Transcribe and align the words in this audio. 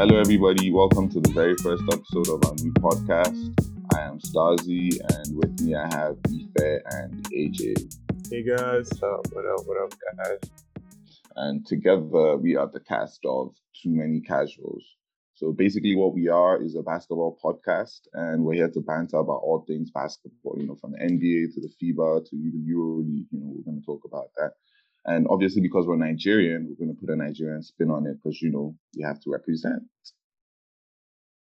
Hello, 0.00 0.18
everybody. 0.18 0.70
Welcome 0.70 1.10
to 1.10 1.20
the 1.20 1.30
very 1.32 1.54
first 1.56 1.82
episode 1.92 2.30
of 2.30 2.42
our 2.46 2.54
new 2.54 2.72
podcast. 2.72 3.52
I 3.94 4.00
am 4.00 4.18
Stasi, 4.18 4.98
and 5.12 5.36
with 5.36 5.60
me 5.60 5.74
I 5.74 5.94
have 5.94 6.16
Ife 6.26 6.82
and 6.86 7.22
AJ. 7.28 7.94
Hey 8.30 8.42
guys, 8.42 8.88
What's 8.88 9.02
up? 9.02 9.26
What 9.34 9.44
up? 9.44 9.66
What 9.66 9.76
up, 9.82 9.94
guys? 10.16 10.38
And 11.36 11.66
together 11.66 12.38
we 12.38 12.56
are 12.56 12.66
the 12.66 12.80
cast 12.80 13.20
of 13.26 13.54
Too 13.74 13.90
Many 13.90 14.22
Casuals. 14.22 14.82
So 15.34 15.52
basically, 15.52 15.94
what 15.96 16.14
we 16.14 16.28
are 16.28 16.62
is 16.62 16.76
a 16.76 16.82
basketball 16.82 17.38
podcast, 17.44 18.00
and 18.14 18.42
we're 18.42 18.54
here 18.54 18.70
to 18.70 18.80
banter 18.80 19.18
about 19.18 19.42
all 19.42 19.66
things 19.68 19.90
basketball. 19.90 20.56
You 20.58 20.68
know, 20.68 20.76
from 20.76 20.92
the 20.92 20.98
NBA 21.00 21.52
to 21.52 21.60
the 21.60 21.68
FIBA 21.68 22.24
to 22.30 22.36
even 22.36 22.64
EuroLeague. 22.66 23.26
You 23.32 23.38
know, 23.38 23.52
we're 23.54 23.70
going 23.70 23.78
to 23.78 23.84
talk 23.84 24.00
about 24.06 24.30
that. 24.38 24.52
And 25.04 25.26
obviously, 25.30 25.62
because 25.62 25.86
we're 25.86 25.96
Nigerian, 25.96 26.68
we're 26.68 26.76
going 26.86 26.94
to 26.94 27.00
put 27.00 27.10
a 27.12 27.16
Nigerian 27.16 27.62
spin 27.62 27.90
on 27.90 28.06
it 28.06 28.16
because 28.22 28.40
you 28.42 28.50
know 28.50 28.76
you 28.92 29.06
have 29.06 29.20
to 29.22 29.30
represent. 29.30 29.82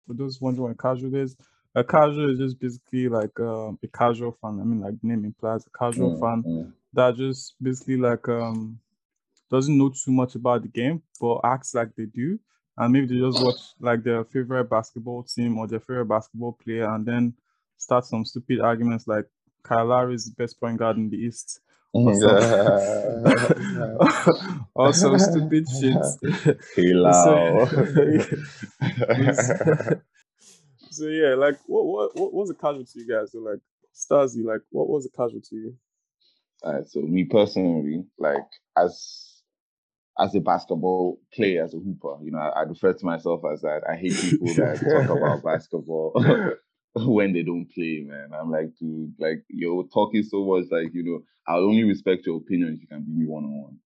for 0.07 0.13
those 0.13 0.41
wondering 0.41 0.63
what 0.63 0.71
a 0.71 0.75
casual 0.75 1.15
is, 1.15 1.35
a 1.75 1.83
casual 1.83 2.31
is 2.31 2.39
just 2.39 2.59
basically 2.59 3.09
like 3.09 3.37
um, 3.39 3.79
a 3.83 3.87
casual 3.87 4.31
fan. 4.41 4.59
I 4.59 4.63
mean, 4.63 4.81
like 4.81 4.99
the 5.01 5.07
name 5.07 5.25
implies, 5.25 5.65
a 5.65 5.77
casual 5.77 6.11
Mm, 6.11 6.19
fan 6.19 6.45
mm. 6.45 6.73
that 6.93 7.15
just 7.15 7.55
basically 7.61 7.97
like 7.97 8.27
um 8.29 8.79
doesn't 9.51 9.77
know 9.77 9.89
too 9.89 10.11
much 10.11 10.35
about 10.35 10.63
the 10.63 10.69
game, 10.69 11.01
but 11.21 11.41
acts 11.43 11.75
like 11.75 11.95
they 11.95 12.05
do, 12.05 12.39
and 12.77 12.93
maybe 12.93 13.07
they 13.07 13.19
just 13.25 13.39
watch 13.39 13.59
like 13.79 14.03
their 14.03 14.23
favorite 14.25 14.65
basketball 14.69 15.23
team 15.23 15.57
or 15.57 15.67
their 15.67 15.79
favorite 15.81 16.07
basketball 16.07 16.53
player, 16.53 16.93
and 16.93 17.05
then 17.05 17.33
start 17.77 18.05
some 18.05 18.25
stupid 18.25 18.61
arguments 18.61 19.07
like 19.07 19.25
Kyle 19.63 19.87
Lowry 19.87 20.15
is 20.15 20.25
the 20.25 20.35
best 20.35 20.59
point 20.59 20.79
guard 20.79 20.97
in 20.97 21.09
the 21.09 21.17
East. 21.17 21.61
Some- 22.13 22.39
oh, 24.75 24.91
some 24.91 25.19
stupid 25.19 25.67
shit. 25.69 26.05
Hello. 26.75 27.65
so 30.91 31.07
yeah, 31.07 31.35
like 31.35 31.59
what 31.67 31.85
what 31.85 32.15
what 32.15 32.33
was 32.33 32.49
a 32.51 32.55
casual 32.55 32.85
to 32.85 32.99
you 32.99 33.07
guys? 33.07 33.31
So 33.33 33.39
like 33.39 33.59
Stasi, 33.95 34.43
like 34.45 34.61
what 34.71 34.89
was 34.89 35.05
a 35.05 35.09
casual 35.11 35.41
to 35.49 35.55
you? 35.55 35.75
Alright, 36.63 36.87
so 36.87 37.01
me 37.01 37.25
personally, 37.25 38.05
like 38.19 38.47
as 38.77 39.41
as 40.19 40.35
a 40.35 40.39
basketball 40.41 41.19
player, 41.33 41.63
as 41.63 41.73
a 41.73 41.79
hooper, 41.79 42.17
you 42.23 42.31
know, 42.31 42.39
I, 42.39 42.49
I 42.49 42.61
refer 42.63 42.93
to 42.93 43.05
myself 43.05 43.41
as 43.51 43.61
that. 43.61 43.81
I 43.89 43.95
hate 43.95 44.19
people 44.19 44.55
that 44.55 44.87
talk 44.89 45.09
about 45.09 45.43
basketball 45.45 46.13
when 46.95 47.33
they 47.33 47.43
don't 47.43 47.65
play, 47.73 48.03
man. 48.05 48.29
I'm 48.39 48.51
like, 48.51 48.75
dude, 48.79 49.13
like 49.19 49.43
you're 49.49 49.85
talking 49.93 50.23
so 50.23 50.45
much, 50.45 50.65
like 50.71 50.93
you 50.93 51.03
know, 51.03 51.23
I'll 51.47 51.65
only 51.65 51.83
respect 51.83 52.25
your 52.25 52.37
opinion 52.37 52.73
if 52.75 52.81
you 52.81 52.87
can 52.87 53.03
beat 53.03 53.15
me 53.15 53.25
one 53.25 53.43
on 53.43 53.61
one. 53.63 53.77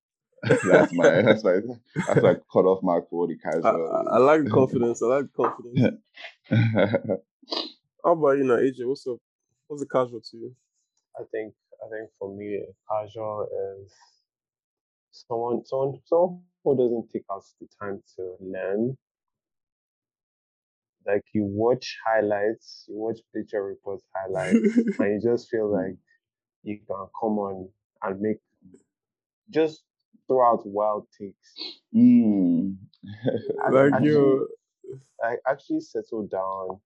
That's 0.64 0.94
my 0.94 1.22
that's 1.22 1.44
my 1.44 1.60
that's 2.08 2.22
like 2.22 2.42
cut 2.52 2.66
off 2.66 2.84
mark 2.84 3.10
for 3.10 3.28
the 3.28 3.38
I, 3.46 3.52
casual. 3.52 4.08
I, 4.12 4.16
I 4.16 4.18
like 4.18 4.44
the 4.44 4.50
confidence. 4.60 5.02
I 5.02 5.06
like 5.08 5.26
the 5.26 5.44
confidence. 5.44 5.98
How 8.04 8.12
about 8.12 8.38
you 8.38 8.44
now, 8.44 8.56
AJ? 8.56 8.88
What's 8.88 9.08
up? 9.08 9.18
What's 9.68 9.84
a 9.84 9.88
casual 9.88 10.22
to 10.22 10.38
you? 10.38 10.56
I 11.18 11.24
think 11.32 11.54
I 11.84 11.90
think 11.90 12.10
for 12.20 12.36
me, 12.36 12.62
casual 12.90 13.48
is 13.84 13.94
someone 15.12 15.66
someone 15.66 16.00
someone 16.06 16.42
who 16.64 16.78
doesn't 16.78 17.10
take 17.12 17.24
us 17.30 17.56
the 17.60 17.68
time 17.80 18.02
to 18.18 18.36
learn. 18.42 18.98
Like 21.08 21.24
you 21.34 21.46
watch 21.46 21.98
highlights, 22.06 22.84
you 22.90 22.96
watch 22.98 23.20
Bleacher 23.34 23.64
Reports 23.64 24.04
highlights, 24.14 24.60
and 25.00 25.14
you 25.14 25.32
just 25.32 25.50
feel 25.50 25.72
like 25.72 25.96
you 26.64 26.80
can 26.86 27.08
come 27.20 27.40
on 27.40 27.70
and 28.04 28.20
make 28.20 28.38
just 29.50 29.84
throw 30.28 30.46
out 30.46 30.66
wild 30.66 31.08
takes. 31.18 31.54
mm. 31.96 32.76
I- 33.66 33.70
like 33.70 33.94
actually- 33.94 34.10
you, 34.10 34.48
I 35.24 35.36
actually 35.48 35.82
settle 35.82 36.28
down 36.28 36.80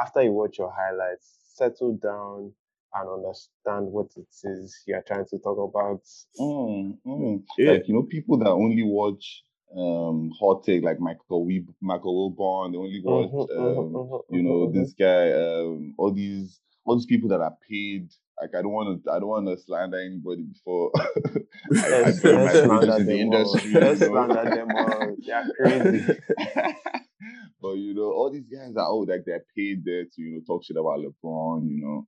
after 0.00 0.22
you 0.22 0.32
watch 0.32 0.58
your 0.58 0.72
highlights, 0.76 1.38
settle 1.54 1.94
down 1.96 2.52
and 2.94 3.08
understand 3.08 3.86
what 3.86 4.06
it 4.16 4.26
is 4.44 4.82
you're 4.86 5.02
trying 5.06 5.26
to 5.26 5.38
talk 5.38 5.58
about. 5.58 6.02
Mm, 6.38 6.98
mm. 7.06 7.42
Yeah. 7.58 7.72
Like 7.72 7.88
you 7.88 7.94
know, 7.94 8.02
people 8.04 8.38
that 8.38 8.48
only 8.50 8.82
watch 8.82 9.42
um 9.76 10.30
hot 10.38 10.64
take 10.64 10.82
like 10.82 10.98
Michael 11.00 11.44
we 11.44 11.64
Michael 11.80 12.32
Wilbon, 12.32 12.72
they 12.72 12.78
only 12.78 13.02
watch 13.04 13.30
Mhm, 13.32 13.48
mhm, 13.50 13.56
um 13.58 13.92
mhm, 13.92 14.22
you 14.30 14.42
know 14.42 14.68
mhm. 14.68 14.72
this 14.74 14.94
guy 14.98 15.32
um 15.32 15.94
all 15.98 16.12
these 16.12 16.60
all 16.84 16.96
these 16.96 17.06
people 17.06 17.28
that 17.28 17.40
are 17.40 17.56
paid. 17.68 18.10
Like 18.40 18.54
I 18.56 18.62
don't 18.62 18.72
want 18.72 19.04
to 19.04 19.10
I 19.10 19.18
don't 19.18 19.28
want 19.28 19.46
to 19.48 19.58
slander 19.62 20.00
anybody 20.00 20.42
before 20.42 20.90
I, 20.96 21.86
I 21.86 22.12
Let's, 22.12 22.24
my 22.24 22.52
slander 22.52 22.96
in 22.96 23.06
the 23.06 23.20
them 23.20 23.28
all. 23.28 23.56
industry. 23.56 23.72
Let's 23.74 24.00
you 24.00 24.06
know? 24.06 24.26
slander 24.26 24.50
them 24.56 24.68
all. 24.74 25.16
They're 25.26 25.50
crazy. 25.56 26.06
but 27.60 27.72
you 27.74 27.94
know, 27.94 28.12
all 28.12 28.30
these 28.32 28.46
guys 28.46 28.76
are 28.76 28.86
all 28.86 29.06
like 29.06 29.24
they're 29.26 29.44
paid 29.56 29.84
there 29.84 30.04
to 30.04 30.22
you 30.22 30.34
know 30.34 30.40
talk 30.46 30.64
shit 30.64 30.76
about 30.76 31.00
LeBron. 31.00 31.68
You 31.68 31.82
know, 31.82 32.06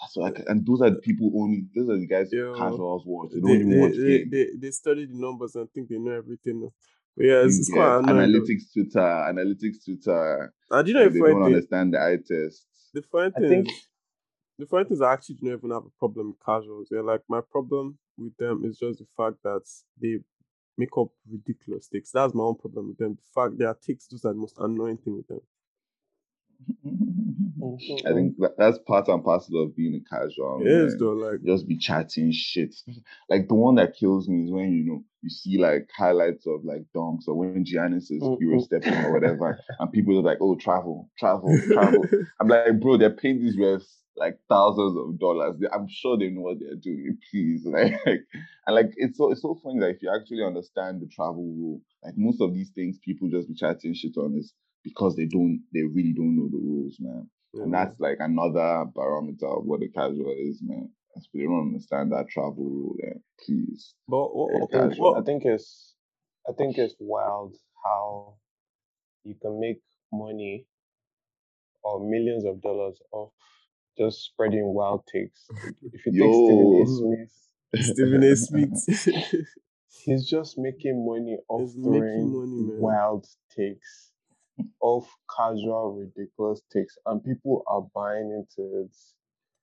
that's 0.00 0.16
like, 0.16 0.42
and 0.46 0.66
those 0.66 0.80
are 0.82 0.90
the 0.90 0.96
people 0.96 1.30
only. 1.36 1.66
Those 1.74 1.90
are 1.90 1.98
the 1.98 2.06
guys 2.06 2.32
Yo. 2.32 2.54
casuals 2.58 3.04
watch. 3.06 3.30
They 3.32 3.36
they, 3.36 3.40
don't 3.40 3.50
even 3.56 3.70
they, 3.70 3.76
watch 3.76 3.92
they, 3.96 4.24
they, 4.24 4.46
they 4.58 4.70
study 4.70 5.06
the 5.06 5.14
numbers 5.14 5.54
and 5.54 5.70
think 5.72 5.88
they 5.88 5.98
know 5.98 6.12
everything. 6.12 6.70
But 7.16 7.26
yeah, 7.26 7.44
it's, 7.44 7.58
it's 7.58 7.70
quite 7.72 7.98
annoying. 7.98 8.30
analytics 8.30 8.72
Twitter, 8.72 9.00
analytics 9.00 9.84
Twitter. 9.84 10.52
And 10.70 10.84
do 10.86 10.92
you 10.92 10.98
know 10.98 11.04
Like, 11.04 11.12
the 11.12 11.20
they 11.20 11.26
don't 11.26 11.34
thing? 11.44 11.44
understand 11.54 11.94
the 11.94 12.00
eye 12.02 12.16
tests. 12.16 12.66
The 12.92 13.02
funny 13.02 13.32
I 13.36 13.40
thing 13.40 13.48
think- 13.48 13.68
is, 13.70 13.88
the 14.58 14.66
funny 14.66 14.84
thing 14.84 14.92
is 14.94 15.02
I 15.02 15.12
actually 15.12 15.36
don't 15.36 15.52
even 15.52 15.70
have 15.70 15.84
a 15.84 15.98
problem 15.98 16.28
with 16.28 16.44
casuals. 16.44 16.88
Yeah, 16.90 17.00
like 17.00 17.22
my 17.28 17.40
problem 17.40 17.98
with 18.18 18.36
them 18.36 18.64
is 18.64 18.78
just 18.78 18.98
the 18.98 19.06
fact 19.16 19.36
that 19.44 19.62
they 20.00 20.18
make 20.78 20.96
up 20.98 21.08
ridiculous 21.30 21.88
takes. 21.88 22.10
That's 22.10 22.34
my 22.34 22.44
own 22.44 22.56
problem 22.56 22.88
with 22.88 22.98
them. 22.98 23.14
The 23.16 23.22
fact 23.34 23.58
their 23.58 23.74
takes 23.74 24.06
those 24.08 24.24
are 24.24 24.32
the 24.32 24.38
most 24.38 24.56
annoying 24.58 24.98
thing 24.98 25.16
with 25.16 25.26
them. 25.28 25.40
I 28.06 28.12
think 28.12 28.36
that, 28.38 28.54
that's 28.58 28.78
part 28.86 29.08
and 29.08 29.22
parcel 29.24 29.62
of 29.62 29.76
being 29.76 29.94
a 29.94 30.14
casual. 30.16 30.62
It 30.62 30.70
is 30.70 30.96
though, 30.98 31.12
like 31.12 31.42
Just 31.44 31.68
be 31.68 31.78
chatting 31.78 32.32
shit. 32.32 32.74
Like 33.28 33.48
the 33.48 33.54
one 33.54 33.76
that 33.76 33.96
kills 33.96 34.28
me 34.28 34.44
is 34.44 34.50
when 34.50 34.72
you 34.72 34.84
know 34.84 35.04
you 35.22 35.30
see 35.30 35.58
like 35.58 35.88
highlights 35.96 36.46
of 36.46 36.64
like 36.64 36.82
dunks 36.94 37.28
or 37.28 37.34
when 37.34 37.64
Giannis 37.64 38.10
is 38.10 38.22
Mm, 38.22 38.38
hero 38.38 38.58
stepping 38.60 38.94
or 39.04 39.12
whatever, 39.12 39.58
and 39.78 39.92
people 39.92 40.18
are 40.18 40.22
like, 40.22 40.38
"Oh, 40.40 40.56
travel, 40.56 41.10
travel, 41.18 41.54
travel." 41.72 42.08
I'm 42.40 42.48
like, 42.48 42.80
bro, 42.80 42.96
they're 42.96 43.10
paying 43.10 43.40
these 43.40 43.56
refs 43.56 43.86
like 44.16 44.38
thousands 44.48 44.96
of 44.96 45.18
dollars. 45.18 45.56
I'm 45.72 45.86
sure 45.88 46.16
they 46.16 46.30
know 46.30 46.42
what 46.42 46.58
they're 46.60 46.76
doing. 46.76 47.18
Please, 47.30 47.66
like, 47.66 47.92
and 48.06 48.74
like 48.74 48.92
it's 48.96 49.18
so 49.18 49.30
it's 49.32 49.42
so 49.42 49.58
funny 49.62 49.80
that 49.80 49.90
if 49.90 50.02
you 50.02 50.10
actually 50.14 50.44
understand 50.44 51.00
the 51.00 51.08
travel 51.08 51.44
rule, 51.44 51.80
like 52.04 52.14
most 52.16 52.40
of 52.40 52.54
these 52.54 52.70
things 52.70 52.98
people 53.04 53.28
just 53.28 53.48
be 53.48 53.54
chatting 53.54 53.94
shit 53.94 54.16
on 54.16 54.36
is 54.38 54.54
because 54.86 55.16
they 55.16 55.26
don't, 55.26 55.62
they 55.74 55.82
really 55.82 56.12
don't 56.14 56.36
know 56.36 56.48
the 56.48 56.58
rules, 56.58 56.96
man. 57.00 57.28
And 57.54 57.74
that's 57.74 57.98
like 57.98 58.18
another 58.20 58.84
barometer 58.94 59.48
of 59.48 59.64
what 59.64 59.82
a 59.82 59.88
casual 59.88 60.34
is, 60.38 60.60
man. 60.62 60.90
If 61.16 61.24
they 61.32 61.40
don't 61.40 61.68
understand 61.72 62.12
that 62.12 62.28
travel 62.28 62.56
rule, 62.58 62.96
then 63.00 63.22
please. 63.44 63.94
But 64.06 64.36
what, 64.36 64.54
I 64.54 64.58
what, 64.58 64.70
think, 64.70 64.90
casual. 64.90 65.16
I 65.16 65.22
think 65.22 65.42
it's 65.46 65.94
I 66.48 66.52
think 66.52 66.78
it's 66.78 66.94
wild 67.00 67.56
how 67.84 68.34
you 69.24 69.34
can 69.40 69.58
make 69.58 69.80
money 70.12 70.66
or 71.82 72.08
millions 72.08 72.44
of 72.44 72.60
dollars 72.60 72.98
off 73.12 73.32
just 73.98 74.24
spreading 74.24 74.74
wild 74.74 75.04
takes. 75.12 75.46
If 75.92 76.06
you 76.06 76.12
take 76.12 76.34
Stephen 76.34 76.72
A. 76.82 76.86
Smith, 76.86 77.34
Stephen 77.94 78.22
A. 78.22 78.36
Smith. 78.36 79.46
he's 80.04 80.28
just 80.28 80.58
making 80.58 81.04
money 81.06 81.38
off 81.48 81.62
He's 81.62 81.76
making 81.76 82.00
throwing 82.00 82.32
money, 82.32 82.62
man. 82.62 82.80
wild 82.80 83.26
takes, 83.56 84.12
off 84.80 85.08
casual, 85.36 85.94
ridiculous 85.94 86.62
takes, 86.72 86.96
and 87.06 87.24
people 87.24 87.62
are 87.68 87.86
buying 87.94 88.30
into 88.32 88.82
it. 88.82 88.96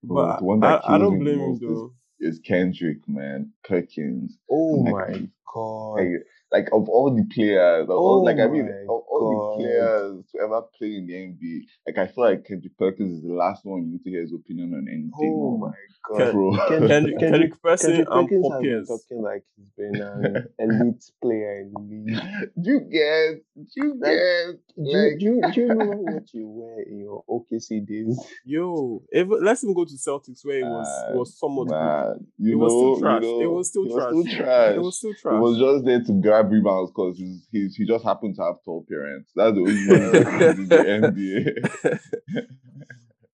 but 0.03 0.39
the 0.39 0.45
one 0.45 0.63
I, 0.63 0.73
that 0.73 0.85
I, 0.85 0.95
I 0.95 0.97
don't 0.99 1.19
blame 1.19 1.39
him 1.39 1.49
most 1.49 1.61
is- 1.63 1.67
though. 1.67 1.93
It's 2.19 2.39
Kendrick, 2.39 2.99
man. 3.07 3.51
Perkins. 3.65 4.37
Oh 4.49 4.83
Like, 4.85 4.93
my 5.05 5.27
god! 5.53 5.93
Like, 5.93 6.07
like 6.51 6.67
of 6.71 6.87
all 6.87 7.13
the 7.15 7.25
players, 7.33 7.83
of 7.85 7.89
all, 7.89 8.19
Oh 8.19 8.21
like 8.23 8.37
I 8.39 8.47
mean, 8.47 8.67
of 8.67 8.89
all 8.89 9.55
God. 9.57 9.63
the 9.63 9.63
players 9.63 10.25
to 10.31 10.39
ever 10.43 10.61
play 10.77 10.95
in 10.97 11.07
the 11.07 11.13
NBA, 11.13 11.61
like 11.87 11.97
I 11.97 12.11
feel 12.11 12.23
like 12.25 12.45
Kendrick 12.45 12.77
Perkins 12.77 13.17
is 13.17 13.23
the 13.23 13.33
last 13.33 13.65
one 13.65 13.83
you 13.83 13.91
need 13.93 14.03
to 14.03 14.09
hear 14.09 14.21
his 14.21 14.33
opinion 14.33 14.73
on 14.73 14.87
anything. 14.87 15.39
oh 15.41 15.57
my 15.57 15.71
god! 16.07 16.17
Ken- 16.17 16.31
bro. 16.33 16.51
Kendrick- 16.67 16.89
Kendrick, 16.89 17.19
Kendrick 17.19 17.61
Person 17.61 17.89
Kendrick 17.91 18.07
and 18.11 18.27
Perkins 18.29 18.41
Paul 18.43 18.51
has 18.53 18.61
been 18.61 18.85
talking 18.85 19.21
like 19.23 19.43
he's 19.57 19.69
been 19.77 20.01
an 20.01 20.47
elite 20.59 21.03
player 21.21 21.61
in 21.61 21.73
the 21.73 21.79
league. 21.79 22.51
You 22.61 22.79
get? 22.81 23.43
Do 23.55 23.65
you 23.75 23.93
Like, 23.99 24.11
get? 24.11 24.59
Do 24.75 24.89
you, 24.89 25.17
do, 25.19 25.25
you, 25.25 25.41
do 25.53 25.61
you 25.61 25.67
remember 25.69 25.95
what 25.97 26.33
you 26.33 26.47
wear 26.47 26.81
in 26.83 26.99
your 26.99 27.23
OKC 27.29 27.85
days? 27.87 28.19
Yo, 28.45 29.01
even, 29.13 29.43
let's 29.43 29.63
even 29.63 29.73
go 29.75 29.85
to 29.85 29.93
Celtics 29.93 30.43
where 30.43 30.59
it 30.59 30.63
was 30.65 30.87
Uh, 30.87 31.17
was 31.17 31.39
somewhat 31.39 31.67
good. 31.67 31.75
Man, 31.75 32.27
you 32.37 32.53
It 32.53 32.55
was 32.55 32.73
know, 32.73 32.79
still 32.79 32.93
you 32.95 32.99
trash. 33.01 33.21
know, 33.23 33.41
It 33.41 33.51
was 33.51 33.69
still 33.69 33.83
he 33.85 33.93
trash. 33.93 34.11
Was 34.13 34.25
still 34.27 34.43
trash. 34.45 34.75
It 34.75 34.81
was 34.81 34.97
still 34.97 35.13
He 35.33 35.39
was 35.39 35.57
just 35.57 35.85
there 35.85 36.01
to 36.01 36.21
grab 36.21 36.51
rebounds 36.51 36.91
because 36.91 37.17
he's, 37.17 37.47
he's 37.51 37.75
he 37.75 37.85
just 37.85 38.03
happened 38.03 38.35
to 38.35 38.43
have 38.43 38.55
tall 38.63 38.85
parents. 38.89 39.31
That's 39.35 39.53
the 39.53 39.59
only 39.59 39.73
reason 39.73 40.13
he's 40.13 40.59
in 40.59 40.69
the 40.69 40.77
NBA. 41.91 41.99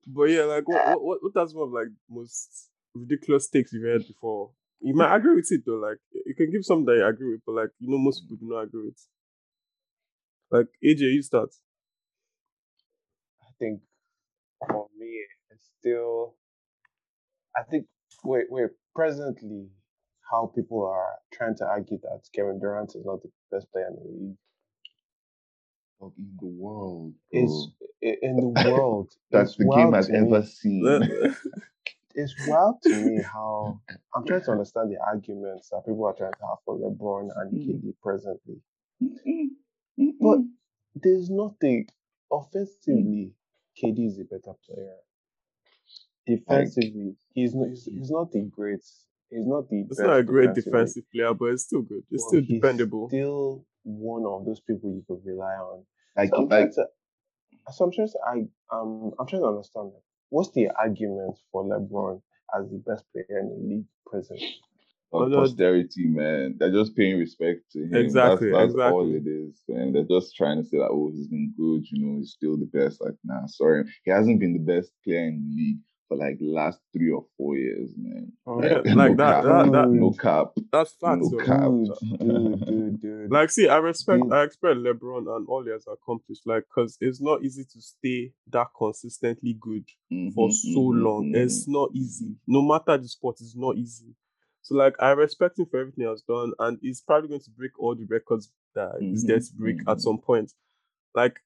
but 0.07 0.23
yeah, 0.23 0.43
like 0.43 0.67
what 0.67 0.85
what 0.87 1.03
what, 1.03 1.17
what 1.23 1.33
that's 1.33 1.53
one 1.53 1.67
of 1.67 1.73
like 1.73 1.87
most 2.09 2.69
ridiculous 2.95 3.49
takes 3.49 3.73
you've 3.73 3.83
heard 3.83 4.07
before? 4.07 4.51
You 4.81 4.93
might 4.95 5.15
agree 5.15 5.35
with 5.35 5.51
it 5.51 5.61
though. 5.65 5.73
Like 5.73 5.97
you 6.25 6.35
can 6.35 6.51
give 6.51 6.63
some 6.63 6.85
that 6.85 6.95
you 6.95 7.05
agree 7.05 7.31
with, 7.31 7.41
but 7.45 7.55
like 7.55 7.69
you 7.79 7.89
know 7.89 7.97
most 7.97 8.23
mm. 8.23 8.29
people 8.29 8.47
do 8.47 8.53
not 8.53 8.63
agree 8.63 8.85
with. 8.85 9.07
Like 10.51 10.67
AJ, 10.83 11.13
you 11.13 11.21
start. 11.21 11.49
I 13.41 13.51
think 13.59 13.81
for 14.67 14.87
me, 14.97 15.21
it's 15.51 15.69
still. 15.79 16.35
I 17.55 17.63
think 17.69 17.85
wait, 18.23 18.45
wait. 18.49 18.69
Presently, 18.95 19.69
how 20.29 20.51
people 20.55 20.85
are 20.85 21.15
trying 21.33 21.55
to 21.57 21.65
argue 21.65 21.97
that 22.03 22.21
Kevin 22.33 22.59
Durant 22.59 22.95
is 22.95 23.05
not 23.05 23.21
the 23.21 23.29
best 23.51 23.71
player 23.71 23.87
in 23.87 23.95
the 23.95 24.09
league 24.09 24.37
Fuck, 25.99 26.13
in 26.17 26.37
the 26.39 26.47
world, 26.47 27.13
is 27.31 27.67
bro. 28.01 28.11
in 28.21 28.35
the 28.37 28.47
world. 28.69 29.11
that 29.31 29.53
the 29.57 29.65
game 29.65 29.93
has 29.93 30.07
to 30.07 30.13
me. 30.13 30.19
ever 30.19 30.43
seen. 30.45 31.35
It's 32.15 32.35
wild 32.47 32.81
to 32.83 32.95
me 32.95 33.21
how 33.33 33.79
I'm 34.15 34.25
trying 34.25 34.43
to 34.43 34.51
understand 34.51 34.91
the 34.91 34.97
arguments 35.05 35.69
that 35.69 35.85
people 35.85 36.05
are 36.05 36.13
trying 36.13 36.33
to 36.33 36.45
have 36.47 36.57
for 36.65 36.75
LeBron 36.77 37.29
and 37.35 37.51
Mm. 37.53 37.83
KD 37.83 37.93
presently. 38.01 38.59
But 40.19 40.39
there's 40.95 41.29
nothing 41.29 41.87
offensively. 42.31 43.33
KD 43.81 44.07
is 44.07 44.19
a 44.19 44.23
better 44.23 44.53
player. 44.65 44.95
Defensively, 46.25 47.15
he's 47.33 47.53
not. 47.55 47.69
He's, 47.69 47.85
he's 47.85 48.11
not 48.11 48.31
the 48.31 48.41
great. 48.41 48.83
He's 49.29 49.45
not 49.45 49.69
the. 49.69 49.81
It's 49.81 49.97
best 49.97 50.07
not 50.07 50.19
a 50.19 50.23
great 50.23 50.53
defensively, 50.53 50.71
defensive 50.71 51.03
player, 51.13 51.33
but 51.33 51.45
it's 51.45 51.63
still 51.63 51.81
good. 51.81 52.03
It's 52.11 52.23
but 52.23 52.27
still 52.29 52.41
he's 52.41 52.61
dependable. 52.61 53.09
Still 53.09 53.65
one 53.83 54.25
of 54.25 54.45
those 54.45 54.59
people 54.59 54.91
you 54.91 55.03
could 55.07 55.21
rely 55.25 55.53
on. 55.53 55.83
like, 56.17 56.29
So 56.29 56.37
I'm 56.37 56.49
trying 56.49 56.61
like 56.61 56.71
to. 56.75 56.85
So 57.71 57.85
I'm 57.85 57.91
trying 57.91 58.07
to. 58.07 58.19
I 58.25 58.75
um. 58.75 59.11
I'm 59.19 59.27
trying 59.27 59.41
to 59.43 59.47
understand. 59.47 59.85
like, 59.93 60.03
What's 60.29 60.51
the 60.51 60.69
argument 60.79 61.37
for 61.51 61.63
LeBron 61.63 62.21
as 62.57 62.69
the 62.69 62.77
best 62.77 63.05
player 63.11 63.39
in 63.39 63.49
the 63.49 63.75
league 63.75 63.85
present. 64.05 64.41
of 65.13 65.21
No, 65.21 65.27
no, 65.27 65.37
posterity, 65.41 66.07
man. 66.07 66.55
They're 66.57 66.71
just 66.71 66.95
paying 66.95 67.17
respect 67.17 67.71
to 67.73 67.79
him. 67.79 67.95
Exactly, 67.95 68.51
That's, 68.51 68.75
that's 68.75 68.91
all 68.91 69.09
it 69.13 69.25
is, 69.25 69.61
And 69.67 69.95
They're 69.95 70.03
just 70.03 70.35
trying 70.35 70.61
to 70.61 70.63
say 70.67 70.77
that, 70.77 70.89
oh, 70.91 71.11
he's 71.13 71.27
been 71.27 71.53
good, 71.57 71.83
you 71.91 72.05
know, 72.05 72.17
he's 72.19 72.31
still 72.31 72.57
the 72.57 72.65
best. 72.65 73.01
Like, 73.01 73.15
nah, 73.23 73.45
sorry. 73.47 73.85
He 74.03 74.11
hasn't 74.11 74.39
been 74.39 74.53
the 74.53 74.73
best 74.73 74.91
player 75.03 75.27
in 75.27 75.41
the 75.41 75.55
league 75.55 75.79
for 76.09 76.17
like 76.17 76.37
last 76.41 76.79
three 76.91 77.11
or 77.11 77.25
four 77.37 77.55
years, 77.55 77.91
man. 77.95 78.33
Yeah, 78.45 78.81
no 78.85 78.93
like 78.95 79.15
that- 79.17 79.43
cap. 79.43 79.43
that- 79.45 79.71
that- 79.71 79.89
no 79.89 80.11
cap. 80.11 80.47
That's 80.73 80.91
facts. 80.93 81.21
No 81.21 81.29
though. 81.29 81.45
cap. 81.45 82.19
Dude, 82.19 82.19
dude, 82.19 82.65
dude, 82.67 83.01
dude. 83.01 83.31
Like, 83.31 83.49
see, 83.51 83.69
I 83.69 83.77
respect, 83.77 84.23
Dude. 84.23 84.33
I 84.33 84.41
respect 84.41 84.77
LeBron 84.77 85.33
and 85.37 85.47
all 85.47 85.63
he 85.63 85.69
has 85.71 85.85
accomplished. 85.87 86.45
Like, 86.45 86.63
cause 86.73 86.97
it's 86.99 87.21
not 87.21 87.43
easy 87.43 87.63
to 87.63 87.81
stay 87.81 88.33
that 88.51 88.67
consistently 88.77 89.53
good 89.59 89.85
for 90.35 90.49
Mhm, 90.49 90.53
so 90.53 90.79
mhm, 90.79 91.03
long. 91.03 91.31
mhm. 91.31 91.35
It's 91.37 91.67
not 91.67 91.91
easy. 91.93 92.35
No 92.47 92.61
matter 92.63 92.97
the 92.97 93.07
sport, 93.07 93.37
it's 93.39 93.55
not 93.55 93.77
easy. 93.77 94.15
So, 94.61 94.75
like, 94.75 94.95
I 94.99 95.11
respect 95.11 95.57
him 95.57 95.67
for 95.67 95.79
everything 95.79 96.03
he 96.03 96.09
has 96.09 96.21
done, 96.21 96.51
and 96.59 96.77
he's 96.81 97.01
probably 97.01 97.29
going 97.29 97.41
to 97.41 97.49
break 97.51 97.79
all 97.79 97.95
the 97.95 98.05
records 98.05 98.51
that 98.75 98.95
he's 98.99 99.23
there 99.25 99.39
to 99.39 99.53
break 99.55 99.79
at 99.87 99.97
mhm. 99.97 100.01
some 100.01 100.17
point. 100.19 100.51
Like, 101.15 101.39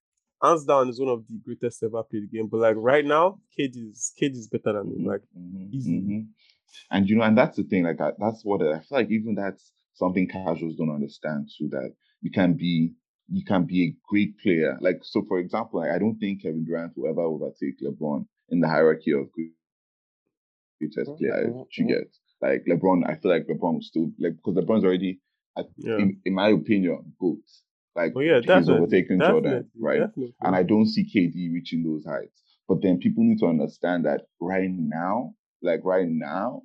hands 0.43 0.65
down, 0.65 0.89
is 0.89 0.99
one 0.99 1.09
of 1.09 1.25
the 1.27 1.39
greatest 1.45 1.83
ever 1.83 2.03
played 2.03 2.31
game. 2.31 2.47
But 2.47 2.57
like 2.59 2.75
right 2.77 3.05
now, 3.05 3.39
KD 3.57 3.91
is 3.91 4.13
KD 4.21 4.33
is 4.37 4.47
better 4.47 4.73
than 4.73 4.87
him. 4.93 5.05
Like, 5.05 5.21
mhm, 5.37 5.73
easy. 5.73 5.99
mhm. 5.99 6.27
And 6.91 7.09
you 7.09 7.15
know, 7.15 7.23
and 7.23 7.37
that's 7.37 7.57
the 7.57 7.63
thing. 7.63 7.83
Like, 7.83 8.01
I, 8.01 8.11
that's 8.19 8.43
what 8.43 8.61
I 8.61 8.79
feel 8.79 8.97
like. 8.99 9.09
Even 9.11 9.35
that's 9.35 9.71
something 9.93 10.27
casuals 10.27 10.75
don't 10.75 10.93
understand. 10.93 11.49
too. 11.57 11.69
that 11.69 11.93
you 12.21 12.31
can 12.31 12.53
be, 12.53 12.93
you 13.29 13.43
can 13.45 13.65
be 13.65 13.83
a 13.87 13.95
great 14.09 14.37
player. 14.39 14.77
Like, 14.81 14.99
so 15.03 15.23
for 15.27 15.39
example, 15.39 15.79
like, 15.81 15.91
I 15.91 15.99
don't 15.99 16.17
think 16.19 16.41
Kevin 16.43 16.65
Durant 16.65 16.93
will 16.97 17.09
ever 17.09 17.21
overtake 17.21 17.79
LeBron 17.81 18.25
in 18.49 18.59
the 18.59 18.67
hierarchy 18.67 19.11
of 19.11 19.31
great- 19.31 19.53
greatest 20.79 21.11
Mhm, 21.11 21.17
players. 21.17 21.53
mhm, 21.53 21.67
You 21.77 21.85
mhm. 21.85 21.87
get 21.87 22.07
like 22.41 22.65
LeBron. 22.65 23.03
I 23.09 23.15
feel 23.15 23.31
like 23.31 23.47
LeBron 23.47 23.73
will 23.75 23.81
still 23.81 24.11
like 24.19 24.35
because 24.35 24.55
LeBron's 24.55 24.83
already, 24.83 25.19
yeah. 25.77 25.97
in, 25.97 26.21
in 26.25 26.33
my 26.33 26.49
opinion, 26.49 27.13
goat. 27.19 27.43
Like, 27.95 28.13
Oh 28.15 28.21
yeah, 28.21 28.39
he's 28.41 28.69
overtaken 28.69 29.19
Jordan, 29.19 29.69
right? 29.79 29.99
Definitely. 29.99 30.35
and 30.41 30.55
I 30.55 30.63
don't 30.63 30.87
see 30.87 31.03
KD 31.03 31.53
reaching 31.53 31.83
those 31.83 32.05
heights. 32.05 32.41
But 32.67 32.81
then 32.81 32.97
people 32.97 33.23
need 33.23 33.39
to 33.39 33.45
understand 33.47 34.05
that 34.05 34.21
right 34.39 34.69
now, 34.71 35.33
like 35.61 35.81
right 35.83 36.07
now, 36.07 36.63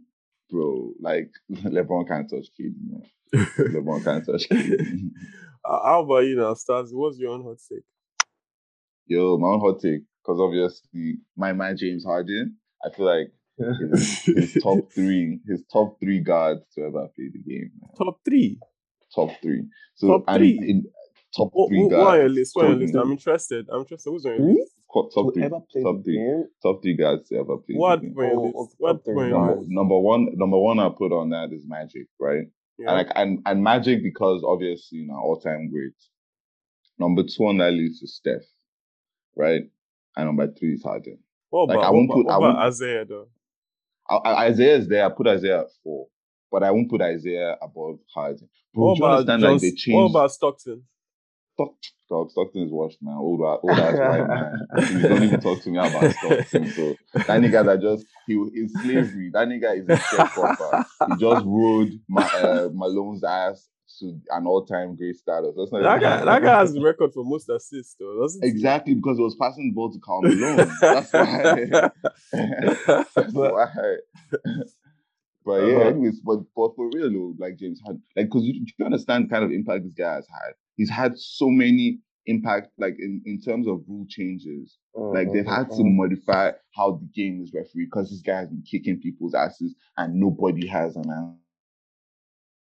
bro, 0.50 0.92
like 1.00 1.30
LeBron 1.52 2.08
can't 2.08 2.30
touch 2.30 2.46
KD, 2.58 2.74
man. 2.80 3.02
LeBron 3.58 4.04
can't 4.04 4.24
touch 4.24 4.48
KD. 4.48 5.10
Uh, 5.64 5.82
How 5.84 6.02
about 6.02 6.20
you 6.20 6.36
now, 6.36 6.54
Stars? 6.54 6.90
What's 6.92 7.18
your 7.18 7.32
own 7.32 7.42
hot 7.42 7.56
take? 7.70 7.82
Yo, 9.06 9.36
my 9.38 9.48
own 9.48 9.60
hot 9.60 9.80
take, 9.80 10.02
because 10.22 10.40
obviously 10.40 11.18
my 11.36 11.52
man 11.52 11.76
James 11.76 12.04
Harden, 12.04 12.56
I 12.84 12.94
feel 12.94 13.06
like 13.06 13.32
his, 13.58 14.22
his 14.24 14.52
top 14.62 14.78
three, 14.94 15.40
his 15.46 15.62
top 15.72 15.98
three 16.00 16.20
guards 16.20 16.62
to 16.74 16.82
ever 16.82 17.08
play 17.14 17.28
the 17.32 17.38
game, 17.40 17.70
man. 17.80 17.90
Top 17.98 18.20
three. 18.24 18.58
Top 19.14 19.30
three. 19.42 19.64
So 19.96 20.08
Top 20.08 20.24
and 20.28 20.38
three? 20.38 20.84
In 21.36 21.44
top 21.44 21.50
What, 21.52 21.68
three 21.68 21.82
what, 21.82 21.90
guards. 21.90 22.04
what 22.06 22.20
on 22.20 22.34
list? 22.34 22.56
What 22.56 22.64
on 22.66 22.78
list? 22.78 22.94
I'm 22.94 23.10
interested. 23.12 23.66
I'm 23.72 23.80
interested. 23.80 24.10
Who's 24.10 24.26
on 24.26 24.32
your 24.36 24.52
list? 24.54 24.72
co- 24.90 25.08
top 25.14 25.34
three, 25.34 25.42
Whoever 25.42 25.56
top 25.82 26.04
three, 26.04 26.44
top 26.62 26.82
three 26.82 26.94
guards 26.96 27.28
to 27.28 27.36
ever 27.36 27.56
play 27.58 27.74
What 27.76 28.00
the 28.00 28.06
game. 28.08 28.14
Oh, 28.18 28.52
oh, 28.56 28.68
What 28.78 28.92
top 28.92 29.04
three 29.04 29.14
on 29.14 29.30
Number, 29.30 29.54
guys. 29.56 29.64
number 29.68 29.98
one, 29.98 30.28
number 30.34 30.58
one 30.58 30.78
I 30.78 30.88
put 30.88 31.12
on 31.12 31.30
that 31.30 31.52
is 31.52 31.64
Magic, 31.66 32.06
right? 32.18 32.46
Yeah. 32.78 32.88
And 32.90 32.96
like 32.96 33.08
and, 33.16 33.40
and 33.46 33.62
Magic 33.62 34.02
because 34.02 34.42
obviously 34.46 34.98
you 35.00 35.06
know 35.08 35.16
all 35.16 35.38
time 35.40 35.70
great. 35.70 35.92
Number 36.98 37.22
two 37.22 37.44
on 37.46 37.58
that 37.58 37.72
list 37.72 38.02
is 38.02 38.14
Steph, 38.16 38.42
right? 39.36 39.62
And 40.16 40.26
number 40.26 40.52
three 40.52 40.74
is 40.74 40.82
Harden. 40.82 41.18
what 41.50 41.68
like, 41.68 41.76
about, 41.76 41.86
I 41.86 41.90
what 41.90 41.94
won't 41.96 42.10
about, 42.10 42.14
put- 42.16 42.26
what 42.26 42.34
I 42.34 42.38
won't- 42.38 42.58
Isaiah 42.58 43.04
though? 43.04 43.28
I, 44.10 44.14
I, 44.16 44.44
Isaiah 44.46 44.76
is 44.78 44.88
there. 44.88 45.04
I 45.04 45.10
put 45.10 45.26
Isaiah 45.26 45.60
at 45.60 45.66
four, 45.84 46.06
but 46.50 46.62
I 46.62 46.70
won't 46.70 46.88
put 46.90 47.02
Isaiah 47.02 47.56
above 47.60 47.98
Harden. 48.14 48.48
Bro, 48.74 48.84
What 48.84 48.94
do 48.94 48.98
you 49.00 49.04
about 49.04 49.18
understand 49.28 49.42
like 49.42 49.60
they 49.60 49.70
changed? 49.72 49.94
What 49.96 50.10
about 50.10 50.32
Stockton? 50.32 50.82
Stock, 51.58 51.74
Stock, 52.04 52.30
Stockton 52.30 52.62
is 52.62 52.70
washed, 52.70 52.98
man. 53.02 53.16
Old, 53.16 53.40
old 53.40 53.76
that's 53.76 53.98
right, 53.98 54.28
man. 54.28 54.66
Please 54.76 55.02
don't 55.02 55.22
even 55.24 55.40
talk 55.40 55.60
to 55.62 55.70
me 55.70 55.78
about 55.78 56.12
Stockton. 56.12 56.70
So 56.70 56.94
that 57.14 57.40
nigga 57.40 57.64
that 57.66 57.80
just 57.80 58.06
he 58.28 58.34
is 58.34 58.72
slavery. 58.80 59.30
That 59.32 59.48
nigga 59.48 59.80
is 59.80 59.88
a 59.88 59.96
sharecropper. 59.96 60.84
He 61.08 61.16
just 61.16 61.44
rode 61.44 61.98
my, 62.08 62.22
uh, 62.22 62.68
Malone's 62.72 63.24
ass 63.24 63.68
to 63.98 64.20
an 64.30 64.46
all-time 64.46 64.94
great 64.94 65.16
status. 65.16 65.56
That's 65.58 65.72
not 65.72 65.82
That 65.82 66.00
guy, 66.00 66.24
that 66.24 66.42
guy 66.42 66.60
has 66.60 66.74
the 66.74 66.80
record 66.80 67.12
for 67.12 67.24
most 67.24 67.48
assists 67.48 67.96
though, 67.98 68.20
doesn't 68.20 68.44
he? 68.44 68.48
Exactly 68.48 68.94
because 68.94 69.18
it 69.18 69.22
was 69.22 69.34
passing 69.34 69.70
the 69.70 69.74
ball 69.74 69.90
to 69.90 69.98
Karl 69.98 70.22
Malone. 70.22 70.70
That's 70.80 71.12
why. 71.12 71.90
That's 73.16 73.32
why. 73.32 73.96
But 75.48 75.64
yeah, 75.66 75.76
Uh-huh. 75.76 75.88
anyways, 75.90 76.20
but 76.20 76.40
but 76.54 76.76
for 76.76 76.90
real 76.94 77.10
though, 77.10 77.34
like 77.38 77.56
James 77.56 77.80
had 77.86 78.00
like 78.16 78.26
because 78.26 78.44
you, 78.44 78.66
you 78.78 78.84
understand 78.84 79.30
kind 79.30 79.44
of 79.44 79.50
impact 79.50 79.84
this 79.84 79.94
guy 79.94 80.14
has 80.16 80.26
had. 80.28 80.52
He's 80.76 80.90
had 80.90 81.18
so 81.18 81.48
many 81.48 82.00
impact 82.26 82.68
like 82.78 82.96
in, 82.98 83.22
in 83.24 83.40
terms 83.40 83.66
of 83.66 83.82
rule 83.88 84.04
changes. 84.08 84.76
Like 84.94 85.32
they've 85.32 85.46
had 85.46 85.70
to 85.70 85.84
modify 85.84 86.52
how 86.76 86.92
the 87.00 87.06
game 87.14 87.40
is 87.42 87.52
refereed 87.54 87.86
because 87.86 88.10
this 88.10 88.20
guy 88.20 88.40
has 88.40 88.48
been 88.50 88.62
kicking 88.62 89.00
people's 89.00 89.34
asses 89.34 89.74
and 89.96 90.14
nobody 90.14 90.66
has 90.66 90.96
an 90.96 91.10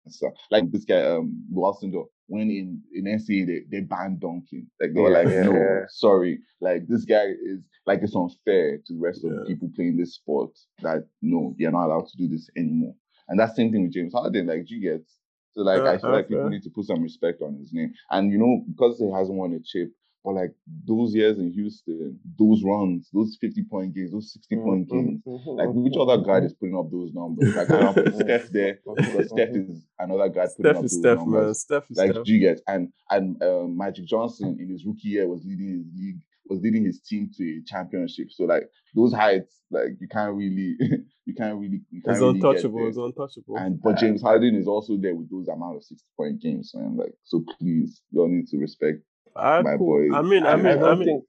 answer. 0.05 0.31
Like 0.49 0.71
this 0.71 0.85
guy, 0.85 1.01
um, 1.01 1.43
Lew 1.51 1.63
Alcindor, 1.63 2.05
when 2.27 2.49
in 2.49 2.81
in 2.93 3.05
NCAA 3.05 3.45
they, 3.47 3.61
they 3.71 3.81
banned 3.81 4.19
dunking. 4.19 4.67
Like 4.79 4.93
they 4.93 4.99
were 5.01 5.11
Yeah, 5.11 5.17
like, 5.23 5.27
yeah, 5.29 5.43
no, 5.43 5.53
yeah. 5.53 5.85
sorry. 5.89 6.39
Like 6.61 6.87
this 6.87 7.05
guy 7.05 7.25
is 7.41 7.61
like 7.85 8.01
it's 8.03 8.15
unfair 8.15 8.77
to 8.85 8.93
the 8.93 8.99
rest 8.99 9.23
of 9.23 9.31
the 9.31 9.45
people 9.45 9.69
playing 9.75 9.97
this 9.97 10.15
sport 10.15 10.51
that 10.81 11.07
no, 11.21 11.55
you're 11.57 11.71
not 11.71 11.85
allowed 11.87 12.07
to 12.07 12.17
do 12.17 12.27
this 12.27 12.49
anymore. 12.57 12.95
And 13.29 13.39
that's 13.39 13.51
the 13.53 13.57
same 13.57 13.71
thing 13.71 13.83
with 13.83 13.93
James 13.93 14.13
Harden. 14.13 14.47
Like 14.47 14.69
you 14.69 14.81
get 14.81 15.05
so 15.53 15.61
like 15.61 15.81
I 15.81 15.97
feel 15.97 16.11
like 16.11 16.27
people 16.27 16.49
need 16.49 16.63
to 16.63 16.69
put 16.69 16.85
some 16.85 17.01
respect 17.01 17.41
on 17.41 17.55
his 17.57 17.73
name. 17.73 17.93
And 18.11 18.31
you 18.31 18.37
know, 18.37 18.63
because 18.67 18.99
he 18.99 19.09
hasn't 19.11 19.37
won 19.37 19.53
a 19.53 19.59
chip, 19.63 19.91
but 20.27 20.35
like 20.35 20.53
those 20.85 21.15
years 21.15 21.39
in 21.39 21.53
Houston, 21.53 22.19
those 22.39 22.63
runs, 22.63 23.09
those 23.13 23.37
50 23.41 23.63
point 23.63 23.95
games, 23.95 24.11
those 24.13 24.33
60 24.33 24.57
Mm, 24.57 24.57
point 24.57 24.89
mm-hmm, 24.89 24.91
games, 24.91 25.23
mm-hmm, 25.27 25.49
like 25.57 25.71
which 25.73 25.95
mm-hmm, 25.95 25.99
other 25.99 26.17
guy 26.23 26.39
is 26.45 26.53
putting 26.53 26.77
up 26.77 26.91
those 26.91 27.13
numbers? 27.13 27.55
Like 27.55 27.71
I 27.71 27.79
don't 27.79 28.01
put 28.01 28.15
Steph 28.15 28.49
there 28.51 28.79
because 29.01 29.29
Steph 29.29 29.55
is 29.55 29.87
another 29.99 30.29
guy 30.29 30.47
putting 30.47 30.75
Steph 30.75 30.75
up 30.75 30.85
is 30.85 30.91
those 30.91 30.99
Steph, 30.99 31.25
man. 31.25 31.49
numbers. 31.49 31.61
Steph 31.61 31.91
is 31.91 31.97
Like 31.97 32.01
Steph. 32.01 32.25
do 32.25 32.33
you 32.33 32.39
get 32.39 32.61
and 32.67 32.91
and 33.11 33.41
um, 33.43 33.77
Magic 33.77 34.05
Johnson 34.05 34.57
in 34.59 34.69
his 34.69 34.85
rookie 34.85 35.09
year 35.09 35.27
was 35.27 35.45
leading 35.45 35.69
his 35.69 35.85
league, 35.97 36.19
was 36.49 36.61
leading 36.61 36.85
his 36.85 37.01
team 37.01 37.31
to 37.37 37.43
a 37.59 37.63
championship. 37.65 38.31
So 38.31 38.45
like 38.45 38.69
those 38.95 39.13
heights, 39.13 39.61
like 39.71 39.91
you 39.99 40.07
can't 40.09 40.35
really, 40.35 40.77
you 41.25 41.35
can't 41.35 41.57
really, 41.59 41.81
you 41.91 42.01
can't 42.03 42.15
It's 42.15 42.21
really 42.21 42.33
untouchable. 42.43 42.79
there. 42.79 42.89
It's 42.89 42.97
untouchable. 42.97 43.57
And 43.57 43.81
but 43.81 43.97
James 43.97 44.21
Harden 44.21 44.55
is 44.55 44.67
also 44.67 44.97
there 44.97 45.15
with 45.15 45.29
those 45.31 45.47
amount 45.47 45.77
of 45.77 45.83
60 45.83 46.05
point 46.17 46.41
games, 46.41 46.73
man. 46.75 46.97
Like 46.97 47.13
so, 47.23 47.43
please, 47.59 48.01
y'all 48.11 48.27
need 48.27 48.47
to 48.49 48.57
respect. 48.57 48.99
Ah, 49.37 49.61
my 49.61 49.77
cool. 49.77 50.09
boy. 50.09 50.15
I 50.15 50.21
mean, 50.21 50.43
I 50.43 50.53
I 50.53 50.55
mean, 50.55 50.65
I 50.83 50.91
I, 50.91 50.95
mean, 50.95 51.05
think 51.05 51.23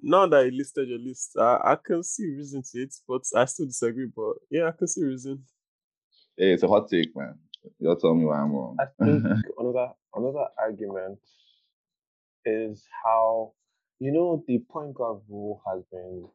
now 0.00 0.26
that 0.26 0.44
you 0.44 0.56
listed 0.56 0.88
your 0.88 0.98
list, 0.98 1.32
I, 1.38 1.58
I 1.64 1.76
can 1.76 2.02
see 2.02 2.26
reason 2.26 2.62
to 2.72 2.82
it, 2.82 2.94
but 3.08 3.22
I 3.34 3.44
still 3.46 3.66
disagree. 3.66 4.08
But 4.14 4.34
yeah, 4.50 4.68
I 4.68 4.72
can 4.72 4.86
see 4.86 5.04
reason. 5.04 5.44
Hey, 6.36 6.52
it's 6.52 6.62
a 6.62 6.68
hot 6.68 6.88
take, 6.88 7.14
man. 7.16 7.38
Y'all 7.78 7.96
tell 7.96 8.14
me 8.14 8.24
why 8.24 8.38
I'm 8.38 8.52
wrong. 8.52 8.76
I 8.80 8.86
think 9.04 9.24
another 9.58 9.88
another 10.14 10.46
argument 10.58 11.18
is 12.44 12.84
how 13.04 13.52
you 13.98 14.12
know 14.12 14.42
the 14.46 14.58
point 14.70 14.94
guard 14.94 15.20
rule 15.28 15.62
has 15.66 15.82
been 15.90 16.26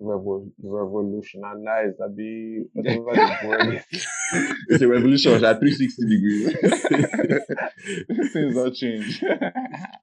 revol- 0.00 0.50
revolutionized. 0.62 2.00
I 2.02 2.08
be 2.08 2.64
whatever 2.72 3.16
the 3.16 3.38
word 3.42 3.74
is. 3.92 4.06
It's 4.68 4.82
a 4.82 4.88
revolution 4.88 5.32
at 5.44 5.60
360 5.60 6.06
degrees. 6.06 6.54
Things 8.32 8.56
not 8.56 8.74
change. 8.74 9.20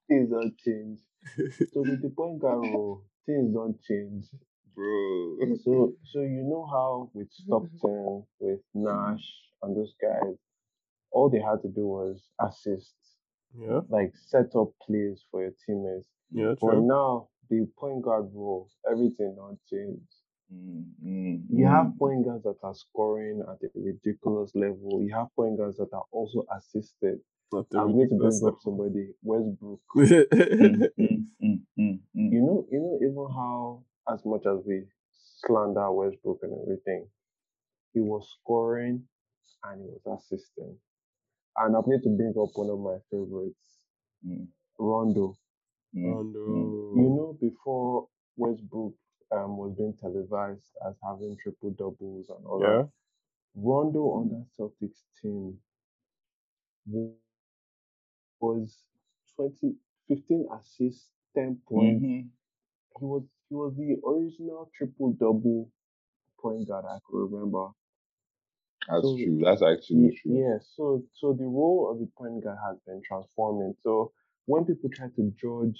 things 0.08 0.30
don't 0.30 0.56
change. 0.58 0.98
So 1.72 1.82
with 1.82 2.02
the 2.02 2.10
point 2.16 2.40
guard 2.40 2.58
role, 2.62 3.04
things 3.26 3.52
don't 3.54 3.80
change. 3.82 4.26
bro. 4.74 5.36
So 5.64 5.92
so 6.12 6.20
you 6.20 6.42
know 6.44 6.66
how 6.70 7.10
with 7.14 7.28
Stockton, 7.32 8.24
with 8.40 8.60
Nash 8.74 9.24
and 9.62 9.76
those 9.76 9.94
guys, 10.00 10.36
all 11.10 11.28
they 11.30 11.40
had 11.40 11.62
to 11.62 11.68
do 11.68 11.86
was 11.86 12.22
assist, 12.40 12.94
Yeah, 13.54 13.80
like 13.88 14.12
set 14.16 14.54
up 14.56 14.70
plays 14.86 15.24
for 15.30 15.42
your 15.42 15.52
teammates. 15.66 16.08
yeah, 16.30 16.54
But 16.60 16.72
true. 16.72 16.86
now 16.86 17.28
the 17.50 17.66
point 17.78 18.02
guard 18.02 18.30
role, 18.34 18.68
everything 18.90 19.34
don't 19.36 19.58
change. 19.70 20.02
Mm, 20.52 20.84
mm, 21.04 21.42
You 21.50 21.66
have 21.66 21.88
mm. 21.88 21.98
point 21.98 22.26
guards 22.26 22.44
that 22.44 22.58
are 22.62 22.74
scoring 22.74 23.42
at 23.48 23.58
a 23.64 23.70
ridiculous 23.76 24.52
level. 24.54 25.02
You 25.02 25.14
have 25.14 25.28
point 25.36 25.58
guards 25.58 25.78
that 25.78 25.92
are 25.94 26.04
also 26.12 26.44
assisted. 26.56 27.20
Not 27.52 27.70
the 27.70 27.78
I'm 27.80 27.92
going 27.92 28.08
to 28.10 28.16
bring 28.16 28.42
up 28.46 28.56
somebody, 28.60 29.14
Westbrook. 29.22 29.80
Mm, 30.60 30.86
level. 30.86 30.88
mm, 31.00 31.24
mm, 31.42 31.60
mm, 31.78 32.00
mm. 32.16 32.32
You 32.32 32.40
know, 32.42 32.66
you 32.72 32.80
know, 32.80 32.96
even 33.02 33.28
how 33.34 33.84
as 34.12 34.24
much 34.26 34.46
as 34.46 34.60
we 34.66 34.84
slander 35.46 35.90
Westbrook 35.92 36.40
and 36.42 36.54
everything, 36.62 37.08
he 37.94 38.00
was 38.00 38.28
scoring 38.40 39.04
and 39.64 39.82
he 39.82 39.88
was 39.88 40.20
assisting. 40.20 40.76
And 41.58 41.76
I'm 41.76 41.82
going 41.84 42.02
to 42.02 42.10
bring 42.16 42.34
up 42.40 42.50
one 42.54 42.70
of 42.70 42.80
my 42.80 42.98
favorites, 43.10 43.58
Mm, 44.26 44.48
Rondo. 44.78 45.34
mm. 45.96 46.12
Oh. 46.12 46.94
You 46.96 47.10
know, 47.10 47.38
before 47.40 48.08
Westbrook 48.36 48.94
um, 49.32 49.56
was 49.56 49.74
being 49.76 49.94
televised 50.00 50.72
as 50.88 50.96
having 51.04 51.36
triple 51.42 51.70
doubles 51.72 52.30
and 52.30 52.46
all 52.46 52.60
Yeah. 52.60 52.82
that, 52.82 52.90
Rondo 53.56 54.00
on 54.12 54.28
that 54.30 54.46
Celtics 54.58 55.02
team 55.22 55.58
was 58.40 58.78
20, 59.36 59.74
15 60.08 60.46
assists, 60.60 61.10
10 61.34 61.58
points. 61.68 62.02
Mhm. 62.02 62.28
He 62.98 63.04
was 63.06 63.22
he 63.48 63.54
was 63.56 63.74
the 63.76 63.96
original 64.06 64.70
triple 64.76 65.12
double 65.14 65.70
point 66.40 66.68
guard 66.68 66.84
I 66.86 66.98
could 67.06 67.30
remember. 67.30 67.68
That's 68.88 69.02
So, 69.02 69.16
true. 69.16 69.40
That's 69.44 69.62
actually 69.62 70.08
Ye- 70.08 70.20
true. 70.22 70.32
Yeah, 70.40 70.58
so 70.76 71.02
so 71.14 71.32
the 71.34 71.44
role 71.46 71.90
of 71.90 71.98
the 72.00 72.06
point 72.18 72.42
guard 72.44 72.58
has 72.66 72.78
been 72.86 73.02
transforming. 73.06 73.74
So 73.82 74.12
when 74.46 74.64
people 74.64 74.90
try 74.90 75.08
to 75.08 75.32
judge, 75.36 75.78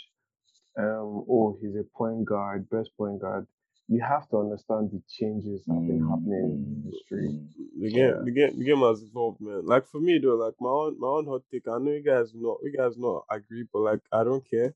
um, 0.78 1.24
oh, 1.28 1.56
he's 1.60 1.76
a 1.76 1.84
point 1.96 2.24
guard, 2.24 2.68
best 2.70 2.90
point 2.96 3.20
guard, 3.20 3.46
you 3.88 4.00
have 4.00 4.28
to 4.30 4.38
understand 4.38 4.90
the 4.90 5.02
changes 5.08 5.64
that 5.66 5.74
have 5.74 5.86
been 5.86 6.08
happening 6.08 6.82
in 6.84 6.90
history. 6.90 7.38
The 7.80 7.90
game, 7.90 8.08
Yeah. 8.08 8.22
the 8.24 8.30
game, 8.30 8.58
the 8.58 8.64
game 8.64 8.78
has 8.80 9.02
evolved, 9.02 9.40
man. 9.40 9.66
Like 9.66 9.86
for 9.86 10.00
me 10.00 10.18
though, 10.18 10.36
like 10.36 10.54
my 10.60 10.68
own, 10.70 10.98
my 10.98 11.08
own 11.08 11.26
hot 11.26 11.42
take. 11.50 11.68
I 11.68 11.78
know 11.78 11.90
you 11.92 12.02
guys 12.02 12.32
not, 12.34 12.58
you 12.62 12.72
guys 12.76 12.96
not 12.96 13.24
agree, 13.30 13.64
but 13.72 13.80
like 13.80 14.00
I 14.12 14.24
don't 14.24 14.48
care. 14.48 14.74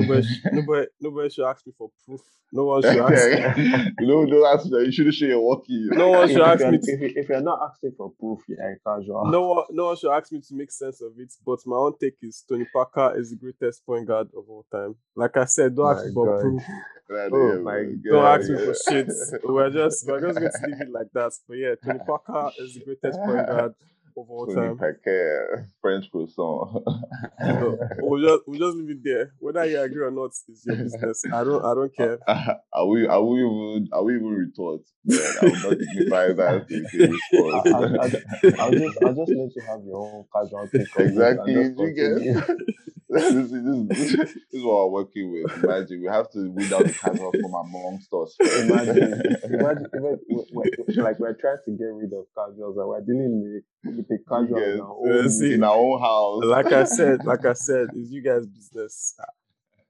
Nobody, 0.00 0.26
nobody, 0.52 0.86
nobody 1.00 1.30
should 1.30 1.46
ask 1.46 1.66
me 1.66 1.72
for 1.76 1.90
proof. 2.04 2.20
No 2.52 2.64
one 2.66 2.82
should 2.82 2.96
ask. 2.98 3.58
you 4.00 4.06
know, 4.06 4.24
don't 4.26 4.46
ask 4.58 4.66
me. 4.70 4.84
You 4.84 4.92
shouldn't 4.92 5.14
show 5.16 5.26
your 5.26 5.40
walkie. 5.40 5.88
No 5.90 6.08
one 6.10 6.24
If, 6.24 6.30
should 6.30 6.40
if, 6.42 6.46
ask 6.46 6.60
you're, 6.60 6.70
me. 6.70 6.78
if, 6.78 6.84
To, 6.84 6.90
you- 6.92 7.12
if 7.16 7.28
you're 7.28 7.40
not 7.40 7.60
asking 7.70 7.92
for 7.96 8.12
proof, 8.20 8.40
you're 8.48 8.60
a 8.60 8.76
casual. 8.86 9.26
no 9.26 9.48
one, 9.48 9.64
no 9.70 9.86
one 9.86 9.96
should 9.96 10.12
ask 10.12 10.30
me 10.32 10.40
to 10.40 10.54
make 10.54 10.70
sense 10.70 11.00
of 11.00 11.12
it. 11.18 11.32
But 11.44 11.58
my 11.66 11.76
own 11.76 11.94
take 12.00 12.14
is 12.22 12.44
Tony 12.48 12.66
Parker 12.72 13.14
is 13.18 13.30
the 13.30 13.36
greatest 13.36 13.84
point 13.84 14.06
guard 14.06 14.28
of 14.36 14.44
all 14.48 14.64
time. 14.70 14.94
Like 15.16 15.36
I 15.36 15.44
said, 15.46 15.74
don't 15.74 15.96
ask 15.96 16.06
me 16.06 16.12
for 16.14 16.26
God. 16.26 16.40
proof. 16.40 16.62
Right 17.08 17.30
Oh 17.32 17.60
my 17.62 17.72
man. 17.72 18.02
Don't 18.04 18.24
ask 18.24 18.48
me 18.50 18.56
for 18.58 18.64
yeah. 18.66 18.72
shit. 19.04 19.08
We're 19.44 19.70
just, 19.70 20.06
we're 20.08 20.20
just 20.20 20.38
going 20.38 20.50
to 20.52 20.66
leave 20.66 20.80
it 20.82 20.90
like 20.92 21.06
that. 21.14 21.32
But 21.48 21.54
yeah, 21.58 21.74
Tony 21.84 22.00
Parker 22.06 22.50
is 22.58 22.74
the 22.74 22.80
greatest 22.84 23.18
point 23.20 23.46
guard 23.46 23.74
of 24.16 24.30
all 24.30 24.46
Tony 24.46 24.68
time. 24.68 24.78
Paquet, 24.78 25.10
eh, 25.10 25.62
French 25.80 26.10
croissant. 26.10 26.82
So 27.40 27.78
we'll 27.98 28.22
just 28.22 28.42
we'll 28.46 28.58
just 28.58 28.76
leave 28.76 28.90
it 28.90 29.04
there. 29.04 29.32
Whether 29.38 29.64
you 29.66 29.80
agree 29.80 30.02
or 30.02 30.10
not 30.10 30.30
is 30.48 30.62
your 30.66 30.76
business. 30.76 31.22
I 31.32 31.44
don't 31.44 31.64
I 31.64 31.74
don't 31.74 31.94
care. 31.94 32.18
are 32.72 32.86
we 32.86 33.06
are 33.06 33.22
we 33.22 33.38
even 33.40 33.88
are 33.92 34.02
we 34.04 34.14
even 34.16 34.28
retort? 34.28 34.82
Man, 35.04 35.18
I 35.42 35.44
will 35.46 35.70
not 35.70 35.78
dignify 35.78 36.26
that 36.32 36.66
with 36.70 36.94
a 36.94 37.08
I, 37.74 37.80
response. 38.08 38.14
I, 38.58 38.62
I'll 38.62 38.70
just 38.72 38.98
I'll 39.04 39.14
just 39.14 39.32
let 39.34 39.54
you 39.56 39.62
have 39.68 39.80
your 39.84 39.96
own 39.96 40.24
casual 40.34 40.68
take. 40.68 40.96
on 40.96 41.04
this 41.04 41.06
and 41.06 41.08
Exactly, 41.10 41.54
just 41.54 41.78
you 41.78 41.92
get- 41.94 42.12
continue. 42.14 42.66
This, 43.20 43.34
is, 43.34 43.50
this, 43.50 43.64
is, 43.64 44.16
this 44.16 44.36
is 44.52 44.62
what 44.64 44.90
we're 44.90 45.02
working 45.02 45.32
with. 45.32 45.64
Imagine 45.64 46.00
we 46.02 46.08
have 46.08 46.30
to 46.32 46.50
weed 46.50 46.72
out 46.72 46.84
the 46.84 46.92
casual 46.92 47.32
from 47.32 47.54
amongst 47.54 48.12
us. 48.12 48.36
Imagine, 48.40 48.98
imagine, 49.44 49.86
imagine 49.92 50.20
we- 50.30 50.44
we- 50.88 50.94
like 51.02 51.18
we're 51.18 51.34
trying 51.34 51.58
to 51.64 51.70
get 51.72 51.84
rid 51.94 52.12
of 52.12 52.26
casuals 52.36 52.76
and 52.76 52.88
we're 52.88 53.00
dealing 53.00 53.62
with, 53.84 53.96
with 53.96 54.08
the 54.08 54.18
casuals 54.28 54.60
Yes. 54.60 54.74
in 54.74 54.80
our 54.80 54.96
own. 55.22 55.28
see, 55.30 55.54
in 55.54 55.64
our 55.64 55.76
own 55.76 56.00
house. 56.00 56.44
Like 56.44 56.72
I 56.72 56.84
said, 56.98 57.24
like 57.24 57.44
I 57.44 57.52
said, 57.54 57.88
it's 57.94 58.10
you 58.10 58.22
guys' 58.22 58.46
business. 58.46 59.14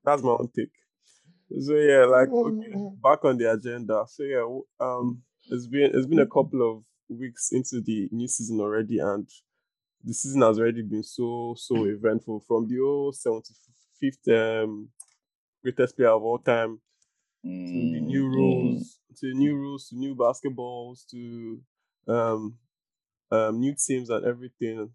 That's 0.05 0.23
my 0.23 0.31
own 0.31 0.49
take. 0.57 0.71
So 1.61 1.75
yeah, 1.75 2.05
like 2.07 2.29
okay, 2.29 2.73
back 3.03 3.25
on 3.25 3.39
the 3.39 3.53
agenda. 3.53 4.05
So 4.09 4.23
yeah, 4.25 4.45
um, 4.85 5.23
it's 5.49 5.67
been 5.69 5.91
it's 5.95 6.07
been 6.07 6.19
a 6.19 6.27
couple 6.27 6.61
of 6.69 6.83
weeks 7.09 7.51
into 7.53 7.81
the 7.81 8.09
new 8.11 8.27
season 8.27 8.61
already, 8.61 8.99
and 8.99 9.29
the 10.05 10.15
season 10.15 10.43
has 10.43 10.59
already 10.59 10.83
been 10.83 11.03
so 11.05 11.55
so 11.59 11.85
eventful. 11.85 12.41
From 12.47 12.69
the 12.69 12.81
old 12.81 13.17
seventy 13.17 13.55
fifth 14.01 14.29
um 14.29 14.89
greatest 15.63 15.97
player 15.97 16.11
of 16.11 16.23
all 16.23 16.39
time 16.39 16.81
to 17.73 17.87
the 17.91 18.01
Mm, 18.01 18.01
new 18.01 18.27
mm. 18.29 18.29
rules, 18.29 18.99
to 19.19 19.35
new 19.35 19.55
rules, 19.57 19.89
to 19.89 19.97
new 19.97 20.15
basketballs, 20.15 21.07
to 21.11 21.61
um, 22.09 22.59
um, 23.31 23.61
new 23.61 23.75
teams 23.75 24.11
and 24.11 24.25
everything. 24.27 24.91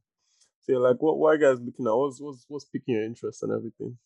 So, 0.61 0.73
like, 0.79 0.97
what, 1.01 1.17
are 1.33 1.37
guys 1.37 1.59
looking 1.61 1.87
at? 1.87 1.93
What's, 1.95 2.21
what's, 2.21 2.45
what's 2.47 2.65
piquing 2.65 2.95
your 2.95 3.03
interest 3.03 3.43
and 3.43 3.51
everything? 3.53 3.97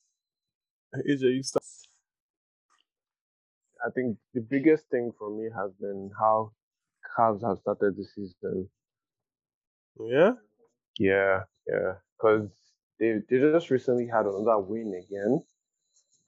AJ, 1.10 1.30
you 1.36 1.44
start. 1.44 1.64
I 3.86 3.90
think 3.92 4.18
the 4.34 4.42
biggest 4.42 4.90
thing 4.90 5.14
for 5.18 5.30
me 5.30 5.50
has 5.56 5.72
been 5.74 6.12
how 6.20 6.52
Cavs 7.18 7.42
have 7.48 7.60
started 7.60 7.96
the 7.96 8.04
season. 8.04 8.70
Yeah, 10.00 10.36
Yeah, 11.00 11.42
yeah, 11.68 11.94
because 12.18 12.50
they 13.00 13.20
they 13.30 13.40
just 13.40 13.70
recently 13.70 14.08
had 14.08 14.25
another 14.25 14.60
win 14.60 14.94
again, 15.06 15.42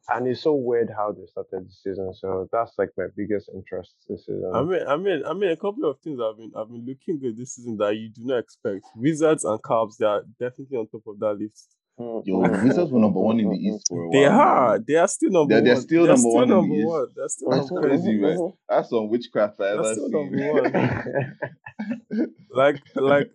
and 0.09 0.27
it's 0.27 0.41
so 0.41 0.53
weird 0.55 0.89
how 0.95 1.11
they 1.13 1.25
started 1.27 1.67
the 1.67 1.71
season. 1.71 2.13
So 2.13 2.49
that's 2.51 2.73
like 2.77 2.89
my 2.97 3.05
biggest 3.15 3.49
interest 3.53 3.95
this 4.09 4.25
season. 4.25 4.51
I 4.53 4.63
mean, 4.63 4.81
I 4.87 4.97
mean, 4.97 5.23
I 5.25 5.33
mean, 5.33 5.51
a 5.51 5.55
couple 5.55 5.89
of 5.89 5.99
things 6.01 6.19
I've 6.19 6.37
been 6.37 6.51
I've 6.55 6.67
been 6.67 6.85
looking 6.85 7.19
good 7.19 7.37
this 7.37 7.55
season 7.55 7.77
that 7.77 7.95
you 7.95 8.09
do 8.09 8.23
not 8.25 8.39
expect. 8.39 8.85
Wizards 8.95 9.45
and 9.45 9.61
Cavs, 9.63 9.97
they 9.97 10.05
are 10.05 10.23
definitely 10.39 10.77
on 10.77 10.87
top 10.87 11.03
of 11.07 11.19
that 11.19 11.33
list. 11.39 11.69
Mm, 11.99 12.21
Yo, 12.27 12.39
Wizards 12.41 12.91
were 12.91 12.99
number 12.99 13.19
one 13.19 13.39
in 13.39 13.49
the 13.49 13.55
East 13.69 13.87
for 13.89 14.03
a 14.03 14.07
while. 14.07 14.11
They 14.11 14.27
man. 14.29 14.31
are, 14.39 14.79
they 14.79 14.95
are 14.95 15.07
still 15.07 15.31
number 15.31 15.55
They're- 15.55 15.63
they're 15.63 15.73
one. 15.75 15.81
still 15.81 16.03
They're 16.05 16.13
number 16.15 16.29
one 16.29 16.43
in 16.43 16.49
the 16.49 16.55
number 16.55 16.85
one. 16.85 17.07
They're 17.15 17.27
still 17.29 17.49
That's 17.49 17.71
number 17.71 17.87
crazy, 17.89 18.19
one. 18.19 18.35
man. 18.37 18.53
That's 18.69 18.89
some 18.91 19.09
witchcraft 19.09 19.61
I've 19.61 19.79
ever 19.79 19.93
still 19.93 20.09
seen. 20.09 20.31
number 20.31 20.61
one. 20.61 21.37
like 22.53 22.75
like 22.95 23.31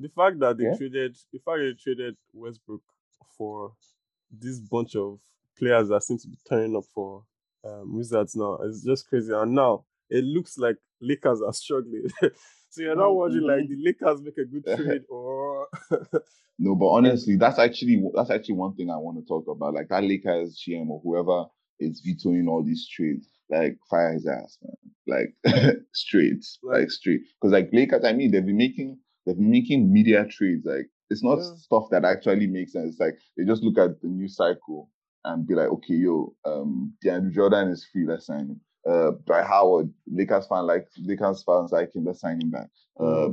the 0.00 0.08
fact 0.08 0.38
that 0.40 0.56
they 0.58 0.64
Yeah. 0.64 0.76
traded 0.76 1.16
the 1.32 1.38
fact 1.38 1.58
they 1.60 1.72
traded 1.74 2.16
Westbrook 2.32 2.82
for 3.36 3.72
this 4.30 4.60
bunch 4.60 4.96
of 4.96 5.18
players 5.58 5.88
that 5.88 6.02
seem 6.02 6.18
to 6.18 6.28
be 6.28 6.36
turning 6.48 6.76
up 6.76 6.84
for 6.94 7.24
um, 7.64 7.96
Wizards 7.96 8.36
now 8.36 8.58
is 8.58 8.84
just 8.84 9.08
crazy. 9.08 9.32
And 9.32 9.54
now 9.54 9.84
it 10.10 10.24
looks 10.24 10.58
like 10.58 10.76
Lakers 11.00 11.42
are 11.42 11.52
struggling. 11.52 12.08
so 12.70 12.82
you're 12.82 12.94
not 12.96 13.10
wondering 13.14 13.44
like 13.44 13.68
the 13.68 13.76
Lakers 13.82 14.20
make 14.22 14.38
a 14.38 14.44
good 14.44 14.64
trade 14.76 15.02
or 15.08 15.66
No, 16.60 16.74
but 16.74 16.86
honestly, 16.88 17.36
that's 17.36 17.58
actually 17.58 18.02
that's 18.14 18.30
actually 18.30 18.56
one 18.56 18.74
thing 18.74 18.90
I 18.90 18.96
want 18.96 19.18
to 19.18 19.24
talk 19.26 19.46
about. 19.48 19.74
Like 19.74 19.88
that 19.88 20.02
Lakers 20.02 20.60
GM 20.66 20.88
or 20.88 21.00
whoever 21.02 21.46
is 21.78 22.00
vetoing 22.00 22.48
all 22.48 22.64
these 22.64 22.88
trades, 22.88 23.28
like 23.48 23.78
fire 23.88 24.12
his 24.14 24.26
ass, 24.26 24.58
man. 24.62 24.74
Like 25.06 25.84
straight, 25.92 26.44
Like- 26.62 26.80
like 26.80 26.90
straight. 26.90 27.20
Because 27.40 27.52
like 27.52 27.70
Lakers, 27.72 28.04
I 28.04 28.12
mean, 28.12 28.30
they've 28.32 28.44
been 28.44 28.56
making 28.56 28.98
they've 29.28 29.38
been 29.38 29.50
making 29.50 29.92
media 29.92 30.26
trades. 30.26 30.66
Like 30.66 30.90
it's 31.10 31.24
not 31.24 31.40
Yeah. 31.40 31.54
stuff 31.56 31.88
that 31.92 32.04
actually 32.04 32.48
makes 32.48 32.72
sense. 32.72 32.92
It's 32.92 33.00
like 33.00 33.18
they 33.36 33.44
just 33.44 33.62
look 33.64 33.78
at 33.78 34.00
the 34.02 34.08
news 34.08 34.36
cycle 34.36 34.90
and 35.24 35.46
be 35.46 35.54
like, 35.54 35.68
okay, 35.70 35.94
yo, 35.94 36.34
um, 36.46 36.94
DeAndre 37.04 37.32
Jordan 37.34 37.68
is 37.68 37.86
free, 37.92 38.06
let's 38.06 38.26
sign 38.26 38.48
him. 38.48 38.60
Uh, 38.88 39.12
Dwight 39.26 39.46
Howard, 39.46 39.92
Lakers 40.06 40.46
fan 40.48 40.66
like 40.66 40.88
Lakers 40.98 41.44
fans 41.44 41.72
like 41.72 41.94
him, 41.94 42.04
let's 42.04 42.20
sign 42.20 42.40
him 42.42 42.50
back. 42.50 42.70
Uh, 43.00 43.30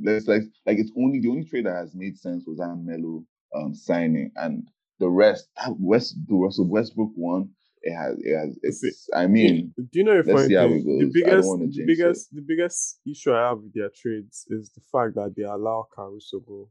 let's 0.00 0.26
like 0.28 0.42
like 0.66 0.78
it's 0.78 0.92
only 0.98 1.20
the 1.20 1.28
only 1.28 1.44
trade 1.44 1.66
that 1.66 1.76
has 1.76 1.94
made 1.94 2.16
sense 2.18 2.44
was 2.46 2.58
that 2.58 2.76
Melo 2.76 3.24
um 3.54 3.74
signing 3.74 4.30
and 4.36 4.68
the 5.00 5.08
rest 5.08 5.48
that 5.56 5.74
West 5.78 6.16
the 6.28 6.34
Russell 6.34 6.68
Westbrook 6.68 7.10
one 7.14 7.50
it 7.86 7.94
has 7.94 8.14
it 8.28 8.34
has 8.40 8.58
it's 8.62 9.08
I 9.14 9.26
mean 9.26 9.74
do 9.76 9.98
you 10.00 10.04
know 10.04 10.18
if 10.18 10.26
let's 10.26 10.46
see 10.48 10.54
how 10.54 10.68
the 10.68 10.74
it 10.76 10.84
goes. 10.84 11.22
I 11.26 11.30
don't 11.30 11.58
biggest 11.58 11.58
the 11.60 11.66
jinx 11.74 11.86
biggest 11.86 12.34
the 12.34 12.40
biggest 12.50 13.00
issue 13.12 13.32
I 13.34 13.48
have 13.48 13.58
with 13.62 13.74
their 13.74 13.90
trades 14.00 14.46
is 14.48 14.70
the 14.76 14.80
fact 14.92 15.14
that 15.16 15.34
they 15.36 15.42
allow 15.42 15.86
Caruso 15.94 16.40
go. 16.40 16.68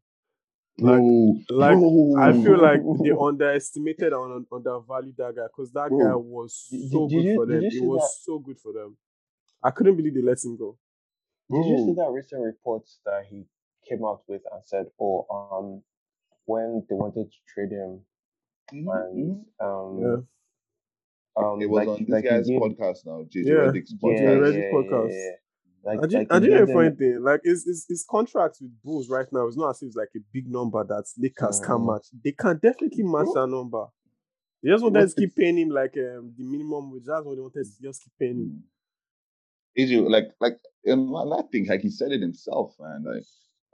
Like- 0.79 0.98
bro, 1.00 1.58
like, 1.63 1.77
bro. 1.77 2.15
I 2.17 2.34
feel 2.43 2.60
like 2.60 2.82
they 3.03 3.12
underestimated 3.29 4.12
on 4.12 4.32
un- 4.38 4.48
undervalued 4.51 5.15
that 5.17 5.36
guy 5.36 5.48
because 5.55 5.72
that 5.74 5.89
Bro, 5.89 6.00
guy 6.00 6.15
was 6.15 6.51
so 6.91 7.08
did 7.08 7.15
good 7.15 7.25
you- 7.25 7.36
for 7.36 7.46
them. 7.46 7.63
It 7.63 7.84
was 7.84 8.01
that- 8.01 8.24
so 8.25 8.39
good 8.39 8.60
for 8.60 8.74
them. 8.74 8.98
I 9.63 9.70
couldn't 9.70 9.96
believe 9.96 10.15
they 10.15 10.22
let 10.24 10.43
him 10.43 10.58
go. 10.58 10.77
Did 11.51 11.65
you 11.70 11.77
see 11.86 11.93
that 11.93 12.10
recent 12.12 12.41
report 12.41 12.84
that 13.05 13.25
he 13.29 13.46
came 13.88 14.03
out 14.03 14.24
with 14.27 14.41
and 14.51 14.62
said, 14.65 14.88
"Oh, 15.00 15.25
um, 15.29 15.84
when 16.46 16.84
they 16.89 16.96
wanted 16.96 17.32
to 17.32 17.38
trade 17.53 17.72
him 17.72 18.00
Mhm, 18.74 18.88
and 18.89 19.46
um 19.60 20.00
Yeah. 20.01 20.17
Um 21.35 21.61
It 21.61 21.69
was 21.69 21.79
like, 21.79 21.87
on 21.87 21.99
this 21.99 22.09
like 22.09 22.23
guy's 22.25 22.47
gave- 22.47 22.61
podcast 22.61 23.05
now, 23.05 23.23
JJ 23.23 23.45
Yeah. 23.45 23.53
Redick's 23.71 23.93
podcast. 23.95 24.39
Reddit 24.43 24.53
yeah, 24.55 24.71
podcast. 24.73 25.11
yeah, 25.11 25.17
yeah. 25.17 25.31
Like, 25.85 25.99
I 25.99 26.07
didn't, 26.07 26.19
like 26.19 26.31
I 26.31 26.35
he 26.35 26.39
didn't 26.47 26.57
gave 26.59 26.75
hear 26.75 26.93
for. 27.15 27.19
Like 27.19 27.41
his, 27.43 27.65
his 27.65 27.85
his 27.89 28.05
contract 28.09 28.57
with 28.61 28.71
Bulls 28.83 29.09
right 29.09 29.27
now 29.33 29.47
is 29.47 29.57
not 29.57 29.71
as 29.71 29.81
if 29.81 29.87
it's 29.87 29.95
like 29.97 30.09
a 30.15 30.19
big 30.31 30.47
number 30.49 30.81
that 30.83 31.03
Lakers 31.17 31.59
can 31.59 31.75
Mhm. 31.79 31.87
match. 31.93 32.07
They 32.23 32.31
can 32.31 32.57
definitely 32.61 33.03
match 33.03 33.27
that 33.33 33.47
number. 33.47 33.85
They 34.61 34.69
just 34.69 34.81
wanted 34.83 35.09
to 35.09 35.15
keep 35.15 35.35
paying 35.35 35.57
him 35.57 35.69
like 35.69 35.93
um, 35.97 36.33
the 36.37 36.43
minimum 36.45 36.89
wage. 36.93 37.03
That's 37.05 37.25
what 37.25 37.35
they 37.35 37.41
wanted 37.41 37.65
to 37.65 37.81
just 37.81 38.01
keep 38.03 38.13
paying 38.17 38.37
him. 38.37 38.63
AJ, 39.77 40.09
like, 40.09 40.29
like, 40.39 40.57
and 40.85 41.09
that 41.13 41.47
thing, 41.51 41.65
like 41.67 41.81
he 41.81 41.89
said 41.89 42.11
it 42.11 42.21
himself, 42.21 42.75
man. 42.79 43.03
Like, 43.03 43.23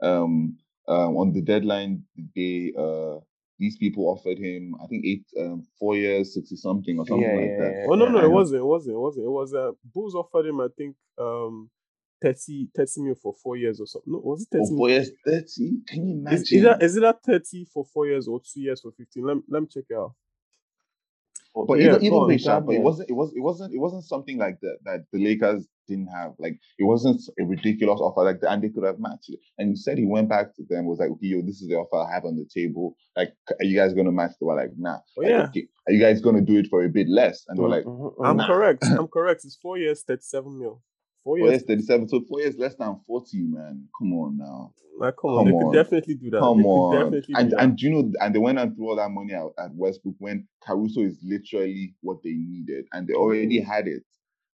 um, 0.02 0.56
um, 0.88 1.16
on 1.16 1.32
the 1.32 1.42
deadline 1.42 2.04
day, 2.34 2.72
uh, 2.76 3.18
these 3.60 3.76
people 3.76 4.06
offered 4.08 4.38
him, 4.38 4.74
I 4.82 4.86
think, 4.88 5.04
eight, 5.04 5.24
um, 5.38 5.62
four 5.78 5.94
years, 5.96 6.34
sixty 6.34 6.56
something 6.56 6.98
or 6.98 7.06
something 7.06 7.22
Yeah, 7.28 7.40
like 7.40 7.50
yeah, 7.50 7.58
that. 7.58 7.74
yeah, 7.76 7.86
Oh 7.90 7.94
no, 7.94 8.06
yeah. 8.06 8.12
no, 8.12 8.24
it 8.24 8.30
wasn't. 8.32 8.60
It 8.62 8.64
wasn't. 8.64 8.94
It 8.96 8.98
wasn't. 8.98 9.26
It 9.26 9.30
was 9.30 9.54
uh, 9.54 9.70
Bulls 9.94 10.14
offered 10.16 10.46
him, 10.46 10.60
I 10.60 10.68
think, 10.76 10.96
um, 11.18 11.70
30, 12.22 12.68
30 12.74 13.02
mil 13.02 13.14
for 13.14 13.32
four 13.34 13.56
years 13.56 13.80
or 13.80 13.86
something. 13.86 14.12
No, 14.12 14.18
was 14.20 14.42
it 14.42 14.48
Oh, 14.54 14.58
thirty? 14.64 14.76
four 14.76 14.88
years, 14.90 15.10
thirty. 15.24 15.78
Can 15.86 16.06
you 16.08 16.14
imagine? 16.14 16.38
is, 16.42 16.52
is 16.52 16.62
that 16.64 16.82
is 16.82 16.96
it 16.96 17.00
that 17.00 17.22
thirty 17.24 17.64
for 17.72 17.84
four 17.84 18.06
years 18.06 18.26
or 18.26 18.40
two 18.40 18.60
years 18.60 18.80
for 18.80 18.90
fifteen? 18.92 19.24
Let, 19.24 19.36
me- 19.36 19.42
let 19.48 19.60
me 19.62 19.68
check 19.70 19.84
it 19.88 19.94
out. 19.96 20.14
But 21.54 21.78
Yeah, 21.78 21.84
even, 21.84 22.00
go 22.00 22.06
even 22.06 22.18
on, 22.18 22.26
with 22.28 22.40
Sha, 22.40 22.60
but 22.60 22.74
it 22.74 22.80
wasn't 22.80 23.10
it 23.10 23.12
was 23.12 23.32
it 23.34 23.40
wasn't 23.40 23.74
it 23.74 23.78
wasn't 23.78 24.04
something 24.04 24.38
like 24.38 24.60
that 24.60 24.78
that 24.84 25.00
the 25.12 25.22
Lakers 25.22 25.66
didn't 25.88 26.06
have. 26.06 26.32
Like 26.38 26.58
it 26.78 26.84
wasn't 26.84 27.20
a 27.38 27.44
ridiculous 27.44 28.00
offer 28.00 28.22
like 28.22 28.40
that, 28.40 28.52
and 28.52 28.62
they 28.62 28.68
could 28.68 28.84
have 28.84 29.00
matched 29.00 29.30
it. 29.30 29.40
And 29.58 29.70
he 29.70 29.76
said 29.76 29.98
he 29.98 30.06
went 30.06 30.28
back 30.28 30.54
to 30.56 30.62
them, 30.68 30.86
was 30.86 31.00
like, 31.00 31.10
okay, 31.10 31.26
yo, 31.26 31.42
this 31.42 31.60
is 31.60 31.68
the 31.68 31.74
offer 31.74 32.08
I 32.08 32.14
have 32.14 32.24
on 32.24 32.36
the 32.36 32.44
table. 32.46 32.96
Like, 33.16 33.34
are 33.48 33.64
you 33.64 33.76
guys 33.76 33.94
gonna 33.94 34.12
match? 34.12 34.32
They 34.40 34.46
were 34.46 34.54
like, 34.54 34.70
nah. 34.76 34.98
Oh, 35.18 35.22
Like, 35.22 35.48
okay, 35.48 35.66
are 35.88 35.92
you 35.92 36.00
guys 36.00 36.20
gonna 36.20 36.40
do 36.40 36.56
it 36.56 36.68
for 36.68 36.84
a 36.84 36.88
bit 36.88 37.08
less? 37.08 37.44
And 37.48 37.58
they 37.58 37.62
were 37.62 37.68
like, 37.68 37.84
Mhm, 37.84 38.14
I'm 38.24 38.38
mhm. 38.38 38.46
correct. 38.46 38.84
I'm 38.84 39.08
correct. 39.12 39.44
It's 39.44 39.56
four 39.56 39.76
years, 39.76 40.02
thirty-seven 40.02 40.56
mil. 40.58 40.82
Four 41.24 41.36
four 41.36 41.38
years. 41.38 41.50
years, 41.50 41.62
thirty-seven. 41.64 42.08
So 42.08 42.20
four 42.28 42.40
years 42.40 42.56
less 42.56 42.74
than 42.76 42.98
forty, 43.06 43.42
man. 43.42 43.86
Come 43.98 44.12
on 44.14 44.38
now. 44.38 44.72
Like, 44.98 45.14
come 45.20 45.30
on, 45.30 45.44
they 45.46 45.52
on. 45.52 45.70
could 45.72 45.76
definitely 45.76 46.14
do 46.14 46.30
that. 46.30 46.40
Come 46.40 46.58
they 46.58 46.64
on. 46.68 46.94
definitely 47.12 47.34
And 47.38 47.50
do 47.50 47.56
and 47.58 47.80
you 47.80 47.90
know, 47.90 48.12
and 48.20 48.34
they 48.34 48.38
went 48.38 48.58
and 48.58 48.74
threw 48.76 48.90
all 48.90 48.96
that 48.96 49.10
money 49.10 49.34
out 49.34 49.52
at 49.58 49.74
Westbrook 49.74 50.14
when 50.18 50.46
Caruso 50.62 51.00
is 51.00 51.18
literally 51.22 51.94
what 52.02 52.22
they 52.22 52.32
needed, 52.32 52.86
and 52.92 53.06
they 53.06 53.14
already 53.14 53.60
had 53.60 53.86
it. 53.88 54.02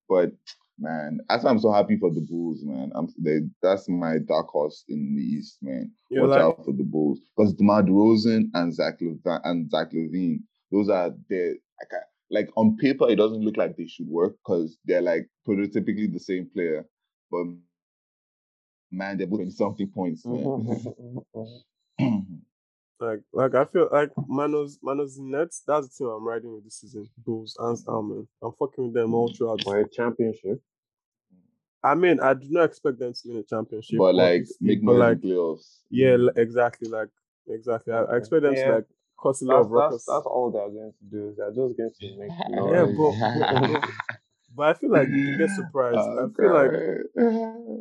But 0.08 0.32
man, 0.78 1.18
that's 1.28 1.42
why 1.42 1.50
I'm 1.50 1.58
so 1.58 1.72
happy 1.72 1.96
for 1.96 2.12
the 2.12 2.20
Bulls, 2.20 2.60
man. 2.62 2.92
I'm 2.94 3.08
they, 3.18 3.40
that's 3.62 3.88
my 3.88 4.18
dark 4.18 4.48
horse 4.48 4.84
in 4.88 5.16
the 5.16 5.22
East, 5.22 5.58
man. 5.62 5.90
Yeah, 6.10 6.20
Watch 6.22 6.30
like- 6.30 6.40
out 6.42 6.64
for 6.64 6.72
the 6.72 6.84
Bulls 6.84 7.18
because 7.36 7.54
DeMar 7.54 7.82
DeRozan 7.82 8.50
and 8.54 8.74
Zach 8.74 9.00
LaVine 9.00 9.40
and 9.44 9.70
Zach 9.70 9.90
LaVine, 9.92 10.40
those 10.70 10.88
are 10.90 11.10
the 11.28 11.56
like, 11.80 11.92
I- 11.92 12.06
like 12.30 12.48
on 12.56 12.76
paper 12.76 13.08
it 13.08 13.16
doesn't 13.16 13.42
look 13.44 13.56
like 13.56 13.76
they 13.76 13.86
should 13.86 14.08
work 14.08 14.36
because 14.44 14.78
they're 14.84 15.02
like 15.02 15.28
prototypically 15.46 16.12
the 16.12 16.18
same 16.18 16.48
player, 16.52 16.86
but 17.30 17.46
man, 18.90 19.18
they're 19.18 19.26
both 19.26 19.52
something 19.52 19.88
points, 19.88 20.24
Mhm, 20.24 20.32
man. 20.32 20.44
mhm, 20.44 21.24
mhm, 21.34 21.62
mhm. 22.00 22.40
Like, 22.98 23.20
like 23.32 23.54
I 23.54 23.64
feel 23.66 23.88
like 23.92 24.10
Manos 24.26 24.78
Manos 24.82 25.18
Nets. 25.18 25.62
That's 25.66 25.88
the 25.88 25.94
team 25.94 26.08
I'm 26.08 26.26
riding 26.26 26.54
with 26.54 26.64
this 26.64 26.80
season. 26.80 27.08
Bulls, 27.18 27.54
hands 27.60 27.82
down, 27.82 28.08
man. 28.08 28.28
I'm 28.42 28.52
fucking 28.52 28.84
with 28.84 28.94
them 28.94 29.12
all 29.12 29.28
throughout. 29.28 29.62
For 29.62 29.80
a 29.80 29.88
championship. 29.88 30.62
I 31.82 31.94
mean, 31.94 32.20
I 32.20 32.32
do 32.32 32.46
not 32.48 32.64
expect 32.64 32.98
them 32.98 33.12
to 33.12 33.28
win 33.28 33.36
a 33.38 33.42
championship, 33.42 33.98
but 33.98 34.14
like 34.14 34.40
obviously, 34.40 34.56
make 34.60 34.82
but 34.82 34.92
noise 34.94 35.00
like, 35.00 35.18
playoffs. 35.20 35.80
yeah, 35.90 36.16
exactly, 36.36 36.88
like, 36.88 37.10
exactly. 37.46 37.92
I, 37.92 38.02
I 38.02 38.16
expect 38.16 38.42
them 38.42 38.54
to 38.54 38.72
like 38.72 38.86
cause 39.18 39.42
a 39.42 39.46
lot 39.46 39.56
That's, 39.58 39.66
of 39.66 39.70
ruckus. 39.72 40.04
that's 40.06 40.26
all 40.26 40.50
they're 40.50 40.68
going 40.68 40.92
to 40.98 41.04
do. 41.10 41.34
They're 41.36 41.50
just 41.50 42.00
going 42.00 42.14
to 42.14 42.18
make 42.18 42.30
Yeah, 42.72 42.86
but- 43.82 43.90
But 44.56 44.66
I 44.68 44.74
feel 44.78 44.90
like 44.90 45.08
the 45.08 45.32
biggest 45.32 45.56
surprise. 45.56 45.94
Oh, 45.98 46.18
I 46.18 46.22
Oh, 46.22 46.30
feel 46.34 46.54
like 46.54 47.76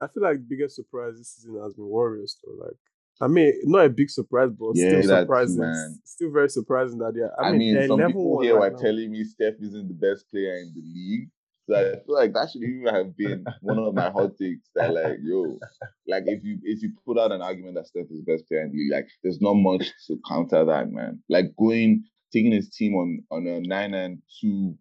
I 0.00 0.06
feel 0.08 0.22
like 0.22 0.36
the 0.38 0.46
biggest 0.48 0.76
surprise 0.76 1.16
this 1.18 1.34
season 1.36 1.60
has 1.62 1.74
been 1.74 1.86
Warriors. 1.86 2.38
Though, 2.44 2.64
like, 2.64 2.76
I 3.20 3.28
mean, 3.28 3.52
not 3.64 3.86
a 3.86 3.88
big 3.90 4.10
surprise, 4.10 4.50
but 4.58 4.72
Yeah, 4.74 5.00
still 5.00 5.02
surprising. 5.20 5.60
man. 5.60 5.98
Still 6.04 6.30
very 6.32 6.48
surprising 6.50 6.98
that 6.98 7.14
they 7.14 7.20
are. 7.20 7.32
I, 7.38 7.48
I 7.48 7.50
mean, 7.52 7.58
mean, 7.58 7.74
they're 7.74 7.88
some 7.88 7.98
people 8.06 8.40
here 8.42 8.56
right 8.58 8.68
are 8.68 8.76
now. 8.76 8.78
telling 8.78 9.10
me 9.10 9.24
Steph 9.24 9.54
isn't 9.60 9.88
the 9.88 9.94
best 9.94 10.30
player 10.30 10.56
in 10.58 10.72
the 10.74 10.82
league. 10.82 11.30
So 11.68 11.74
I 11.74 12.04
feel 12.04 12.14
like 12.14 12.32
that 12.34 12.50
should 12.50 12.62
even 12.62 12.94
have 12.94 13.16
been 13.16 13.44
one 13.60 13.78
of 13.78 13.94
my 13.94 14.10
hot 14.10 14.38
takes. 14.38 14.68
That 14.74 14.94
like, 14.94 15.18
yo, 15.22 15.58
like 16.06 16.24
if 16.26 16.44
you 16.44 16.58
if 16.62 16.82
you 16.82 16.92
put 17.04 17.18
out 17.18 17.32
an 17.32 17.42
argument 17.42 17.74
that 17.74 17.88
Steph 17.88 18.06
is 18.10 18.24
the 18.24 18.32
best 18.32 18.48
player 18.48 18.62
in 18.62 18.70
the 18.70 18.78
league, 18.78 18.92
like 18.92 19.08
there's 19.22 19.40
not 19.40 19.54
much 19.54 19.84
to 20.06 20.20
counter 20.28 20.64
that, 20.64 20.92
man. 20.92 21.20
Like 21.28 21.56
going 21.58 22.04
taking 22.32 22.52
his 22.52 22.70
team 22.70 22.94
on 22.94 23.24
on 23.30 23.46
a 23.46 23.60
nine 23.60 23.94
and 23.94 24.22
two 24.40 24.76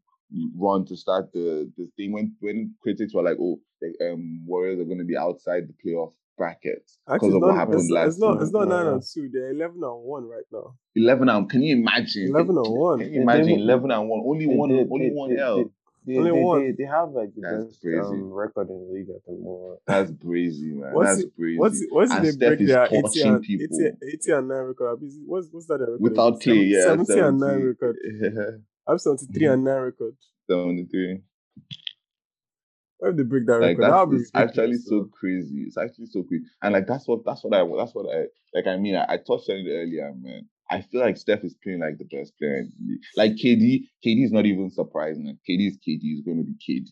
run 0.56 0.86
to 0.86 0.96
start 0.96 1.32
the 1.34 1.72
the 1.78 1.90
thing 1.98 2.12
when 2.12 2.36
when 2.40 2.76
critics 2.82 3.14
were 3.14 3.24
like, 3.24 3.38
oh, 3.42 3.60
the 3.82 4.12
um 4.12 4.46
Warriors 4.46 4.80
are 4.80 4.86
going 4.86 5.00
to 5.00 5.06
be 5.06 5.18
outside 5.18 5.64
the 5.68 5.74
playoff 5.84 6.14
brackets 6.38 6.98
Actually, 7.08 7.16
because 7.16 7.28
it's 7.28 7.36
of 7.36 7.42
what 7.42 7.48
not, 7.48 7.58
happened 7.58 7.80
it's, 7.80 7.92
last 7.92 8.08
it's 8.08 8.20
not. 8.20 8.42
It's 8.42 8.52
not 8.52 8.68
nine 8.68 8.88
and 8.88 9.04
two. 9.04 9.30
They're 9.32 9.52
eleven 9.52 9.84
and 9.84 10.04
one 10.04 10.28
right 10.28 10.44
now. 10.52 10.76
Eleven 10.96 11.30
and 11.30 11.50
can 11.50 11.64
you 11.64 11.78
imagine? 11.78 12.30
Eleven 12.30 12.58
and 12.58 12.68
one. 12.68 13.00
Can 13.00 13.14
you 13.14 13.22
imagine 13.22 13.50
eleven 13.60 13.92
and 13.92 14.10
one? 14.10 14.22
Only 14.26 14.46
one, 14.48 14.72
only 14.72 15.10
one 15.12 15.36
they- 15.36 15.42
L. 15.42 15.72
They, 16.06 16.14
they, 16.14 16.20
Only 16.20 16.32
they, 16.32 16.38
one. 16.44 16.64
They, 16.66 16.72
they 16.72 16.84
have 16.86 17.10
like 17.12 17.34
the 17.36 17.42
That's 17.42 17.66
best 17.66 17.82
crazy. 17.82 18.00
um, 18.00 18.32
record 18.32 18.70
in 18.70 18.78
the 18.88 18.94
league 18.94 19.10
at 19.10 19.26
the 19.26 19.34
moment. 19.34 19.80
That's 19.88 20.12
crazy, 20.22 20.72
man. 20.74 20.94
What's 20.94 21.16
That's 21.18 21.28
crazy. 21.36 21.58
What's 21.58 21.82
it, 21.82 21.88
what's 21.92 22.12
it 22.12 22.16
And 22.18 22.26
they 22.26 22.32
Steph 22.32 22.50
break 22.50 22.62
is 22.62 22.68
their 22.68 22.86
80 22.86 23.22
and, 23.22 23.42
people. 23.42 23.78
80, 23.82 23.98
80 24.14 24.32
and 24.34 24.48
9 24.48 24.58
record? 24.58 25.04
Is 25.04 25.16
it- 25.16 25.22
What's, 25.26 25.48
what's 25.52 25.66
that 25.68 25.80
record? 25.80 25.98
Without 26.02 26.40
Clay, 26.42 26.64
yeah, 26.64 26.84
70 26.84 27.20
and 27.20 27.40
9 27.40 27.50
70. 27.50 27.64
record. 27.66 27.96
I 28.88 28.92
have 28.92 29.02
73 29.02 29.48
Mhm. 29.48 29.54
and 29.54 29.64
9 29.64 29.82
record. 29.82 30.16
73. 30.50 31.22
Why 32.98 33.08
would 33.10 33.18
they 33.18 33.24
break 33.24 33.46
that 33.48 33.60
Like 33.62 33.78
record? 33.78 33.92
That's 33.92 34.08
would 34.10 34.22
it's 34.22 34.32
actually 34.34 34.62
ridiculous, 34.72 34.88
so 34.88 35.10
crazy. 35.12 35.64
It's 35.68 35.78
actually 35.78 36.06
so 36.08 36.24
crazy. 36.24 36.46
And 36.62 36.74
like 36.74 36.88
that's 36.88 37.08
what 37.08 37.26
that's 37.26 37.44
what 37.44 37.54
I 37.54 37.66
that's 37.78 37.94
what 37.94 38.16
I 38.16 38.26
like 38.54 38.68
I 38.68 38.78
mean 38.78 38.96
I, 38.96 39.04
I 39.10 39.18
touched 39.18 39.50
on 39.50 39.58
it 39.58 39.70
earlier, 39.70 40.14
man. 40.16 40.48
I 40.70 40.82
feel 40.82 41.02
like 41.02 41.18
Steph 41.18 41.44
is 41.44 41.56
playing 41.64 41.80
like 41.80 41.98
the 41.98 42.06
best 42.06 42.38
player 42.38 42.58
in 42.58 42.72
the 42.80 42.88
league. 42.94 43.02
Like 43.16 43.32
KD, 43.34 43.84
KD 44.06 44.24
is 44.26 44.32
not 44.32 44.46
even 44.46 44.70
surprising. 44.72 45.28
Like 45.28 45.38
KD 45.48 45.68
is 45.68 45.78
KD 45.78 46.14
is 46.16 46.22
going 46.22 46.38
to 46.38 46.44
be 46.44 46.54
KD. 46.56 46.88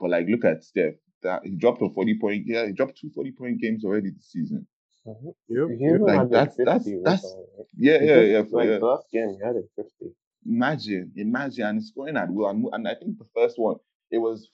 But 0.00 0.10
like 0.10 0.26
look 0.28 0.44
at 0.44 0.64
Steph. 0.64 0.94
That 1.22 1.42
he 1.44 1.56
dropped 1.56 1.82
a 1.82 1.88
40 1.90 2.18
point 2.20 2.44
yeah, 2.46 2.66
he 2.66 2.72
dropped 2.72 2.96
two 3.00 3.10
40 3.14 3.32
point 3.32 3.60
games 3.60 3.84
already 3.84 4.10
this 4.10 4.30
season. 4.30 4.66
Mhm. 5.06 5.34
Yep. 5.48 5.68
Yep. 5.80 6.00
Like, 6.00 6.30
that's- 6.30 6.56
that's- 6.56 6.84
that's- 7.02 7.34
right? 7.56 7.66
Yeah, 7.76 8.02
yeah, 8.02 8.20
yeah. 8.20 8.42
For, 8.44 8.56
Like 8.60 8.68
yeah. 8.68 8.76
last 8.78 9.10
game, 9.10 9.30
he 9.30 9.44
had 9.44 9.56
a 9.56 9.62
50. 9.74 10.14
Imagine, 10.46 11.12
imagine, 11.16 11.66
and 11.66 11.78
it's 11.78 11.90
going 11.90 12.16
at 12.16 12.30
will. 12.32 12.48
And, 12.48 12.64
and 12.72 12.86
I 12.88 12.94
think 12.94 13.18
the 13.18 13.26
first 13.34 13.58
one, 13.58 13.76
it 14.10 14.18
was 14.18 14.48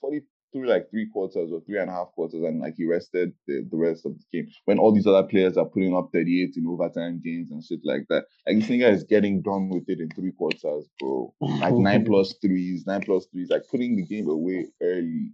43 0.53 0.69
like 0.73 0.89
three 0.89 1.07
quarters 1.07 1.51
or 1.51 1.61
three 1.61 1.79
and 1.79 1.89
a 1.89 1.93
half 1.93 2.11
quarters, 2.13 2.43
and 2.43 2.59
like 2.61 2.75
he 2.77 2.85
rested 2.85 3.33
the, 3.47 3.67
the 3.69 3.77
rest 3.77 4.05
of 4.05 4.13
the 4.17 4.23
game. 4.31 4.49
When 4.65 4.79
all 4.79 4.91
these 4.91 5.07
other 5.07 5.23
players 5.27 5.57
are 5.57 5.65
putting 5.65 5.95
up 5.95 6.09
38 6.13 6.53
in 6.57 6.67
overtime 6.67 7.21
games 7.23 7.51
and 7.51 7.63
shit 7.63 7.81
like 7.83 8.05
that. 8.09 8.25
Like 8.47 8.59
this 8.59 8.69
nigga 8.69 8.91
is 8.91 9.03
getting 9.03 9.41
done 9.41 9.69
with 9.69 9.89
it 9.89 9.99
in 9.99 10.09
three 10.09 10.31
quarters, 10.31 10.87
bro. 10.99 11.33
Like 11.41 11.73
nine 11.73 12.05
plus 12.09 12.33
threes, 12.41 12.85
nine 12.85 13.01
plus 13.01 13.25
threes, 13.31 13.49
like 13.49 13.63
putting 13.69 13.95
the 13.95 14.03
game 14.05 14.29
away 14.29 14.67
early. 14.81 15.31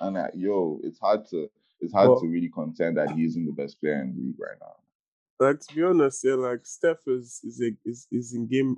And 0.00 0.16
like, 0.16 0.32
yo, 0.34 0.80
it's 0.82 0.98
hard 0.98 1.26
to 1.30 1.48
it's 1.80 1.92
hard 1.92 2.10
Well- 2.10 2.20
to 2.20 2.28
really 2.28 2.48
contend 2.48 2.96
that 2.96 3.10
he 3.12 3.24
isn't 3.24 3.44
the 3.44 3.52
best 3.52 3.80
player 3.80 4.00
in 4.00 4.14
the 4.14 4.20
league 4.22 4.40
right 4.40 4.56
now. 4.60 4.76
Like 5.40 5.58
to 5.60 5.74
be 5.74 5.82
honest, 5.82 6.22
yeah, 6.24 6.34
like 6.34 6.60
Steph 6.64 6.98
is 7.06 7.40
is 7.44 7.60
a, 7.60 7.72
is 7.84 8.06
is 8.12 8.32
in 8.32 8.46
game 8.46 8.76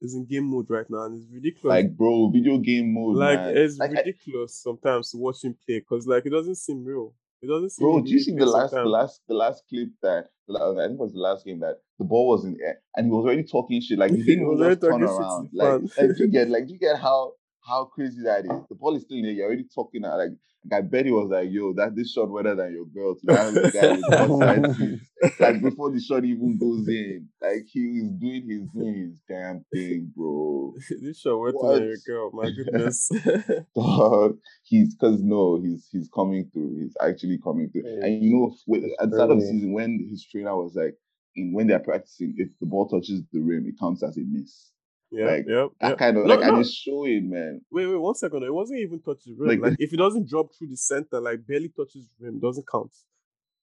is 0.00 0.14
in 0.14 0.24
game 0.26 0.44
mode 0.44 0.66
right 0.68 0.86
now, 0.88 1.04
and 1.04 1.16
it's 1.16 1.30
ridiculous. 1.32 1.64
Like, 1.70 1.96
bro, 1.96 2.30
video 2.30 2.58
game 2.58 2.94
mode. 2.94 3.16
like 3.16 3.38
man. 3.38 3.56
it's 3.56 3.78
Like, 3.78 3.90
I- 3.90 4.00
ridiculous 4.00 4.54
sometimes 4.62 5.10
to 5.10 5.18
watch 5.18 5.44
him 5.44 5.56
play 5.66 5.80
because 5.80 6.06
like 6.06 6.26
it 6.26 6.30
doesn't 6.30 6.56
seem 6.56 6.84
real. 6.84 7.14
It 7.42 7.48
doesn't 7.48 7.70
seem. 7.70 7.86
Bro, 7.86 8.02
do 8.02 8.10
you 8.10 8.20
see 8.20 8.36
the 8.36 8.44
last, 8.44 8.72
the 8.72 8.84
last, 8.84 9.22
the 9.26 9.34
last 9.34 9.64
clip 9.68 9.88
that 10.02 10.26
I 10.50 10.86
think 10.88 11.00
was 11.00 11.12
the 11.12 11.20
last 11.20 11.46
game 11.46 11.60
that 11.60 11.78
the 11.98 12.04
ball 12.04 12.28
was 12.28 12.44
in 12.44 12.58
air 12.60 12.80
and 12.96 13.06
he 13.06 13.10
was 13.12 13.24
already 13.24 13.44
talking 13.44 13.80
shit. 13.80 13.98
Like 13.98 14.10
he 14.14 14.22
didn't 14.22 14.44
even 14.44 14.58
just 14.58 14.80
turn 14.80 15.00
talking 15.00 15.06
shit 15.06 15.16
to 15.16 15.22
around. 15.22 15.50
Like, 15.52 15.82
like 15.98 16.16
do 16.16 16.24
you 16.24 16.28
get, 16.28 16.48
like 16.50 16.66
do 16.66 16.72
you 16.74 16.78
get 16.78 16.98
how 16.98 17.32
how 17.66 17.84
crazy 17.84 18.22
that 18.24 18.44
is? 18.44 18.50
The 18.68 18.74
ball 18.74 18.96
is 18.96 19.02
still 19.02 19.18
in 19.18 19.24
there. 19.24 19.32
You're 19.32 19.46
already 19.46 19.66
talking. 19.74 20.04
uh, 20.04 20.16
Like, 20.16 20.30
like 20.70 20.78
I 20.78 20.80
bet 20.82 21.06
he 21.06 21.10
was 21.12 21.28
like, 21.30 21.48
"Yo, 21.50 21.72
that 21.74 21.94
this 21.96 22.12
shot 22.12 22.26
better 22.34 22.54
than 22.54 22.72
your 22.72 22.86
girl." 22.86 23.14
To 23.14 23.20
that 23.26 23.38
other 23.38 23.70
guy 23.70 23.92
with 23.92 24.00
the 24.08 24.18
outside 24.20 24.76
seats. 24.76 25.06
Like 25.38 25.60
before 25.62 25.90
the 25.90 26.00
shot 26.00 26.24
even 26.24 26.56
goes 26.58 26.88
in, 26.88 27.28
like 27.42 27.66
he 27.70 28.00
was 28.00 28.10
doing 28.12 28.48
his 28.48 28.66
doing 28.72 28.94
his 28.94 29.20
damn 29.28 29.62
thing, 29.72 30.10
bro. 30.16 30.74
this 31.02 31.20
shot 31.20 31.38
went 31.38 31.52
to 31.54 31.58
What? 31.58 31.78
the 31.80 31.98
girl. 32.06 32.30
My 32.32 32.50
goodness. 32.56 33.10
Dog, 33.76 34.38
he's 34.64 34.94
because 34.94 35.20
no, 35.22 35.60
he's 35.60 35.88
he's 35.92 36.08
coming 36.14 36.48
through. 36.52 36.78
He's 36.80 36.96
actually 37.02 37.38
coming 37.38 37.68
through. 37.70 37.82
Yeah, 37.84 38.06
and 38.06 38.22
you 38.24 38.30
know, 38.34 38.54
with, 38.66 38.84
at 39.00 39.10
the 39.10 39.16
start 39.16 39.30
of 39.30 39.40
the 39.40 39.46
season, 39.46 39.72
when 39.72 40.06
his 40.10 40.24
trainer 40.24 40.56
was 40.56 40.74
like, 40.74 40.94
in 41.36 41.52
when 41.52 41.66
they're 41.66 41.78
practicing, 41.78 42.34
if 42.38 42.48
the 42.60 42.66
ball 42.66 42.88
touches 42.88 43.22
the 43.32 43.40
rim, 43.40 43.66
it 43.66 43.78
counts 43.78 44.02
as 44.02 44.16
a 44.16 44.20
miss. 44.20 44.70
Yeah, 45.10 45.24
Like, 45.26 45.44
yep, 45.48 45.68
yep. 45.82 45.98
kind 45.98 46.16
of 46.16 46.26
No, 46.26 46.34
like, 46.34 46.44
and 46.44 46.54
no. 46.54 46.60
it's 46.60 46.72
showing, 46.72 47.30
man. 47.30 47.60
Wait, 47.70 47.86
wait, 47.86 47.96
one 47.96 48.14
second. 48.14 48.42
It 48.44 48.54
wasn't 48.54 48.80
even 48.80 49.00
touches 49.00 49.36
rim. 49.38 49.48
Like 49.48 49.60
Like, 49.70 49.76
if 49.80 49.92
it 49.92 49.96
doesn't 49.96 50.28
drop 50.28 50.48
through 50.56 50.68
the 50.68 50.76
center, 50.76 51.20
like 51.20 51.46
barely 51.46 51.68
touches 51.68 52.08
rim, 52.20 52.38
doesn't 52.40 52.66
count. 52.68 52.92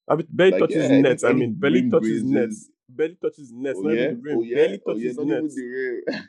I 0.10 0.16
mean, 0.16 0.28
barely 0.30 0.52
Like, 0.54 0.62
touches 0.62 0.90
yeah, 0.90 1.02
nets. 1.02 1.24
I 1.24 1.34
mean, 1.34 1.54
barely 1.54 1.90
touches 1.90 2.24
nets. 2.24 2.70
barely 2.90 3.16
touches 3.16 3.52
net. 3.54 3.76
Oh 3.78 3.82
not 3.82 3.94
yeah, 3.94 4.02
even 4.04 4.16
the 4.16 4.22
rim. 4.22 4.38
oh 4.38 4.42
yeah, 4.44 4.56
barely 4.56 4.82
oh 4.88 4.92
yeah, 4.96 5.12
touches 5.12 5.18
not 5.18 5.28
net. 5.28 5.38
even 5.38 5.56
the 5.56 5.64
rim. 5.64 6.24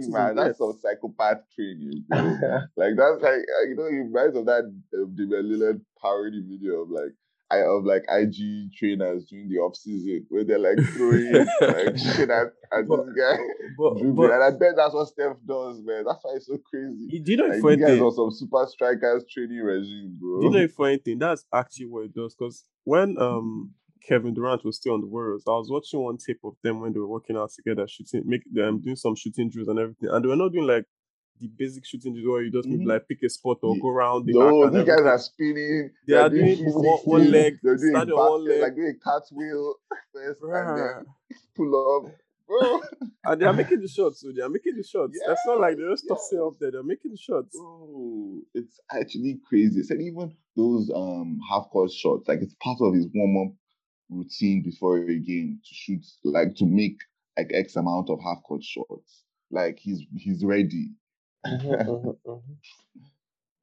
See, 0.00 0.10
man, 0.10 0.36
that's 0.36 0.58
some 0.58 0.72
psychopath 0.80 1.42
training, 1.54 2.04
like 2.10 2.94
that's 2.96 3.22
like 3.22 3.40
uh, 3.56 3.64
you 3.68 3.74
know, 3.76 3.84
it 3.86 4.04
reminds 4.08 4.36
of 4.36 4.46
that 4.46 4.64
um, 4.94 5.14
Damian 5.14 5.46
Lillard 5.50 5.80
parody 6.00 6.42
video 6.46 6.82
of 6.82 6.90
like 6.90 7.12
I 7.50 7.58
of 7.62 7.84
like 7.84 8.02
IG 8.10 8.72
trainers 8.76 9.24
during 9.24 9.48
the 9.48 9.56
off 9.58 9.74
season 9.76 10.26
where 10.28 10.44
they're 10.44 10.58
like 10.58 10.78
throwing 10.92 11.32
like 11.62 11.96
shit 12.16 12.28
at, 12.28 12.48
at 12.72 12.86
But- 12.86 13.06
this 13.06 13.14
guy. 13.16 13.36
But, 13.78 13.94
but 14.16 14.30
and 14.32 14.42
I 14.44 14.50
bet 14.50 14.76
that's 14.76 14.92
what 14.94 15.08
Steph 15.08 15.36
does, 15.46 15.80
man. 15.82 16.04
That's 16.06 16.18
why 16.22 16.32
it's 16.36 16.46
so 16.46 16.58
crazy. 16.70 17.06
you- 17.10 17.22
do 17.24 17.30
you 17.32 17.36
know 17.38 17.44
Like, 17.44 17.52
the 17.52 17.56
you 17.56 17.62
funny 17.62 17.76
guys 17.76 17.88
thing? 17.90 18.02
on 18.02 18.12
some 18.12 18.30
super 18.30 18.66
strikers 18.68 19.24
training 19.32 19.58
regime, 19.60 20.16
bro. 20.20 20.40
Do 20.40 20.46
you 20.46 20.52
know 20.52 20.68
funny 20.68 20.98
thing? 20.98 21.18
That's 21.18 21.44
actually 21.54 21.86
what 21.86 22.04
it 22.04 22.14
does. 22.14 22.34
Because 22.34 22.64
when 22.84 23.16
um 23.18 23.70
Kevin 24.06 24.32
Durant 24.34 24.64
was 24.64 24.76
still 24.76 24.94
on 24.94 25.00
the 25.00 25.06
Warriors, 25.06 25.42
I 25.46 25.50
was 25.52 25.70
watching 25.70 26.00
one 26.00 26.16
tape 26.18 26.40
of 26.44 26.54
them 26.62 26.80
when 26.80 26.92
they 26.92 26.98
were 26.98 27.08
working 27.08 27.36
out 27.36 27.50
together, 27.54 27.86
shooting, 27.88 28.22
make 28.26 28.42
them 28.50 28.80
doing 28.80 28.96
some 28.96 29.14
shooting 29.16 29.50
drills 29.50 29.68
and 29.68 29.78
everything, 29.78 30.08
and 30.10 30.24
they 30.24 30.28
were 30.28 30.36
not 30.36 30.52
doing 30.52 30.66
like 30.66 30.84
the 31.40 31.48
basic 31.48 31.84
shooting 31.86 32.12
drills 32.14 32.28
where 32.28 32.42
you 32.42 32.50
just 32.50 32.68
Mhm. 32.68 32.86
like 32.86 33.06
pick 33.08 33.22
a 33.22 33.28
spot 33.28 33.58
or 33.62 33.74
Ye- 33.74 33.80
go 33.80 33.88
around 33.88 34.26
the 34.26 34.32
No, 34.32 34.70
these 34.70 34.84
guys 34.84 35.00
are 35.00 35.18
spinning. 35.18 35.90
They 36.06 36.14
they're 36.14 36.22
are 36.22 36.28
doing 36.30 36.56
doing 36.56 36.74
one- 36.74 36.98
one 37.04 37.30
leg, 37.30 37.58
They're 37.62 37.76
doing 37.76 37.92
back, 37.92 38.08
one 38.08 38.44
leg. 38.44 38.60
like 38.62 38.74
doing 38.76 38.88
a 38.88 38.94
cartwheel 38.94 39.74
first, 40.12 40.42
and 40.42 40.78
then 40.78 41.06
pull 41.54 42.04
up, 42.06 42.12
bro. 42.48 42.80
And 43.24 43.40
they 43.42 43.46
are 43.46 43.52
making 43.52 43.80
the 43.80 43.88
shots, 43.88 44.20
so 44.20 44.32
they 44.32 44.40
are 44.42 44.48
making 44.48 44.76
the 44.76 44.82
shots. 44.82 45.18
That's 45.26 45.46
not 45.46 45.60
like 45.60 45.76
they're 45.76 45.90
just 45.90 46.04
Yeah, 46.08 46.14
tossing 46.14 46.40
up 46.40 46.58
there, 46.58 46.70
they're 46.70 46.82
making 46.82 47.10
the 47.12 47.16
shots. 47.18 47.56
Bro, 47.56 48.40
it's 48.54 48.80
actually 48.92 49.40
crazy. 49.48 49.82
And 49.90 50.02
even 50.02 50.34
those 50.56 50.90
um 50.94 51.38
half 51.50 51.68
court 51.70 51.90
shots, 51.92 52.26
like 52.28 52.40
it's 52.40 52.54
part 52.62 52.78
of 52.80 52.94
his 52.94 53.06
warm 53.14 53.48
up 53.48 53.54
routine 54.10 54.62
before 54.62 54.96
a 54.98 55.18
game 55.18 55.60
to 55.62 55.74
shoot, 55.74 56.04
like 56.24 56.54
to 56.56 56.64
make 56.66 56.96
like 57.36 57.50
X 57.52 57.76
amount 57.76 58.08
of 58.10 58.18
half 58.22 58.42
court 58.42 58.64
shots. 58.64 59.24
Like 59.50 59.78
he's 59.78 60.00
he's 60.16 60.44
ready. 60.44 60.90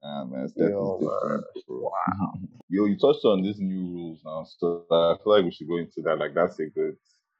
Ah 0.03 0.23
man, 0.25 0.47
Steph 0.47 0.69
Yo, 0.69 0.97
is 0.99 1.07
different, 1.07 1.43
bro. 1.67 1.91
Yo, 2.69 2.85
you 2.85 2.97
touched 2.97 3.25
on 3.25 3.41
these 3.41 3.59
new 3.59 3.81
rules 3.91 4.21
now, 4.23 4.45
so 4.59 4.85
I 4.91 5.15
feel 5.23 5.33
like 5.33 5.45
we 5.45 5.51
should 5.51 5.67
go 5.67 5.77
into 5.77 6.01
that. 6.03 6.17
Like 6.19 6.33
that's 6.35 6.59
a 6.59 6.67
good, 6.67 6.95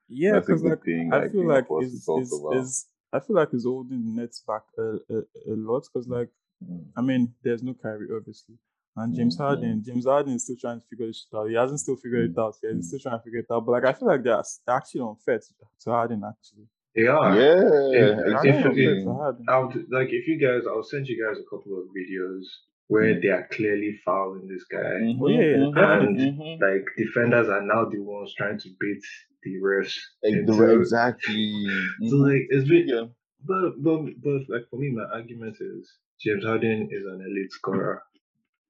Yeah, 0.08 0.34
that's 0.34 0.48
a 0.48 0.52
because 0.54 0.62
good 0.64 0.70
like 0.72 0.84
thing. 0.84 1.10
I 1.14 1.20
like, 1.20 1.32
feel 1.32 1.48
like 1.48 1.68
for 1.68 1.84
us 1.84 1.90
to 1.92 1.96
is 1.98 2.06
talk 2.06 2.22
is 2.24 2.34
about. 2.34 2.56
is 2.58 2.86
I 3.14 3.20
feel 3.20 3.36
like 3.36 3.50
it's 3.54 3.66
holding 3.66 4.16
Nets 4.16 4.44
back 4.48 4.64
a, 4.80 4.84
a, 5.14 5.18
a 5.52 5.56
lot 5.56 5.84
because 5.92 6.08
like 6.08 6.30
Mm. 6.64 6.86
I 6.96 7.02
mean 7.02 7.34
there's 7.44 7.62
no 7.62 7.74
Kyrie 7.74 8.08
obviously 8.16 8.56
and 8.96 9.14
James 9.14 9.36
Mhm. 9.36 9.42
Harden 9.42 9.84
James 9.86 10.06
Harden 10.06 10.34
is 10.36 10.44
still 10.46 10.56
trying 10.56 10.80
to 10.80 10.88
figure 10.88 11.06
this 11.08 11.28
out. 11.36 11.50
He 11.50 11.54
hasn't 11.54 11.82
still 11.82 11.98
figured 11.98 12.32
it 12.32 12.38
out 12.40 12.56
yet. 12.64 12.76
He's 12.76 12.88
still 12.88 13.00
trying 13.00 13.20
to 13.20 13.24
figure 13.26 13.42
it 13.42 13.48
out. 13.52 13.66
But 13.66 13.74
like 13.74 13.84
I 13.84 13.92
feel 13.92 14.08
like 14.08 14.24
they're 14.24 14.42
they're 14.66 14.76
actually 14.78 15.02
unfair 15.02 15.38
to, 15.40 15.54
to 15.82 15.90
Harden 15.92 16.24
actually. 16.24 16.66
They 16.96 17.08
are. 17.08 17.36
Yeah, 17.36 17.62
If- 17.62 17.92
They're 17.92 18.28
if- 18.30 18.36
actually 18.36 18.50
exactly. 18.50 18.88
unfair 18.88 19.04
to 19.06 19.14
Harden. 19.14 19.46
I 19.50 19.58
would 19.60 19.76
like 19.92 20.10
if 20.12 20.28
you 20.28 20.38
guys, 20.40 20.64
I'll 20.68 20.84
send 20.84 21.08
you 21.08 21.18
guys 21.24 21.38
a 21.40 21.44
couple 21.50 21.74
of 21.80 21.86
videos 22.00 22.46
where 22.88 23.14
Mm. 23.16 23.22
they 23.22 23.30
are 23.30 23.48
clearly 23.52 23.92
fouling 24.06 24.48
this 24.48 24.64
guy. 24.66 24.96
Oh, 25.22 25.28
yeah, 25.28 25.42
yeah, 25.42 25.58
Mhm, 25.58 25.76
definitely. 25.76 26.32
mhm. 26.32 26.62
Like 26.62 26.86
defenders 26.98 27.50
are 27.50 27.62
now 27.74 27.86
the 27.90 28.00
ones 28.00 28.34
trying 28.38 28.60
to 28.60 28.70
beat 28.80 29.04
the 29.44 29.54
refs. 29.68 29.98
Into- 30.24 30.72
exactly. 30.80 31.66
So 32.10 32.16
Mhm. 32.16 32.24
like 32.32 32.46
it's 32.50 32.68
been, 32.70 32.88
Yeah. 32.88 33.06
but 33.46 33.72
but 33.84 34.00
but 34.24 34.42
like 34.54 34.66
for 34.70 34.78
me, 34.80 34.90
my 34.92 35.06
argument 35.20 35.58
is 35.60 35.82
James 36.22 36.46
Harden 36.46 36.88
is 36.92 37.04
an 37.14 37.20
elite 37.22 37.52
scorer 37.52 38.02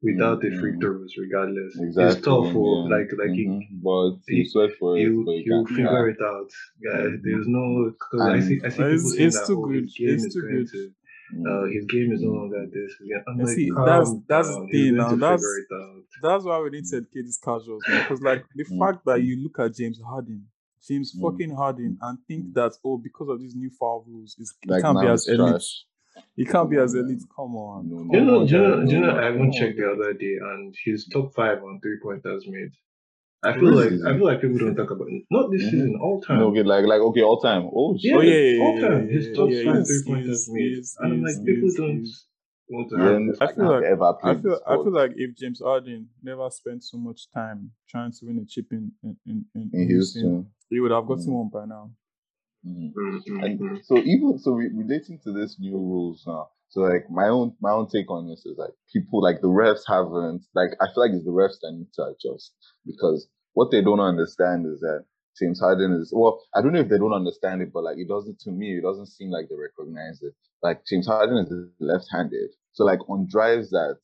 without 0.05 0.37
the 0.41 0.51
free 0.59 0.75
throws, 0.79 1.11
regardless. 1.17 1.71
Exactly. 1.79 2.03
It's 2.17 2.25
tough 2.25 2.47
for 2.53 2.69
yeah. 2.89 2.95
like 2.95 3.09
like 3.21 3.33
he. 3.39 3.45
Mhm. 3.47 3.61
But 3.87 4.11
he- 4.27 4.37
you 4.37 4.45
sweat 4.53 4.71
for 4.79 4.97
it, 4.97 5.01
He'll, 5.01 5.25
but 5.25 5.31
you 5.31 5.43
he'll 5.45 5.65
figure 5.65 6.09
it 6.13 6.21
out. 6.21 6.49
Yeah, 6.85 7.01
Mhm. 7.01 7.21
there's 7.23 7.47
no 7.47 7.65
because 7.91 8.21
I 8.21 8.39
see 8.39 8.45
I 8.45 8.47
see 8.47 8.53
And 8.55 8.73
people 8.73 8.85
it's- 8.85 9.11
saying 9.15 9.27
it's 9.27 9.39
that 9.39 9.47
too 9.47 9.59
oh, 9.61 9.65
good. 9.67 9.83
his 9.83 9.95
game 9.97 10.09
It's 10.15 10.25
is 10.25 10.33
too 10.33 10.41
going 10.41 10.55
good. 10.55 10.67
to 10.73 10.91
Mm. 11.35 11.45
uh, 11.51 11.65
his 11.75 11.85
game 11.85 12.11
is 12.15 12.21
no 12.21 12.31
longer 12.39 12.61
this. 12.75 12.91
His 12.99 13.07
game- 13.09 13.23
I'm 13.27 13.39
And 13.39 13.47
like, 13.47 13.55
see, 13.57 13.69
that's- 13.89 14.13
that's 14.27 14.47
the 14.49 14.67
thing 14.71 14.95
now, 14.95 15.15
that's- 15.15 15.41
figure 15.41 15.97
it. 15.97 16.05
That's 16.21 16.43
why 16.45 16.57
we 16.61 16.69
need 16.69 16.85
to 16.91 16.97
educate 16.97 17.23
these 17.29 17.39
casuals, 17.49 17.83
Because 17.87 18.21
like 18.21 18.45
the 18.55 18.63
fact 18.81 18.99
that 19.07 19.19
you 19.23 19.33
look 19.43 19.57
at 19.59 19.73
James 19.75 19.99
Harden, 19.99 20.45
James 20.87 21.15
Mm. 21.15 21.21
fucking 21.23 21.49
Harden, 21.61 21.97
and 22.01 22.17
think 22.27 22.53
that 22.53 22.73
oh 22.85 22.97
because 22.99 23.27
of 23.29 23.39
these 23.39 23.55
new 23.55 23.71
foul 23.71 24.05
rules, 24.07 24.35
it's, 24.39 24.53
it 24.63 24.69
Like 24.69 24.83
can't 24.83 24.99
be 25.01 25.07
as 25.07 25.27
it's 25.27 25.39
elite. 25.39 25.63
Trash. 26.15 26.25
It 26.37 26.49
can't 26.49 26.69
be 26.69 26.77
as 26.77 26.93
elite. 26.95 27.21
Come 27.35 27.55
on. 27.55 27.89
No, 27.89 27.97
come 27.97 28.09
you 28.13 28.21
know? 28.25 28.47
Do 28.47 28.55
you 28.55 28.61
know? 28.61 28.85
Do 28.85 28.91
you 28.93 28.99
know? 29.01 29.11
no, 29.13 29.17
I 29.19 29.21
come 29.23 29.33
even 29.35 29.41
on, 29.47 29.51
checked 29.51 29.77
the 29.77 29.91
other 29.91 30.13
day, 30.13 30.35
and 30.41 30.75
he's 30.83 31.07
top 31.09 31.33
five 31.35 31.63
on 31.63 31.79
three 31.81 31.97
pointers 32.01 32.45
made. 32.47 32.71
I 33.43 33.53
feel 33.59 33.71
This 33.71 33.75
like 33.75 33.89
season? 33.89 34.07
I 34.07 34.17
feel 34.17 34.25
like 34.25 34.41
people 34.41 34.57
don't 34.57 34.75
talk 34.75 34.89
about 34.91 35.07
it. 35.09 35.23
Not 35.29 35.51
this 35.51 35.61
Mhm. 35.63 35.69
season, 35.71 35.99
all 36.01 36.19
time. 36.21 36.39
No, 36.39 36.47
okay, 36.49 36.63
like 36.63 36.85
like 36.85 37.01
okay, 37.01 37.21
all 37.21 37.39
time. 37.39 37.69
Oh. 37.75 37.95
Yeah, 37.99 38.15
Oh 38.15 38.21
yeah, 38.21 38.33
yeah, 38.39 38.63
all 38.63 38.79
time. 38.81 39.07
yeah, 39.07 39.13
His 39.13 39.35
top 39.37 39.49
yeah, 39.51 39.63
five 39.65 39.75
he's- 39.75 39.87
three 39.87 40.13
pointers 40.13 40.49
made. 40.51 40.71
he's- 40.75 40.95
And 40.99 41.13
I'm 41.13 41.19
he's- 41.19 41.37
like, 41.37 41.45
people 41.45 41.61
he's- 41.69 41.75
don't 41.75 41.97
he's- 41.99 42.25
want 42.69 42.91
Yeah, 42.91 42.97
have 43.03 43.15
and 43.15 43.29
this. 43.29 43.41
I 43.41 43.53
feel 43.53 43.65
like- 43.69 43.83
ever 43.83 44.13
I 44.23 44.35
feel 44.41 44.59
I 44.65 44.75
feel 44.77 44.91
like 44.91 45.11
if 45.15 45.35
James 45.35 45.59
Harden 45.61 46.09
never 46.23 46.49
spent 46.49 46.83
so 46.83 46.97
much 46.97 47.29
time 47.31 47.69
trying 47.87 48.11
to 48.13 48.25
win 48.25 48.39
a 48.39 48.45
chip 48.45 48.65
in 48.71 48.91
in 49.03 49.15
in, 49.27 49.45
in, 49.53 49.69
in 49.73 49.87
Houston. 49.89 50.47
he 50.71 50.79
would 50.79 50.89
have 50.91 51.05
gotten 51.05 51.25
Mm. 51.31 51.37
one 51.43 51.49
by 51.49 51.65
now. 51.65 51.91
Mhm. 52.65 52.93
Mm, 52.95 53.23
mm, 53.27 53.43
And 53.45 53.85
so 53.85 53.97
even 53.99 54.39
so 54.39 54.53
re- 54.53 54.71
relating 54.73 55.19
to 55.19 55.31
this 55.31 55.59
new 55.59 55.77
rules 55.77 56.23
now 56.25 56.49
so 56.69 56.81
like 56.81 57.09
my 57.09 57.27
own 57.27 57.55
my 57.61 57.71
own 57.71 57.87
take 57.87 58.09
on 58.09 58.27
this 58.27 58.45
is 58.45 58.57
like 58.57 58.73
people 58.91 59.21
like 59.21 59.41
the 59.41 59.47
refs 59.47 59.83
haven't 59.87 60.43
like 60.55 60.71
i 60.81 60.85
feel 60.87 61.03
like 61.03 61.11
it's 61.11 61.25
the 61.25 61.31
refs 61.31 61.59
that 61.61 61.71
need 61.73 61.91
to 61.93 62.03
adjust 62.05 62.53
because 62.85 63.27
what 63.53 63.71
they 63.71 63.81
don't 63.81 63.99
understand 63.99 64.65
is 64.65 64.79
that 64.81 65.05
James 65.37 65.59
Harden 65.59 65.91
is 65.93 66.13
well, 66.15 66.41
I 66.55 66.61
don't 66.61 66.71
know 66.73 66.79
if 66.79 66.87
they 66.89 66.97
don't 66.97 67.13
understand 67.13 67.61
it, 67.61 67.71
but 67.73 67.83
like 67.83 67.97
it 67.97 68.07
doesn't 68.07 68.39
to 68.41 68.51
me, 68.51 68.77
it 68.77 68.83
doesn't 68.83 69.07
seem 69.07 69.31
like 69.31 69.49
they 69.49 69.55
recognize 69.55 70.21
it. 70.23 70.33
Like 70.63 70.85
James 70.85 71.07
Harden 71.07 71.37
is 71.39 71.51
left-handed, 71.81 72.51
so 72.71 72.85
like 72.85 72.99
on 73.09 73.27
drives 73.29 73.69
that 73.71 73.97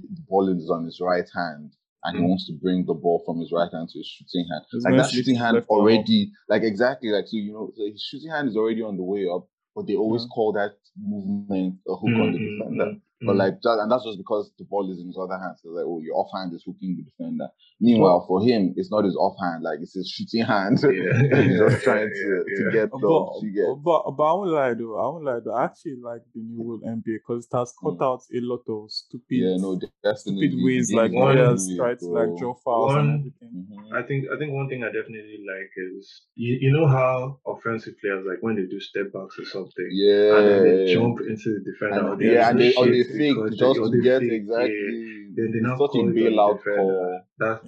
the 0.00 0.22
ball 0.28 0.48
is 0.48 0.70
on 0.70 0.84
his 0.86 1.00
right 1.00 1.28
hand, 1.34 1.72
and 2.04 2.16
he 2.16 2.22
Mm. 2.22 2.28
wants 2.28 2.46
to 2.46 2.52
bring 2.52 2.84
the 2.84 2.94
ball 2.94 3.22
from 3.24 3.40
his 3.40 3.50
right 3.52 3.70
hand 3.72 3.88
to 3.90 3.98
his 3.98 4.06
shooting 4.06 4.46
hand. 4.50 4.64
He's 4.70 4.84
like 4.84 4.96
that 4.96 5.10
shooting 5.10 5.36
hand 5.36 5.54
left 5.56 5.66
arm 5.70 5.78
up. 5.80 5.80
already, 5.80 6.32
like 6.48 6.62
exactly, 6.62 7.10
like 7.10 7.26
so 7.26 7.36
you 7.36 7.52
know, 7.52 7.70
so 7.76 7.84
his 7.90 8.02
shooting 8.02 8.30
hand 8.30 8.48
is 8.48 8.56
already 8.56 8.82
on 8.82 8.96
the 8.96 9.02
way 9.02 9.26
up, 9.28 9.46
but 9.74 9.86
they 9.86 9.96
always 9.96 10.22
Yeah. 10.22 10.28
call 10.34 10.52
that 10.54 10.76
movement 10.96 11.76
a 11.88 11.94
hook 11.94 12.12
on 12.20 12.32
the 12.32 12.38
Mm, 12.38 12.44
mm, 12.44 12.58
defender. 12.58 12.96
But 13.26 13.34
mm. 13.36 13.38
like, 13.38 13.54
that, 13.62 13.78
and 13.80 13.90
that's 13.90 14.04
just 14.04 14.18
because 14.18 14.52
the 14.58 14.64
ball 14.64 14.90
is 14.90 14.98
in 15.00 15.06
his 15.08 15.18
other 15.18 15.38
hand. 15.38 15.56
So 15.62 15.70
like, 15.70 15.84
oh, 15.86 16.00
your 16.00 16.16
offhand 16.16 16.52
is 16.54 16.62
hooking 16.66 16.96
the 16.96 17.04
defender. 17.04 17.48
Meanwhile, 17.80 18.24
for 18.28 18.42
him, 18.42 18.74
it's 18.76 18.90
not 18.90 19.04
his 19.04 19.16
offhand; 19.16 19.62
like 19.62 19.78
it's 19.82 19.94
his 19.94 20.08
shooting 20.08 20.44
hand. 20.54 20.78
Yeah. 20.82 21.42
He's 21.42 21.58
just 21.58 21.82
trying 21.84 22.08
to, 22.08 22.44
yeah. 22.48 22.64
to 22.64 22.70
get 22.72 22.90
But, 22.90 23.00
dubs. 23.00 23.42
You 23.42 23.52
get. 23.54 23.82
but 23.84 24.10
but 24.16 24.22
I 24.24 24.32
won't 24.34 24.50
lie 24.50 24.74
though. 24.74 24.96
I 24.98 25.06
won't 25.10 25.24
lie 25.24 25.40
though. 25.44 25.54
I 25.54 25.64
actually 25.64 25.96
like 26.02 26.22
the 26.34 26.40
new 26.40 26.62
rule 26.62 26.80
NBA 26.84 27.18
because 27.24 27.46
it 27.46 27.56
has 27.56 27.72
cut 27.82 27.94
Mm. 27.98 28.02
out 28.04 28.22
a 28.34 28.40
lot 28.40 28.64
of 28.68 28.90
stupid, 28.90 29.38
Yeah, 29.42 29.56
no, 29.58 29.78
definitely. 30.02 30.48
stupid 30.50 30.64
ways 30.64 30.88
The 30.88 30.96
like 30.96 31.10
game 31.12 31.20
is 31.20 31.24
one- 31.24 31.34
players 31.36 31.70
try 31.76 31.94
to 31.94 32.06
like 32.06 32.26
bro. 32.28 32.38
draw 32.38 32.54
fouls 32.64 32.92
One- 32.94 32.98
and 32.98 33.10
everything. 33.20 33.66
Mhm. 33.70 33.92
I 33.98 34.02
think 34.06 34.20
I 34.34 34.38
think 34.38 34.52
one 34.54 34.68
thing 34.68 34.82
I 34.82 34.90
definitely 34.90 35.38
like 35.46 35.70
is 35.94 36.22
you, 36.34 36.58
you 36.60 36.72
know 36.72 36.86
how 36.86 37.38
offensive 37.46 37.94
players 38.00 38.24
like 38.28 38.38
when 38.42 38.56
they 38.56 38.66
do 38.66 38.80
step 38.80 39.12
backs 39.12 39.38
or 39.38 39.44
something 39.46 39.88
Yeah. 39.90 40.36
and 40.38 40.46
then 40.48 40.62
they 40.64 40.92
jump 40.94 41.20
into 41.20 41.48
the 41.54 41.62
defender 41.70 42.08
or 42.08 42.12
And, 42.14 42.20
they 42.20 42.32
yeah, 42.34 42.50
and 42.50 42.58
they, 42.60 42.68
actually 42.68 42.88
or 42.88 42.92
they 42.92 43.02
shake 43.04 43.13
fake 43.18 43.58
just 43.58 43.80
to 43.80 44.00
get 44.02 44.20
fake, 44.20 44.32
exactly. 44.32 45.30
yeah. 45.36 45.50
They 45.50 45.60
such 45.78 45.94
a 45.94 45.98
it 45.98 46.00
on 46.00 46.14
bailout 46.14 46.58
defender. 46.58 46.76
call. 46.76 47.20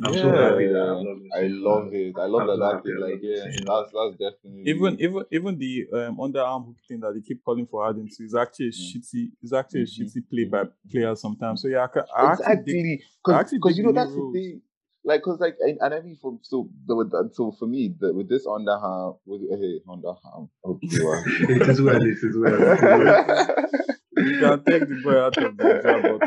I'm 0.03 0.17
so 0.17 0.29
Yeah. 0.31 0.51
happy 0.51 0.67
that 0.69 0.79
I'm 0.79 1.05
not 1.05 1.17
I 1.37 1.47
love 1.49 1.91
that. 1.91 1.97
it. 1.99 2.15
I 2.17 2.27
love 2.27 2.43
I'm 2.43 2.47
that. 2.47 2.57
so 2.57 2.61
That 2.61 2.83
thing, 2.85 2.99
like, 3.01 3.23
not 3.23 3.23
yeah, 3.23 3.45
that's 3.67 3.93
that's 3.93 4.13
definitely 4.13 4.71
Even 4.71 5.01
even 5.01 5.25
even 5.33 5.59
the 5.59 5.89
um, 5.93 6.17
underarm 6.19 6.67
hook 6.67 6.77
thing 6.87 7.01
that 7.01 7.15
they 7.15 7.21
keep 7.21 7.45
calling 7.45 7.67
for 7.67 7.83
Harden 7.83 8.09
to 8.09 8.25
is 8.25 8.35
actually 8.35 8.67
a 8.69 8.71
Mm. 8.71 8.97
shitty. 8.97 9.31
Is 9.43 9.53
actually 9.53 9.83
a 9.83 9.85
Mhm. 9.87 10.05
shitty 10.07 10.31
play 10.31 10.45
by 10.45 10.65
players 10.91 11.21
sometimes. 11.21 11.63
So 11.63 11.69
yeah, 11.69 11.85
I, 11.85 11.87
ca- 11.89 12.07
I 12.17 12.33
actually 12.33 12.65
dig, 12.65 13.01
exactly 13.27 13.59
because 13.59 13.77
you 13.79 13.85
know 13.85 13.93
the 13.93 14.05
new 14.05 14.07
that's 14.07 14.15
the 14.33 14.33
thing 14.33 14.63
like 15.05 15.21
because 15.21 15.41
like 15.41 15.57
and, 15.61 15.79
and 15.81 15.95
I 15.95 16.01
mean 16.01 16.17
for 16.21 16.39
so 16.43 16.69
the, 16.87 16.95
with 16.97 17.11
that, 17.11 17.31
so 17.35 17.53
for 17.59 17.67
me 17.67 17.95
the, 17.99 18.13
with 18.13 18.29
this 18.29 18.47
underarm 18.47 19.19
with 19.27 19.43
hey 19.51 19.81
underarm 19.89 20.49
okay 20.65 20.89
wow. 21.01 21.23
It 21.27 21.69
is 21.69 21.81
well, 21.83 21.97
it 21.97 22.19
is 22.23 22.37
well. 22.37 22.55
It 22.55 22.83
is 22.83 22.83
well. 22.83 23.96
you 24.17 24.39
can 24.39 24.65
take 24.65 24.89
the 24.89 24.95
boy 24.95 25.19
out 25.19 25.41
of 25.41 25.57
the 25.57 25.81
job, 25.83 26.03
but 26.03 26.23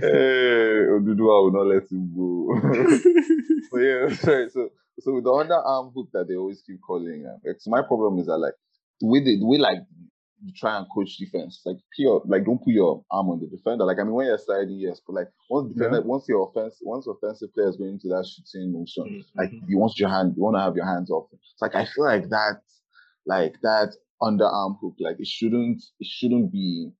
hey 0.00 0.86
Oduduwa 0.94 1.42
will 1.44 1.52
not 1.52 1.66
let 1.66 1.90
him 1.90 2.12
go. 2.14 2.54
But 3.72 3.78
yeah 3.80 4.08
sorry. 4.14 4.48
So 4.50 4.70
so 5.00 5.14
with 5.14 5.24
the 5.24 5.30
underarm 5.30 5.92
hook 5.94 6.08
that 6.12 6.28
they 6.28 6.34
always 6.36 6.62
keep 6.66 6.80
calling 6.82 7.24
um, 7.26 7.40
like, 7.44 7.56
so 7.60 7.70
my 7.70 7.82
problem 7.82 8.18
is 8.18 8.26
that 8.26 8.38
like 8.38 8.54
the 9.00 9.06
way 9.06 9.20
they 9.20 9.36
the 9.36 9.46
way 9.46 9.58
like 9.58 9.78
you 10.42 10.52
try 10.56 10.78
and 10.78 10.86
coach 10.94 11.16
defense 11.18 11.60
like 11.66 11.76
pure 11.94 12.22
like 12.26 12.44
don't 12.44 12.58
put 12.58 12.72
your 12.72 13.04
arm 13.10 13.28
on 13.30 13.40
the 13.40 13.46
defender. 13.46 13.84
Like 13.84 13.98
I 13.98 14.02
mean 14.04 14.12
when 14.14 14.26
you're 14.26 14.38
sliding 14.38 14.78
yes 14.80 15.00
but 15.06 15.14
like 15.14 15.28
once 15.48 15.72
defender 15.72 16.00
once 16.02 16.26
your 16.28 16.48
offense 16.48 16.78
once 16.82 17.06
offensive 17.06 17.52
player 17.54 17.68
is 17.68 17.76
going 17.76 17.92
into 17.92 18.08
that 18.08 18.26
shooting 18.26 18.72
motion 18.72 19.04
Mm, 19.04 19.24
like 19.36 19.52
you 19.68 19.78
want 19.78 19.98
your 19.98 20.08
hand 20.08 20.34
you 20.36 20.42
want 20.42 20.56
to 20.56 20.60
have 20.60 20.76
your 20.76 20.86
hands 20.86 21.10
off. 21.10 21.28
It's 21.32 21.62
like 21.62 21.74
i 21.74 21.84
feel 21.84 22.04
like 22.04 22.28
that 22.30 22.60
like 23.26 23.54
that 23.62 23.94
underarm 24.22 24.78
hook 24.80 24.94
like 24.98 25.16
it 25.18 25.26
shouldn't 25.26 25.82
it 25.98 26.06
shouldn't 26.06 26.52
be 26.52 26.90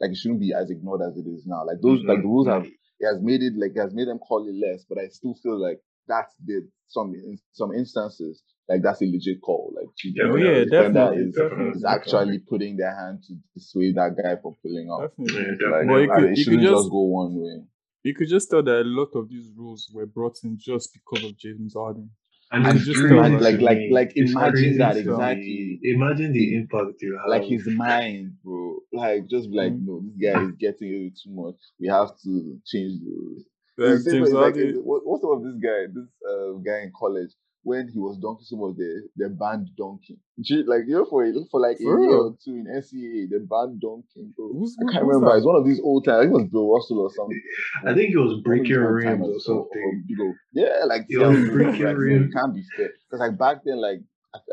like 0.00 0.10
it 0.10 0.16
shouldn't 0.16 0.40
be 0.40 0.52
as 0.52 0.70
ignored 0.70 1.00
as 1.02 1.16
it 1.16 1.26
is 1.28 1.44
now 1.46 1.64
like 1.66 1.80
those 1.82 2.00
like 2.04 2.18
mm-hmm. 2.18 2.22
the 2.22 2.28
rules 2.28 2.46
have 2.48 2.64
it 2.66 3.06
has 3.06 3.20
made 3.22 3.42
it 3.42 3.52
like 3.56 3.72
it 3.74 3.80
has 3.80 3.94
made 3.94 4.08
them 4.08 4.18
call 4.18 4.46
it 4.48 4.54
less 4.54 4.84
but 4.88 4.98
i 4.98 5.06
still 5.08 5.34
feel 5.42 5.60
like 5.60 5.78
that's 6.06 6.34
the 6.46 6.66
some 6.86 7.12
in 7.14 7.38
some 7.52 7.72
instances 7.74 8.42
like 8.70 8.82
that's 8.82 9.00
a 9.00 9.06
legit 9.06 9.40
call. 9.40 9.72
Like 9.74 9.88
Yeah, 10.04 10.24
Oh 10.26 10.32
but 10.32 10.40
yeah, 10.40 10.58
the 10.58 10.64
defender 10.66 10.92
definitely, 10.92 11.24
is, 11.24 11.34
definitely, 11.34 11.70
is 11.78 11.84
actually 11.86 12.38
putting 12.50 12.76
their 12.76 12.94
hand 12.94 13.22
to 13.26 13.34
dissuade 13.54 13.94
that 13.96 14.14
guy 14.22 14.36
from 14.42 14.56
pulling 14.62 14.90
out. 14.92 15.08
definitely. 15.16 15.40
Yeah, 15.40 15.48
Like, 15.48 15.58
definitely. 15.58 15.88
Well, 15.88 16.00
you 16.02 16.12
and 16.12 16.20
could- 16.20 16.30
it 16.32 16.36
you 16.38 16.44
shouldn't 16.44 16.62
just- 16.64 16.74
just 16.82 16.90
go 16.90 17.00
one 17.00 17.34
way. 17.40 17.62
You 18.02 18.14
could 18.14 18.28
just 18.28 18.50
tell 18.50 18.62
that 18.62 18.80
a 18.82 18.84
lot 18.84 19.08
of 19.14 19.30
these 19.30 19.50
rules 19.56 19.90
were 19.94 20.04
brought 20.04 20.36
in 20.44 20.58
just 20.58 20.92
because 20.92 21.24
of 21.24 21.38
James 21.38 21.72
Harden. 21.74 22.10
And 22.52 22.66
And 22.66 22.78
just 22.80 23.00
imagine- 23.00 23.40
like- 23.40 23.60
like- 23.62 23.88
like, 23.90 24.12
imagine 24.16 24.76
that 24.76 24.98
exactly. 24.98 25.80
Imagine 25.84 26.32
the 26.34 26.54
impact 26.56 27.00
you 27.00 27.16
have. 27.16 27.28
Like 27.28 27.44
his 27.44 27.66
mind, 27.66 28.32
bro. 28.44 28.67
Like 28.92 29.26
just 29.28 29.50
be 29.50 29.56
like, 29.56 29.72
Mm. 29.72 29.86
no, 29.86 30.00
this 30.02 30.16
guy 30.32 30.42
is 30.44 30.52
getting 30.58 30.88
away 30.94 31.12
too 31.22 31.30
much. 31.30 31.56
We 31.78 31.88
have 31.88 32.10
to 32.24 32.58
change 32.66 33.00
the 33.00 33.10
rules. 33.10 33.44
Like 33.76 34.02
the 34.04 34.10
James 34.10 34.30
way, 34.32 34.40
like, 34.40 34.84
what- 34.84 35.06
what's 35.06 35.24
up 35.24 35.38
with 35.40 35.44
this 35.52 35.60
guy? 35.62 35.86
This 35.92 36.08
uh, 36.28 36.52
guy 36.64 36.82
in 36.82 36.92
college 36.98 37.30
when 37.64 37.86
he 37.88 37.98
was 37.98 38.16
dunking 38.16 38.44
some 38.46 38.62
of 38.62 38.76
the 38.76 39.06
the 39.16 39.28
banned 39.28 39.68
dunking. 39.76 40.16
Ju- 40.40 40.64
Like 40.66 40.84
you 40.86 40.94
know, 40.94 41.04
for 41.04 41.22
a- 41.24 41.44
for 41.50 41.60
like 41.60 41.78
For 41.78 41.98
a 41.98 42.02
year 42.02 42.16
or 42.16 42.36
two 42.42 42.54
in 42.56 42.66
NCAA, 42.66 43.28
the 43.28 43.40
banned 43.40 43.78
dunking, 43.80 44.32
bro. 44.34 44.52
Who's- 44.54 44.74
I 44.80 44.90
can't 44.90 45.04
remember. 45.04 45.28
that? 45.28 45.36
It's 45.36 45.46
one 45.46 45.56
of 45.56 45.66
these 45.66 45.80
old 45.80 46.04
times. 46.06 46.18
I 46.18 46.22
think 46.22 46.32
it 46.32 46.42
was 46.42 46.50
Bill 46.50 46.72
Russell 46.72 47.00
or 47.00 47.10
something. 47.12 47.42
I 47.84 47.94
think 47.94 48.08
he 48.08 48.16
was 48.16 48.30
One 48.30 48.38
of 48.38 48.44
breaking 48.44 48.64
these 48.72 48.78
rims 48.78 49.26
or 49.28 49.40
something. 49.40 50.04
Big 50.08 50.20
old- 50.20 50.36
Yeah, 50.54 50.84
like 50.86 51.04
He 51.08 51.18
was 51.18 51.38
yeah, 51.38 51.50
breaking 51.52 51.84
like, 51.84 51.96
no, 51.96 52.02
rims. 52.02 52.32
Can't 52.34 52.54
be 52.54 52.62
fair 52.74 52.90
because 53.04 53.20
like 53.20 53.36
back 53.38 53.62
then, 53.64 53.80
like 53.80 54.00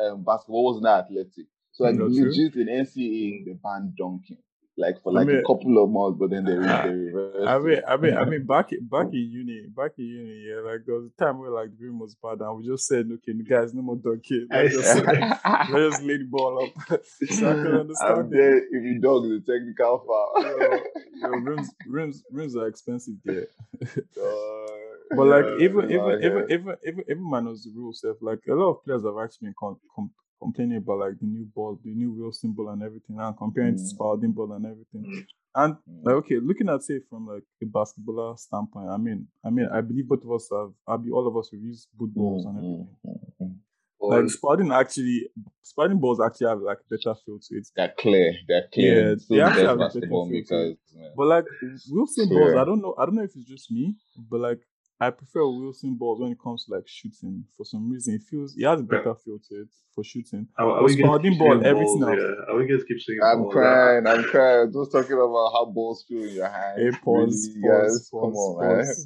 um, 0.04 0.24
basketball 0.24 0.66
wasn't 0.66 0.84
that 0.84 1.06
athletic. 1.06 1.48
So 1.76 1.84
like 1.84 1.98
That's 1.98 2.16
true. 2.16 2.62
in 2.62 2.68
NCAA, 2.70 3.46
the 3.46 3.60
banned 3.62 3.98
dunking. 3.98 4.38
Like 4.78 5.02
for 5.04 5.12
I 5.12 5.20
like 5.20 5.28
mean- 5.28 5.38
a 5.38 5.42
couple 5.42 5.82
of 5.84 5.90
months, 5.90 6.18
but 6.20 6.30
then 6.32 6.44
they, 6.44 6.52
they 6.56 6.90
reversed. 6.90 7.48
I 7.48 7.60
mean. 7.60 7.82
I 7.88 7.96
mean, 7.98 8.18
I 8.18 8.26
mean, 8.26 8.46
back 8.46 8.72
in 8.74 8.86
back 8.88 9.08
in 9.08 9.20
uni, 9.32 9.68
back 9.74 9.92
in 9.98 10.06
uni, 10.06 10.48
yeah, 10.50 10.60
like 10.70 10.82
there 10.86 10.96
was 10.96 11.10
a 11.18 11.24
time 11.24 11.40
where 11.40 11.50
like 11.50 11.70
the 11.78 11.86
room 11.86 12.00
was 12.00 12.16
bad, 12.22 12.40
and 12.42 12.58
we 12.58 12.66
just 12.68 12.86
said, 12.88 13.10
okay, 13.10 13.32
guys, 13.50 13.74
no 13.74 13.82
more 13.82 13.96
dunking. 13.96 14.48
I 14.52 14.64
Let's 14.64 14.76
just, 14.76 15.06
let's 15.06 15.72
just 15.96 16.02
lay 16.04 16.18
the 16.18 16.28
ball 16.30 16.64
up. 16.66 17.02
so 17.30 17.50
I 17.50 17.54
can 17.54 17.68
I'm 17.68 17.80
understand 17.82 18.34
it. 18.34 18.64
if 18.72 18.84
you 18.84 19.00
dog 19.00 19.24
the 19.24 19.40
technical 19.48 20.00
foul. 20.06 20.44
Yo, 20.44 20.80
yo, 21.22 21.30
rims, 21.40 21.70
rims, 21.88 22.24
rims 22.32 22.56
are 22.58 22.68
expensive 22.68 23.16
there. 23.24 23.48
Uh, 23.82 24.72
But 25.16 25.28
like 25.28 25.46
yeah, 25.46 25.66
even 25.66 25.84
even 25.92 26.06
like, 26.06 26.24
even 26.24 26.38
uh, 26.38 26.46
even 26.56 26.76
even 26.88 27.04
even 27.10 27.24
minus 27.24 27.64
the 27.64 27.72
rule 27.76 27.94
stuff, 27.94 28.18
like 28.22 28.40
a 28.50 28.54
lot 28.54 28.72
of 28.72 28.84
players 28.84 29.04
have 29.06 29.18
actually 29.24 29.48
been 29.48 29.56
com- 29.60 29.80
com- 29.96 30.12
complaining 30.42 30.78
about 30.78 31.00
like 31.00 31.20
the 31.20 31.26
new 31.26 31.46
ball, 31.56 31.80
the 31.84 31.92
new 31.92 32.12
Wilson 32.12 32.52
ball 32.54 32.70
and 32.70 32.84
everything, 32.84 33.18
and 33.20 33.38
comparing 33.38 33.74
it 33.76 33.78
to 33.78 33.84
Mm. 33.84 33.88
Spalding 33.88 34.32
ball 34.32 34.52
and 34.54 34.66
everything. 34.66 35.04
Mm. 35.06 35.26
And 35.58 35.76
mm, 35.76 36.04
like 36.04 36.16
okay, 36.16 36.38
looking 36.42 36.70
at 36.70 36.82
it 36.90 37.04
from 37.10 37.28
like 37.28 37.44
a 37.62 37.66
basketballer 37.66 38.38
standpoint, 38.38 38.90
I 38.90 38.98
mean, 38.98 39.28
I 39.44 39.50
mean, 39.50 39.68
I 39.72 39.82
believe 39.82 40.08
both 40.08 40.24
of 40.24 40.32
us 40.32 40.50
have, 40.52 40.72
I 40.88 40.98
be 40.98 41.12
all 41.12 41.28
of 41.28 41.38
us 41.38 41.50
have 41.52 41.62
used 41.62 41.88
boot 41.98 42.14
balls 42.14 42.46
and 42.46 42.56
mm, 42.58 42.60
everything. 42.60 43.26
mm, 43.42 43.46
mm. 43.48 43.56
Like 44.02 44.30
Spalding 44.30 44.72
actually, 44.72 45.30
Spalding 45.64 46.00
balls 46.00 46.20
actually 46.24 46.48
have 46.50 46.60
like 46.60 46.78
better 46.90 47.16
feel 47.26 47.40
to 47.40 47.56
it. 47.56 47.68
They're 47.76 47.94
clear. 47.98 48.34
They're 48.48 48.68
clear. 48.72 49.10
Yeah, 49.10 49.16
they 49.30 49.36
the 49.38 49.42
actually 49.42 49.66
have 49.66 49.76
a 49.78 49.80
basketball 49.80 50.26
different 50.30 50.48
feel 50.50 50.60
makers. 50.60 50.78
But 51.16 51.26
like 51.28 51.46
Wilson 51.90 52.30
balls, 52.30 52.52
Yeah. 52.54 52.62
I 52.62 52.66
don't 52.66 52.82
know. 52.82 52.94
I 53.00 53.06
don't 53.06 53.16
know 53.16 53.24
if 53.24 53.32
it's 53.36 53.50
just 53.50 53.72
me, 53.72 53.96
but 54.30 54.42
like 54.42 54.60
I 55.00 55.10
prefer 55.10 55.46
Wilson 55.48 55.96
balls 55.96 56.22
when 56.22 56.32
it 56.32 56.38
comes 56.42 56.66
to 56.66 56.74
like 56.74 56.88
shooting. 56.88 57.44
For 57.58 57.66
some 57.66 57.92
reason, 57.92 58.16
it 58.16 58.22
feels 58.24 58.56
it 58.58 58.64
has 58.66 58.80
a 58.80 58.84
better 58.84 59.14
feel 59.16 59.40
to 59.50 59.62
it 59.62 59.68
for 59.94 60.04
shooting. 60.04 60.48
Are, 60.58 60.70
are 60.70 60.84
we 60.84 60.96
going 60.96 60.98
to 60.98 61.04
Spalding 61.04 61.32
keep 61.34 61.40
ball, 61.40 61.52
saying 61.52 61.66
everything 61.66 62.00
balls? 62.00 62.20
else. 62.20 62.20
Yeah. 62.48 62.54
Are 62.54 62.58
we 62.58 62.68
going 62.68 62.80
to 62.80 62.86
keep 62.86 63.00
saying 63.02 63.20
I'm 63.24 63.42
balls? 63.44 63.54
crying. 63.54 64.08
I'm 64.08 64.24
crying. 64.24 64.72
Just 64.74 64.92
talking 64.94 65.14
about 65.14 65.52
how 65.54 65.66
balls 65.66 66.06
feel 66.08 66.24
in 66.24 66.30
your 66.36 66.48
hands. 66.48 66.80
Hey, 66.82 66.92
pause, 67.04 67.50
Really, 67.56 67.62
pause, 67.62 67.92
guys, 67.92 68.10
pause, 68.10 68.22
come 68.22 68.36
on, 68.36 68.86
pause, 68.86 69.06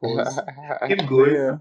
pause. 0.00 0.36
man. 0.46 0.88
Keep 0.98 1.08
going. 1.08 1.34
yeah, 1.34 1.56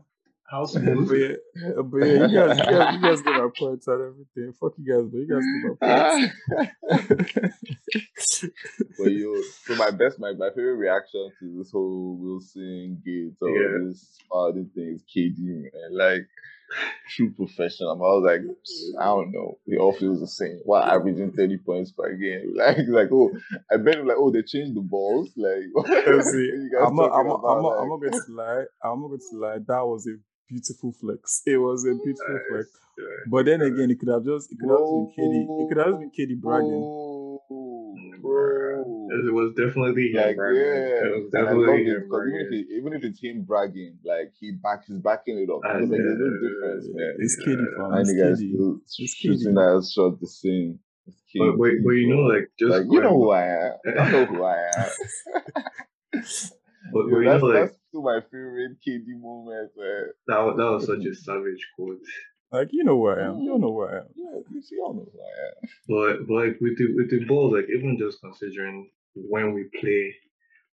How 0.47 0.63
but 0.65 0.83
yeah, 0.83 1.35
uh, 1.77 1.81
but 1.81 1.97
yeah, 1.97 2.27
you 2.27 2.37
guys, 2.37 2.57
you 2.59 2.65
guys, 2.65 2.93
you 2.93 3.01
guys 3.01 3.21
get 3.21 3.33
our 3.33 3.49
points 3.49 3.87
and 3.87 4.01
everything. 4.01 4.53
Fuck 4.59 4.73
you 4.77 4.93
guys, 4.93 5.09
but 5.11 5.17
you 5.17 5.27
guys 5.27 5.45
get 5.79 5.89
our 5.89 7.39
points. 7.41 8.45
but 8.99 9.11
you, 9.11 9.43
so 9.65 9.75
my 9.75 9.89
best, 9.91 10.19
my, 10.19 10.33
my 10.33 10.49
favorite 10.49 10.75
reaction 10.75 11.31
to 11.39 11.57
this 11.57 11.71
whole 11.71 12.17
Wilson 12.19 13.01
Gates 13.03 13.41
or 13.41 13.49
Yeah. 13.49 13.87
this 13.87 14.07
Spalding 14.19 14.69
thing 14.75 14.93
is 14.95 15.03
KD, 15.15 15.39
man. 15.39 15.71
Like, 15.91 16.27
true 17.09 17.31
professional. 17.31 17.91
I 17.91 17.95
was 17.95 18.23
like, 18.25 19.01
I 19.01 19.05
don't 19.05 19.31
know. 19.31 19.57
It 19.65 19.79
all 19.79 19.93
feels 19.93 20.19
the 20.19 20.27
same. 20.27 20.59
While 20.63 20.83
averaging 20.83 21.31
30 21.33 21.57
points 21.57 21.91
per 21.91 22.13
game. 22.13 22.53
Like, 22.55 22.77
like 22.87 23.09
oh, 23.11 23.31
I 23.71 23.77
bet 23.77 24.05
like, 24.05 24.17
oh, 24.19 24.31
they 24.31 24.43
changed 24.43 24.75
the 24.75 24.81
balls. 24.81 25.31
Like, 25.35 25.63
see. 26.23 26.37
you 26.37 26.69
guys 26.71 26.87
I'm 26.87 26.95
not, 26.95 27.11
I'm 27.11 27.27
not, 27.27 27.35
I'm 27.37 27.57
about, 27.57 27.61
not, 27.63 27.81
I'm 27.81 27.89
like- 27.89 28.01
not 28.01 28.11
going 28.11 28.11
to 28.25 28.31
lie. 28.31 28.63
I'm 28.83 29.01
not 29.01 29.07
going 29.07 29.19
to 29.31 29.37
lie. 29.37 29.57
That 29.67 29.85
was 29.85 30.07
a 30.07 30.15
beautiful 30.47 30.91
flex. 30.93 31.41
It 31.47 31.57
was 31.57 31.85
a 31.85 31.93
beautiful 31.93 32.39
flex. 32.49 32.69
Yeah. 32.97 33.05
But 33.27 33.45
then 33.45 33.61
again, 33.61 33.91
it 33.91 33.99
could 33.99 34.09
have 34.09 34.23
just, 34.23 34.51
it 34.51 34.57
could 34.59 34.69
have 34.69 34.79
been 34.79 35.11
KD. 35.17 35.35
It 35.61 35.67
could 35.69 35.77
have 35.85 35.99
been 35.99 36.11
KD 36.11 36.39
bragging. 36.39 36.79
Bro, 36.79 37.11
Mm, 37.51 38.21
bro. 38.21 38.81
It 39.11 39.31
was 39.33 39.53
definitely 39.55 40.09
him, 40.11 40.17
Like, 40.17 40.35
bragging. 40.35 40.61
yeah, 40.61 41.05
It 41.05 41.11
was 41.13 41.33
and 41.33 41.47
I 41.47 41.51
love 41.51 41.61
definitely 41.61 41.81
it 41.85 41.87
him 41.93 42.01
because 42.09 42.23
even 42.25 42.39
if, 42.41 42.49
bragging. 42.49 42.65
it, 42.71 42.77
even 42.79 42.93
if 42.93 43.03
it's 43.03 43.19
him 43.21 43.37
bragging, 43.43 43.93
like 44.03 44.31
he 44.39 44.51
back, 44.51 44.79
he's 44.87 44.97
backing 44.97 45.37
it 45.37 45.49
up. 45.51 45.61
I 45.63 45.73
Because, 45.77 45.89
like, 45.91 45.99
there's 46.01 46.19
no 46.25 46.29
difference, 46.41 46.85
man. 46.89 47.13
It's 47.19 47.35
KD, 47.43 47.61
fam. 47.77 47.91
And 47.91 47.99
It's 48.01 48.09
the 48.11 48.17
guys 48.23 48.39
KD. 48.41 48.49
still 48.49 48.79
It's 48.81 49.13
shooting 49.13 49.53
KD. 49.53 49.59
that 49.61 49.91
shot 49.93 50.19
the 50.19 50.27
same. 50.27 50.79
It's 51.05 51.21
But, 51.37 51.51
but, 51.59 51.71
but 51.85 51.91
you 52.01 52.07
know, 52.09 52.23
like, 52.33 52.49
just 52.57 52.71
like 52.71 52.85
you 52.89 52.99
know 53.03 53.13
going- 53.13 53.21
who 53.21 53.31
I 53.31 53.45
am. 53.45 53.73
I 53.99 54.11
know 54.11 54.25
who 54.25 54.43
I 54.43 54.57
am. 54.73 54.89
but, 56.93 57.03
but 57.03 57.09
Yo, 57.09 57.19
you 57.19 57.29
that's, 57.29 57.43
like, 57.43 57.53
that's 57.53 57.75
still 57.89 58.03
my 58.03 58.19
favorite 58.31 58.77
KD 58.85 59.19
moment, 59.19 59.71
man. 59.77 60.09
that, 60.27 60.55
that 60.57 60.71
was 60.71 60.85
such 60.85 61.05
a 61.05 61.15
savage 61.15 61.65
quote. 61.75 61.99
Like 62.51 62.69
you 62.71 62.83
know 62.83 62.95
where 62.95 63.19
I 63.19 63.27
am. 63.29 63.39
You 63.39 63.57
know 63.57 63.71
where 63.71 63.89
I 63.89 63.97
am. 63.99 64.07
Yeah, 64.15 64.39
you 64.51 64.61
see, 64.61 64.75
y'all 64.77 64.93
know 64.93 65.07
who 65.11 65.19
I 65.19 65.33
am. 65.47 65.53
But, 65.89 66.27
but 66.27 66.33
like 66.33 66.57
with 66.61 66.77
the 66.77 66.93
with 66.95 67.09
the 67.09 67.25
balls, 67.25 67.53
like 67.53 67.67
even 67.75 67.97
just 67.97 68.21
considering 68.21 68.89
when 69.15 69.53
we 69.53 69.65
play, 69.81 70.15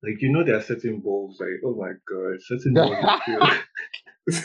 like 0.03 0.21
you 0.21 0.31
know 0.31 0.45
there 0.45 0.57
are 0.57 0.63
certain 0.63 1.01
balls, 1.01 1.39
like 1.41 1.61
oh 1.65 1.75
my 1.75 1.93
god, 2.09 2.41
certain 2.41 2.75
balls 2.75 3.21
you 3.27 3.41
feel 4.31 4.43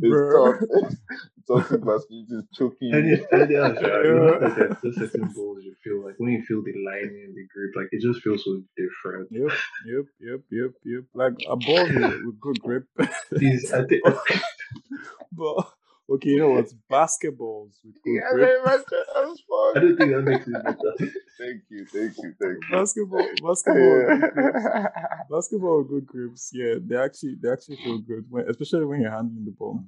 Bro. 0.00 0.54
It's 0.54 0.66
tough. 0.70 0.92
Toxic 1.46 1.84
masculinity 1.84 2.34
is 2.36 2.44
choking 2.56 2.94
any 2.94 3.08
you. 3.10 3.26
any 3.32 3.54
else, 3.56 3.78
right? 3.82 4.04
You 4.04 4.14
know, 4.14 4.38
like 4.40 4.56
there's 4.82 4.96
just 4.96 5.12
certain 5.12 5.28
balls 5.34 5.58
you 5.62 5.74
feel 5.84 6.04
like 6.04 6.14
when 6.18 6.32
you 6.32 6.42
feel 6.42 6.62
the 6.62 6.72
lining, 6.72 7.22
in 7.28 7.34
the 7.34 7.46
grip, 7.52 7.72
like 7.76 7.88
it 7.92 8.00
just 8.00 8.22
feels 8.22 8.44
so 8.44 8.62
different. 8.76 9.28
Yep, 9.30 9.50
yep, 9.86 10.04
yep, 10.20 10.40
yep, 10.50 10.70
yep. 10.84 11.04
Like 11.14 11.34
a 11.48 11.56
ball 11.56 11.86
with, 11.86 12.22
with 12.24 12.40
good 12.40 12.60
grip. 12.60 12.84
These, 13.32 13.72
I 13.72 13.84
think, 13.84 14.02
but 15.32 15.68
okay, 16.10 16.30
you 16.30 16.38
know 16.38 16.50
what? 16.50 16.66
Basketballs 16.90 17.72
with 17.84 17.94
good 18.02 18.14
Yeah, 18.14 18.30
grip. 18.32 18.62
man, 18.64 18.74
that 18.80 19.28
was 19.28 19.42
I 19.42 19.74
fun. 19.74 19.82
don't 19.82 19.96
think 19.96 20.12
that 20.14 20.22
makes 20.22 20.46
it 20.48 20.64
better. 20.64 21.12
Thank 21.38 21.62
you, 21.68 21.84
thank 21.86 22.16
you, 22.18 22.32
thank 22.40 22.58
you. 22.62 22.68
Basketball, 22.70 23.26
basketball, 23.42 24.06
with 24.06 24.20
good 24.20 24.32
grips. 24.34 24.64
Yeah. 24.64 24.88
basketball 25.30 25.78
with 25.78 25.88
good 25.88 26.06
grips. 26.06 26.50
Yeah, 26.54 26.74
they 26.80 26.96
actually 26.96 27.34
they 27.42 27.50
actually 27.50 27.76
feel 27.76 27.98
good, 27.98 28.24
when, 28.30 28.48
especially 28.48 28.84
when 28.86 29.00
you're 29.00 29.10
handling 29.10 29.44
the 29.44 29.50
ball. 29.50 29.82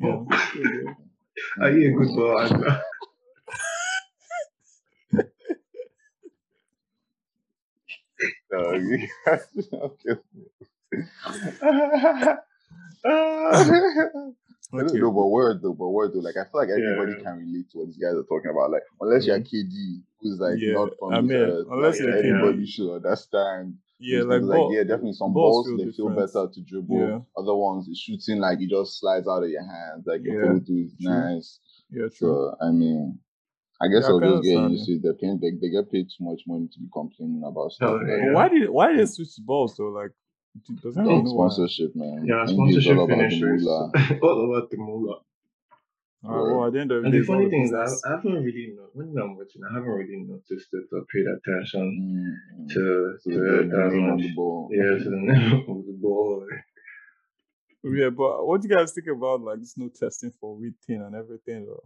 Yeah, 0.00 0.10
Oh. 0.10 0.26
feel 0.52 0.62
good. 0.62 0.96
Are 1.60 1.70
you 1.70 1.88
a 2.00 2.04
good 2.04 2.16
ball 2.16 2.38
handler? 2.40 2.82
No, 8.52 8.72
you 8.74 9.08
okay. 9.72 10.20
Okay. 14.74 14.98
No, 14.98 15.10
but 15.12 15.26
word 15.28 15.62
though, 15.62 15.72
but 15.72 15.88
word 15.88 16.12
though. 16.14 16.20
Like 16.20 16.36
I 16.36 16.44
feel 16.44 16.60
like 16.60 16.68
everybody 16.70 17.12
Yeah. 17.12 17.22
can 17.24 17.38
relate 17.38 17.70
to 17.70 17.78
what 17.78 17.86
these 17.88 17.96
guys 17.96 18.14
are 18.14 18.24
talking 18.24 18.50
about. 18.50 18.70
Like 18.70 18.82
unless 19.00 19.26
you're 19.26 19.40
KD, 19.40 20.02
who's 20.20 20.38
like 20.40 20.58
Yeah, 20.58 20.74
not 20.74 20.90
from 20.98 21.14
I 21.14 21.20
this 21.22 21.30
mean, 21.30 21.40
earth, 21.40 21.66
unless 21.70 22.00
like, 22.00 22.08
you're 22.08 22.16
KD. 22.22 22.24
anybody 22.34 22.66
should 22.66 22.94
understand. 22.96 23.78
Yeah, 24.00 24.22
like, 24.22 24.42
like 24.42 24.58
ball, 24.58 24.72
yeah, 24.72 24.82
definitely 24.82 25.12
some 25.14 25.32
balls 25.32 25.66
balls, 25.66 25.78
feel 25.80 25.86
they 25.86 25.92
feel 25.92 26.08
better 26.10 26.48
to 26.52 26.60
dribble. 26.60 26.98
Yeah. 26.98 27.18
Other 27.36 27.54
ones, 27.54 27.88
it's 27.88 27.98
shooting 27.98 28.38
like 28.40 28.60
it 28.60 28.70
just 28.70 29.00
slides 29.00 29.26
out 29.26 29.42
of 29.42 29.50
your 29.50 29.64
hands. 29.64 30.04
Like 30.06 30.22
your 30.22 30.40
Yeah, 30.40 30.48
follow 30.48 30.60
through 30.60 30.84
is 30.84 30.94
nice. 31.00 31.58
Yeah, 31.90 32.02
true. 32.02 32.10
So 32.12 32.56
I 32.60 32.70
mean, 32.70 33.18
I 33.80 33.88
guess 33.88 34.02
Yeah, 34.02 34.08
I 34.08 34.10
I'll 34.10 34.20
just 34.20 34.42
get 34.44 34.70
used 34.70 34.86
to 34.86 34.92
it. 34.92 35.02
They're 35.02 35.14
paying, 35.14 35.38
they, 35.40 35.50
they 35.60 35.70
get 35.70 35.90
paid 35.90 36.06
too 36.16 36.24
much 36.24 36.42
money 36.46 36.68
to 36.72 36.78
be 36.78 36.88
complaining 36.92 37.42
about 37.44 37.72
stuff. 37.72 38.00
Like 38.02 38.06
yeah. 38.06 38.32
Why 38.32 38.48
did 38.48 38.70
why 38.70 38.88
did 38.88 39.00
they 39.00 39.06
switch 39.06 39.34
to 39.36 39.42
balls 39.42 39.76
though? 39.76 39.88
Like, 39.90 40.12
do- 40.66 40.76
does 40.76 40.94
that. 40.94 41.00
anyone 41.00 41.24
know 41.24 41.32
why? 41.32 41.48
sponsorship, 41.48 41.96
man. 41.96 42.24
Yeah, 42.24 42.34
NBA 42.34 42.44
is 42.44 42.50
sponsorship 42.52 42.98
all 42.98 43.04
about 43.04 43.18
finishers. 43.18 43.66
All 44.22 44.54
about 44.54 44.70
the 44.70 44.76
moolah. 44.76 45.20
Uh, 46.28 46.44
well, 46.44 46.66
at 46.66 46.72
the 46.74 46.80
end 46.80 46.92
of 46.92 47.00
the 47.02 47.06
And 47.06 47.12
day, 47.12 47.20
the 47.20 47.24
funny 47.26 47.48
thing 47.48 47.62
is, 47.64 47.72
I. 47.72 47.84
I 48.08 48.16
haven't 48.16 48.44
really 48.44 48.74
no- 48.76 48.90
when 48.92 49.08
I'm 49.16 49.36
watching, 49.36 49.62
I 49.64 49.72
haven't 49.74 49.88
really 49.90 50.24
noticed 50.28 50.68
it 50.72 50.84
or 50.92 51.04
paid 51.12 51.26
attention 51.36 51.84
Mm, 51.88 52.64
mm. 52.64 52.68
to 52.74 53.16
So 53.20 53.30
to 53.30 53.36
they're 53.40 53.60
it 53.62 53.70
that 53.70 53.92
much. 53.96 54.20
the 54.22 54.34
ball. 54.34 54.68
Yeah, 54.70 54.98
to 54.98 55.04
the 55.04 55.16
name 55.16 55.52
of 55.68 55.86
the 55.86 55.96
ball. 56.00 56.46
Yeah, 57.84 58.10
but 58.10 58.46
what 58.46 58.60
do 58.60 58.68
you 58.68 58.76
guys 58.76 58.92
think 58.92 59.06
about 59.06 59.40
like 59.40 59.60
this 59.60 59.78
new 59.78 59.88
testing 59.90 60.32
for 60.40 60.56
weed 60.56 60.74
thing 60.86 61.00
and 61.00 61.14
everything? 61.14 61.64
Though? 61.66 61.84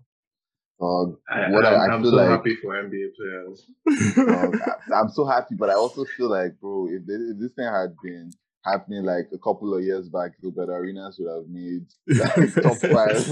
Dog, 0.81 1.18
I, 1.31 1.50
What 1.52 1.64
I- 1.64 1.74
I'm, 1.74 1.90
I 1.90 1.94
I'm 1.94 2.02
feel 2.02 2.11
so 2.11 2.16
like- 2.16 2.28
happy 2.31 2.57
for 2.57 2.74
NBA 2.74 3.09
players. 3.16 3.66
dog, 4.16 4.57
I- 4.90 4.94
I'm 5.00 5.09
so 5.11 5.24
happy, 5.26 5.55
but 5.55 5.70
I 5.70 5.74
also 5.74 6.05
feel 6.16 6.31
like, 6.31 6.59
bro, 6.61 6.88
if, 6.90 7.07
they, 7.07 7.14
if 7.14 7.38
this 7.38 7.52
thing 7.52 7.66
had 7.66 7.94
been 8.02 8.31
happening 8.64 9.05
like 9.05 9.27
a 9.33 9.38
couple 9.38 9.75
of 9.75 9.83
years 9.83 10.09
back, 10.09 10.33
Gilbert 10.40 10.68
Arenas 10.70 11.18
would 11.18 11.31
have 11.31 11.48
made 11.48 11.87
like, 12.07 12.55
top 12.55 12.77
five 12.77 13.27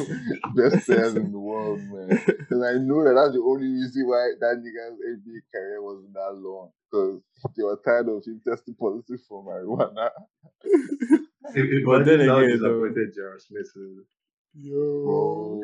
best 0.56 0.86
players 0.86 1.14
in 1.14 1.30
the 1.32 1.38
world, 1.38 1.80
man. 1.82 2.10
And 2.50 2.64
I 2.64 2.72
know 2.82 3.04
that 3.04 3.14
that's 3.14 3.34
the 3.34 3.42
only 3.44 3.68
reason 3.68 4.06
why 4.08 4.32
that 4.40 4.56
nigga's 4.58 4.98
NBA 4.98 5.40
career 5.54 5.82
wasn't 5.82 6.12
that 6.14 6.34
long 6.34 6.70
because 6.90 7.20
they 7.56 7.62
were 7.62 7.80
tired 7.84 8.08
of 8.08 8.24
him 8.24 8.40
testing 8.46 8.74
positive 8.74 9.20
for 9.28 9.44
marijuana. 9.44 10.10
If, 11.52 11.64
if 11.66 11.84
But 11.84 12.04
then 12.04 12.20
again, 12.20 12.60
though- 12.62 12.86
disappointed 12.86 13.12
J.R. 13.14 13.38
Smith 13.40 13.72
is. 13.74 14.04
Bro, 14.54 15.62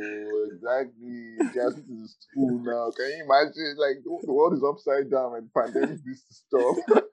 exactly. 0.52 1.36
Just 1.54 1.76
to 1.86 2.06
school 2.06 2.58
now. 2.62 2.90
Can 2.96 3.06
you 3.06 3.24
imagine? 3.24 3.74
Like 3.78 4.02
the 4.02 4.18
the 4.26 4.32
world 4.32 4.54
is 4.54 4.62
upside 4.64 5.10
down 5.10 5.34
and 5.36 5.52
pandemic 5.52 6.00
needs 6.04 6.22
to 6.26 6.34
stop. 6.34 7.05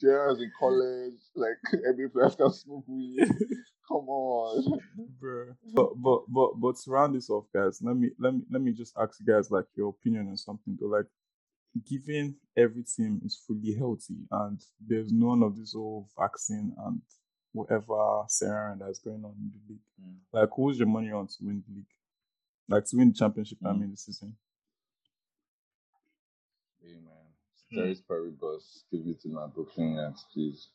J.R.'s 0.00 0.40
in 0.40 0.50
college, 0.58 1.20
like 1.34 1.58
every 1.88 2.08
players 2.10 2.34
can 2.36 2.52
smoke 2.52 2.84
weed. 2.86 3.18
Come 3.88 4.08
on. 4.08 4.80
bro. 5.20 5.54
But 5.74 5.90
but 6.02 6.22
but 6.28 6.60
but 6.60 6.76
to 6.76 6.90
round 6.90 7.14
this 7.14 7.28
off, 7.30 7.44
guys, 7.54 7.80
let 7.82 7.96
me 7.96 8.10
let 8.18 8.34
me 8.34 8.40
let 8.50 8.62
me 8.62 8.72
just 8.72 8.94
ask 8.98 9.20
you 9.20 9.26
guys 9.26 9.50
like 9.50 9.66
your 9.76 9.90
opinion 9.90 10.28
on 10.28 10.36
something. 10.36 10.76
Though, 10.80 10.86
like, 10.88 11.06
given 11.88 12.36
every 12.56 12.82
team 12.84 13.20
is 13.24 13.42
fully 13.46 13.74
healthy 13.74 14.16
and 14.30 14.60
there's 14.86 15.12
none 15.12 15.42
of 15.42 15.56
this 15.56 15.74
whole 15.74 16.08
vaccine 16.18 16.74
and 16.86 17.00
whatever 17.52 18.22
scenario 18.28 18.76
that's 18.80 18.98
going 19.00 19.24
on 19.24 19.34
in 19.38 19.50
the 19.52 19.72
league, 19.74 19.80
Mm. 20.02 20.16
like, 20.32 20.48
who's 20.56 20.78
your 20.78 20.88
money 20.88 21.12
on 21.12 21.26
to 21.26 21.34
win 21.42 21.62
the 21.68 21.74
league? 21.74 21.86
Like 22.68 22.84
to 22.86 22.96
win 22.96 23.08
the 23.08 23.14
championship? 23.14 23.58
I 23.64 23.68
Mm. 23.68 23.80
mean, 23.80 23.90
this 23.90 24.06
season. 24.06 24.36
Hey 26.82 26.98
man, 27.74 27.94
Ceteris 27.94 28.02
Paribus, 28.08 28.84
give 28.90 29.06
it 29.06 29.20
to 29.22 29.28
my 29.28 29.46
Brooklyn 29.46 29.96
Nets, 29.96 30.24
please. 30.32 30.68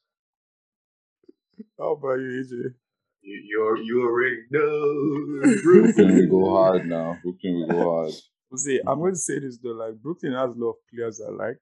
How 1.77 1.91
about 1.93 2.19
you, 2.19 2.43
AJ? 2.43 2.73
You, 3.21 3.41
you're, 3.45 3.77
you 3.77 4.03
already 4.03 4.43
know. 4.49 5.57
Brooklyn 5.63 6.15
we 6.15 6.25
go 6.27 6.55
hard 6.55 6.85
now. 6.87 7.17
Brooklyn 7.21 7.61
we 7.61 7.67
go 7.67 7.83
hard. 7.83 8.13
See, 8.55 8.79
I'm 8.87 8.99
going 8.99 9.13
to 9.13 9.19
say 9.19 9.39
this 9.39 9.57
though, 9.57 9.71
like 9.71 9.95
Brooklyn 9.95 10.33
has 10.33 10.55
a 10.55 10.59
lot 10.59 10.71
of 10.71 10.75
players 10.91 11.21
I 11.21 11.31
like, 11.31 11.57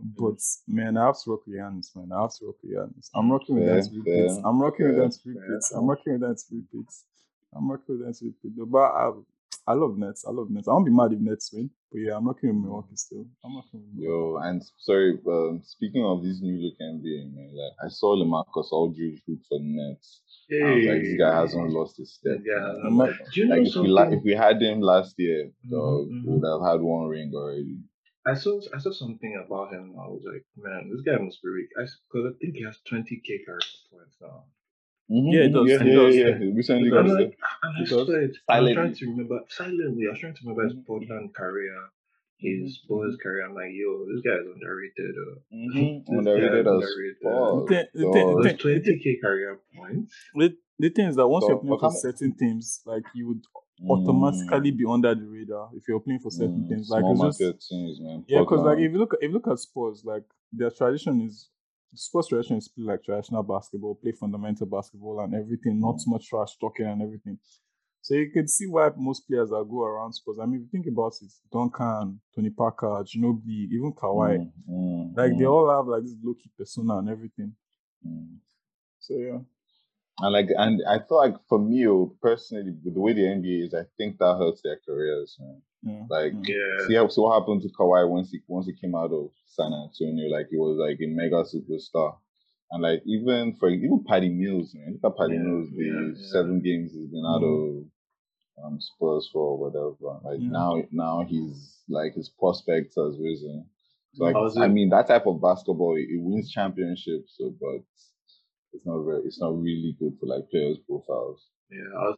hmm. 0.00 0.08
but 0.18 0.40
man, 0.66 0.96
I 0.96 1.06
have 1.06 1.22
to 1.22 1.30
rock 1.30 1.46
with 1.46 1.56
Giannis, 1.56 1.94
man. 1.94 2.10
I 2.12 2.22
have 2.22 2.34
to 2.38 2.46
rock 2.46 2.56
with 2.62 2.72
Giannis. 2.72 3.10
I'm 3.14 3.30
rocking 3.30 3.56
with 3.56 3.66
them 3.66 4.04
Fair, 4.04 4.26
to 4.26 4.42
I'm 4.44 4.60
rocking 4.60 4.86
with 4.88 4.96
them 4.96 5.10
to 5.10 5.18
fair, 5.18 5.78
I'm 5.78 5.86
rocking 5.88 6.12
with 6.14 6.22
them 6.22 6.34
to 6.34 6.44
repeat. 6.50 6.92
I'm 7.54 7.70
rocking 7.70 7.84
with 7.88 8.00
them 8.00 8.14
to 8.14 8.24
repeat. 8.24 8.70
But 8.70 8.78
I, 8.78 9.10
I 9.66 9.74
love 9.74 9.96
Nets. 9.98 10.24
I 10.26 10.30
love 10.30 10.50
Nets. 10.50 10.68
I 10.68 10.72
won't 10.72 10.86
be 10.86 10.92
mad 10.92 11.12
if 11.12 11.20
Nets 11.20 11.52
win, 11.52 11.70
but 11.92 11.98
yeah, 11.98 12.16
I'm 12.16 12.26
rocking 12.26 12.50
with 12.50 12.64
Milwaukee 12.64 12.96
still. 12.96 13.26
I'm 13.44 13.56
rocking 13.56 13.80
with 13.80 13.94
Milwaukee. 13.94 14.40
Yo, 14.42 14.48
and 14.48 14.62
sorry, 14.78 15.18
um, 15.28 15.60
speaking 15.64 16.04
of 16.04 16.22
this 16.24 16.40
new 16.40 16.56
look 16.58 16.74
NBA, 16.80 17.34
man, 17.34 17.50
like 17.54 17.72
I 17.84 17.88
saw 17.88 18.16
LaMarcus 18.16 18.72
Aldridge 18.72 19.22
root 19.28 19.40
for 19.48 19.58
the 19.58 19.64
Nets. 19.64 20.22
I 20.52 20.74
was 20.74 20.86
like, 20.86 21.02
this 21.02 21.18
guy 21.18 21.40
hasn't 21.40 21.70
lost 21.70 21.96
his 21.98 22.12
step. 22.14 22.38
Yeah. 22.44 22.58
man. 22.58 22.80
I'm 22.86 22.96
not- 22.96 23.10
Do 23.32 23.40
you 23.40 23.46
know 23.46 23.54
Like 23.56 23.60
if 23.60 23.66
we 23.66 23.70
something? 23.70 23.92
la- 23.92 24.10
if 24.10 24.22
we 24.24 24.32
had 24.32 24.60
him 24.60 24.80
last 24.80 25.14
year, 25.18 25.52
Mhm, 25.66 25.70
dog, 25.70 26.08
we 26.08 26.14
mhm. 26.14 26.24
would 26.26 26.44
have 26.48 26.62
had 26.72 26.80
one 26.80 27.06
ring 27.08 27.32
already. 27.34 27.78
I 28.26 28.34
saw 28.34 28.60
I 28.74 28.78
saw 28.78 28.90
something 28.90 29.34
about 29.46 29.72
him. 29.72 29.94
I 29.98 30.06
was 30.08 30.22
like, 30.24 30.44
man, 30.56 30.90
this 30.90 31.00
guy 31.02 31.16
must 31.22 31.40
be 31.42 31.48
weak. 31.50 31.70
Because 31.76 32.24
I, 32.26 32.32
think 32.40 32.56
he 32.56 32.64
has 32.64 32.78
20k 32.90 33.44
character 33.46 33.78
points 33.92 34.16
now. 34.20 34.44
Yeah, 35.10 35.42
it 35.42 35.52
does, 35.52 35.68
Yeah, 35.68 35.74
it 35.76 35.86
yeah, 35.86 35.94
does. 35.94 36.16
yeah. 36.16 36.26
yeah. 36.28 36.54
Recently 36.54 36.88
It 36.88 36.90
got 36.92 37.02
does. 37.06 37.12
I'm 37.12 37.20
like, 37.24 37.38
I 37.74 37.84
said, 38.06 38.30
I'm 38.48 38.72
trying 38.74 38.94
to 38.94 39.06
remember 39.10 39.40
silently. 39.48 40.06
I 40.06 40.10
was 40.10 40.20
trying 40.20 40.34
to 40.34 40.40
remember 40.44 40.64
his 40.64 40.74
Portland 40.86 41.34
career, 41.34 41.74
his 42.38 42.60
Mhm, 42.62 42.70
Spurs 42.84 43.16
career. 43.22 43.44
I'm 43.46 43.54
like, 43.54 43.70
yo, 43.72 44.06
this 44.06 44.22
guy 44.22 44.38
is 44.40 44.46
underrated. 44.54 45.14
Uh, 45.18 45.34
Mhm, 45.54 46.04
Underrated 46.08 46.64
guy 46.64 46.70
as 46.70 46.76
underrated. 46.76 47.16
fuck. 47.22 47.66
The 47.68 47.74
thing- 47.74 47.88
the 47.94 48.12
thing- 48.12 48.34
dog. 48.36 48.42
the 48.44 48.54
20k 48.54 49.20
career 49.20 49.58
points. 49.76 50.14
The, 50.34 50.56
the 50.78 50.90
thing 50.90 51.08
is 51.08 51.16
that 51.16 51.26
once 51.26 51.44
So, 51.44 51.48
you're 51.50 51.58
playing 51.58 51.78
for 51.80 51.90
certain 51.90 52.32
teams, 52.36 52.80
like 52.86 53.04
you 53.14 53.28
would 53.28 53.42
Mm, 53.82 53.88
automatically 53.88 54.72
be 54.72 54.84
under 54.86 55.14
the 55.14 55.24
radar 55.26 55.70
if 55.74 55.88
you're 55.88 56.00
playing 56.00 56.20
for 56.20 56.30
certain 56.30 56.64
mm, 56.64 56.68
teams. 56.68 56.90
Like 56.90 57.00
small 57.00 57.28
it's 57.28 57.38
just 57.38 57.68
teams, 57.70 57.98
man. 57.98 58.26
Yeah, 58.28 58.40
because 58.40 58.60
like 58.60 58.76
if 58.78 58.92
you 58.92 58.98
look 58.98 59.16
if 59.22 59.28
you 59.28 59.32
look 59.32 59.48
at 59.48 59.58
Spurs, 59.58 60.04
like 60.04 60.24
their 60.52 60.70
tradition 60.70 61.22
is 61.22 61.48
Spurs 61.94 62.28
tradition 62.28 62.56
is 62.56 62.68
play 62.68 62.84
like 62.84 63.02
traditional 63.04 63.42
basketball, 63.42 63.94
play 63.96 64.12
fundamental 64.12 64.66
basketball 64.66 65.20
and 65.20 65.34
everything, 65.34 65.80
not 65.80 66.00
so 66.00 66.10
much 66.10 66.28
trash 66.28 66.56
talking 66.60 66.86
and 66.86 67.02
everything. 67.02 67.38
So 68.02 68.14
you 68.14 68.30
can 68.30 68.48
see 68.48 68.66
why 68.66 68.90
most 68.96 69.26
players 69.28 69.50
that 69.50 69.66
go 69.70 69.84
around 69.84 70.12
Spurs. 70.14 70.38
I 70.40 70.46
mean, 70.46 70.56
if 70.56 70.60
you 70.62 70.68
think 70.72 70.86
about 70.86 71.14
it, 71.20 71.32
Duncan, 71.52 72.20
Tony 72.34 72.50
Parker, 72.50 73.04
Ginobili, 73.04 73.68
even 73.72 73.92
Kawhi, 73.92 74.38
Mm, 74.38 74.52
mm, 74.68 75.16
like 75.16 75.36
they 75.36 75.44
mm, 75.44 75.46
all 75.46 75.68
have 75.70 75.86
like 75.86 76.02
this 76.02 76.16
low 76.22 76.34
key 76.34 76.50
persona 76.56 76.98
and 76.98 77.08
everything. 77.08 77.54
mm. 78.06 78.36
So 78.98 79.14
yeah, 79.14 79.38
And 80.22 80.32
like, 80.32 80.48
and 80.56 80.82
I 80.88 80.98
feel 80.98 81.18
like 81.18 81.34
for 81.48 81.58
me 81.58 81.86
personally, 82.22 82.74
with 82.84 82.94
the 82.94 83.00
way 83.00 83.12
the 83.12 83.22
NBA 83.22 83.66
is, 83.66 83.74
I 83.74 83.84
think 83.96 84.18
that 84.18 84.36
hurts 84.38 84.60
their 84.62 84.78
careers, 84.86 85.36
man. 85.40 85.62
yeah. 85.82 86.04
Like, 86.08 86.32
mm. 86.32 86.46
Yeah. 86.46 86.86
see 86.86 86.94
how 86.94 87.08
so 87.08 87.22
what 87.22 87.38
happened 87.40 87.62
to 87.62 87.68
Kawhi 87.68 88.08
once 88.08 88.30
he 88.30 88.40
once 88.48 88.66
he 88.66 88.72
came 88.74 88.94
out 88.94 89.12
of 89.12 89.30
San 89.46 89.72
Antonio, 89.72 90.28
like 90.30 90.48
he 90.50 90.56
was 90.56 90.76
like 90.78 90.98
a 91.00 91.06
mega 91.06 91.42
superstar. 91.44 92.16
And 92.72 92.82
like 92.82 93.02
even 93.06 93.56
for 93.56 93.68
even 93.68 94.04
Patty 94.06 94.28
Mills, 94.28 94.74
man, 94.74 94.92
look 95.02 95.12
at 95.12 95.18
Patty 95.18 95.34
Yeah, 95.34 95.40
Mills, 95.42 95.68
the 95.76 95.84
yeah, 95.84 96.00
yeah. 96.14 96.32
seven 96.32 96.60
games 96.60 96.92
he's 96.92 97.08
been 97.08 97.24
out 97.26 97.42
Mm. 97.42 97.80
of 97.80 97.84
um 98.64 98.80
Spurs 98.80 99.28
for 99.32 99.56
whatever. 99.58 100.20
Like 100.22 100.40
Yeah. 100.40 100.50
now 100.50 100.82
now 100.92 101.24
he's 101.26 101.78
like 101.88 102.14
his 102.14 102.28
prospects 102.28 102.94
has 102.96 103.18
risen. 103.18 103.66
So 104.14 104.24
like 104.24 104.36
I 104.58 104.68
mean 104.68 104.90
that 104.90 105.06
type 105.08 105.26
of 105.26 105.40
basketball 105.40 105.96
it, 105.96 106.08
it 106.10 106.20
wins 106.20 106.50
championships, 106.50 107.36
so 107.38 107.54
but 107.60 107.82
it's 108.72 108.86
not 108.86 109.02
very 109.04 109.22
it's 109.24 109.40
not 109.40 109.60
really 109.60 109.96
good 109.98 110.16
for 110.20 110.26
like 110.26 110.48
players 110.50 110.78
profiles. 110.86 111.46
Yeah. 111.70 112.12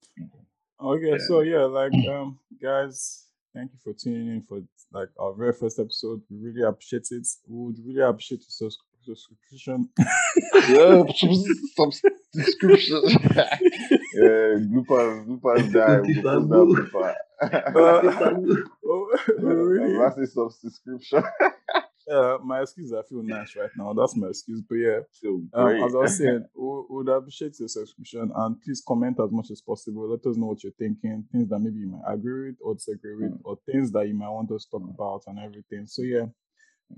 Okay, 0.80 1.10
Yeah. 1.12 1.18
so 1.28 1.40
yeah, 1.40 1.64
like 1.64 1.92
um 2.08 2.38
guys, 2.62 3.26
thank 3.54 3.70
you 3.72 3.78
for 3.82 3.92
tuning 3.92 4.28
in 4.28 4.42
for 4.42 4.62
like 4.92 5.08
our 5.18 5.32
very 5.34 5.52
first 5.52 5.78
episode. 5.78 6.22
We 6.30 6.38
really 6.50 6.62
appreciate 6.62 7.06
it. 7.10 7.26
We 7.48 7.66
would 7.66 7.78
really 7.86 8.02
appreciate 8.02 8.40
your 8.40 8.50
subs- 8.50 8.78
subscription. 9.04 9.88
yeah, 10.68 11.02
subscription. 11.14 13.02
yeah, 14.14 14.58
bloopers, 14.70 15.26
bloopers 15.26 15.72
die. 15.72 16.00
We'll 16.00 16.22
post 16.22 16.92
that 16.92 18.34
blooper. 18.36 18.62
oh, 18.86 19.16
really? 19.38 19.98
Massive 19.98 20.28
subscription. 20.60 21.22
Yeah, 22.08 22.38
my 22.42 22.62
excuse 22.62 22.92
I 22.92 23.02
feel 23.02 23.22
nice 23.22 23.54
right 23.56 23.70
now. 23.76 23.92
That's 23.92 24.16
my 24.16 24.28
excuse. 24.28 24.62
But 24.68 24.76
yeah, 24.76 25.00
um, 25.54 25.84
as 25.84 25.94
I 25.94 25.98
was 25.98 26.18
saying, 26.18 26.44
we 26.54 26.72
we 26.90 26.96
would 26.96 27.08
appreciate 27.08 27.58
your 27.58 27.68
subscription 27.68 28.30
and 28.34 28.60
please 28.60 28.82
comment 28.86 29.18
as 29.22 29.30
much 29.30 29.50
as 29.50 29.60
possible. 29.60 30.08
Let 30.08 30.26
us 30.26 30.36
know 30.36 30.46
what 30.46 30.62
you're 30.62 30.72
thinking, 30.78 31.24
things 31.30 31.48
that 31.48 31.58
maybe 31.58 31.78
you 31.78 31.88
might 31.88 32.12
agree 32.12 32.48
with 32.50 32.56
or 32.60 32.74
disagree 32.74 33.16
with, 33.16 33.32
hmm. 33.32 33.40
or 33.44 33.58
things 33.70 33.92
that 33.92 34.06
you 34.08 34.14
might 34.14 34.30
want 34.30 34.50
us 34.50 34.64
to 34.64 34.70
talk 34.72 34.82
hmm. 34.82 34.90
about 34.90 35.22
and 35.26 35.38
everything. 35.38 35.86
So 35.86 36.02
hmm. 36.02 36.08
yeah, 36.08 36.26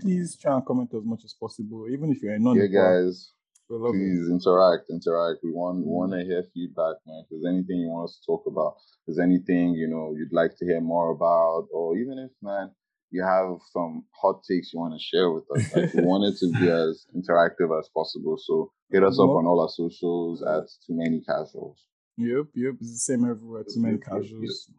please 0.01 0.37
try 0.37 0.55
and 0.55 0.65
comment 0.65 0.91
as 0.95 1.05
much 1.05 1.25
as 1.25 1.35
possible, 1.35 1.87
even 1.91 2.11
if 2.11 2.23
you're 2.23 2.35
a 2.35 2.39
non 2.39 2.57
yeah, 2.57 2.67
guys, 2.67 3.33
We 3.69 3.77
it. 3.77 3.93
please 3.93 4.29
interact, 4.31 4.91
interact. 4.91 5.41
We 5.43 5.53
want 5.53 5.85
want 5.85 6.13
to 6.13 6.25
hear 6.25 6.45
feedback, 6.55 6.97
man. 7.07 7.25
If 7.25 7.27
there's 7.31 7.47
anything 7.47 7.79
you 7.81 7.89
want 7.89 8.09
us 8.09 8.19
to 8.19 8.27
talk 8.27 8.45
about, 8.47 8.77
if 8.79 9.07
there's 9.07 9.19
anything 9.19 9.75
you 9.75 9.89
know 9.89 10.15
you'd 10.17 10.33
like 10.33 10.57
to 10.59 10.65
hear 10.65 10.81
more 10.81 11.11
about, 11.11 11.69
or 11.73 11.97
even 11.97 12.19
if 12.19 12.31
man 12.43 12.71
you 13.11 13.23
have 13.23 13.59
some 13.73 14.05
hot 14.21 14.43
takes 14.49 14.73
you 14.73 14.81
want 14.81 14.95
to 14.95 14.99
share 15.03 15.31
with 15.31 15.45
us, 15.57 15.75
like 15.77 15.95
we 15.95 16.03
want 16.03 16.25
it 16.25 16.39
to 16.41 16.53
be 16.59 16.69
as 16.83 17.07
interactive 17.17 17.79
as 17.79 17.89
possible. 17.95 18.37
So 18.39 18.73
hit 18.91 19.03
us 19.05 19.19
up 19.19 19.29
on 19.31 19.47
all 19.47 19.61
our 19.61 19.69
socials 19.69 20.43
at 20.43 20.65
Too 20.87 20.95
Many 20.97 21.21
Casuals. 21.21 21.79
Yep, 22.17 22.47
yep. 22.55 22.75
It's 22.81 22.93
the 22.93 23.15
same 23.15 23.25
everywhere. 23.25 23.63
Too 23.65 23.81
many 23.81 23.95
Yep, 23.95 24.03
yep, 24.07 24.23
yep, 24.23 24.23
casuals. 24.23 24.71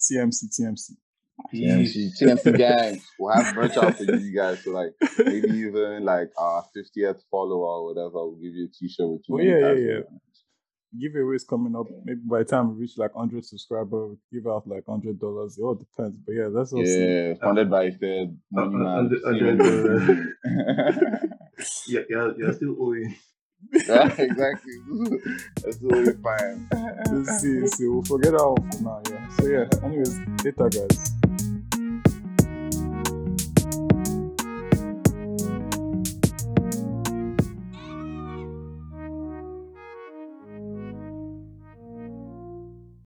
TMC, 0.00 0.60
TMC. 0.60 0.90
TMC, 1.54 2.10
TMC 2.20 2.56
gang. 2.58 3.00
We'll 3.18 3.32
have 3.34 3.54
merch 3.54 3.76
out 3.76 3.96
for 3.96 4.04
you 4.04 4.34
guys. 4.36 4.62
So 4.64 4.70
like 4.72 4.90
maybe 5.18 5.48
even 5.66 6.04
like 6.04 6.30
our 6.36 6.64
50th 6.76 7.20
follower 7.30 7.64
or 7.64 7.84
whatever, 7.86 8.26
we'll 8.26 8.34
give 8.36 8.54
you 8.54 8.66
a 8.66 8.68
t-shirt 8.68 9.08
with 9.08 9.24
Too 9.26 9.34
Oh, 9.34 9.36
Many 9.36 9.50
yeah, 9.50 9.72
yeah, 9.72 9.92
yeah. 9.94 10.00
Giveaways 10.96 11.46
coming 11.46 11.76
up. 11.76 11.86
Maybe 12.04 12.20
by 12.24 12.38
the 12.38 12.44
time 12.44 12.74
we 12.74 12.82
reach 12.82 12.96
like 12.96 13.14
100 13.14 13.44
subscribers, 13.44 14.16
we 14.32 14.38
give 14.38 14.46
out 14.46 14.66
like 14.66 14.84
$100. 14.84 15.04
It 15.04 15.62
all 15.62 15.74
depends. 15.74 16.16
But 16.24 16.32
yeah, 16.32 16.48
that's 16.52 16.72
all. 16.72 16.86
Yeah, 16.86 17.34
funded 17.42 17.70
by 17.70 17.90
Fed, 17.90 18.38
Money 18.50 18.74
uh, 18.74 18.78
Man. 18.78 19.10
uh, 19.24 19.30
yeah, 21.88 22.00
yeah, 22.08 22.28
you're 22.36 22.52
still 22.52 22.76
owing. 22.80 23.14
Yeah, 23.72 24.06
exactly. 24.18 24.72
That's 25.62 25.78
totally 25.78 26.12
fine. 26.22 26.68
Let's 27.10 27.40
see, 27.40 27.66
see. 27.66 27.88
We'll 27.88 28.02
forget 28.02 28.32
that 28.32 28.44
one 28.44 28.70
for 28.70 28.82
now. 28.82 29.02
Yeah. 29.10 29.28
So 29.36 29.46
yeah. 29.46 29.66
Anyways, 29.84 30.20
later, 30.44 30.68
guys. 30.68 31.57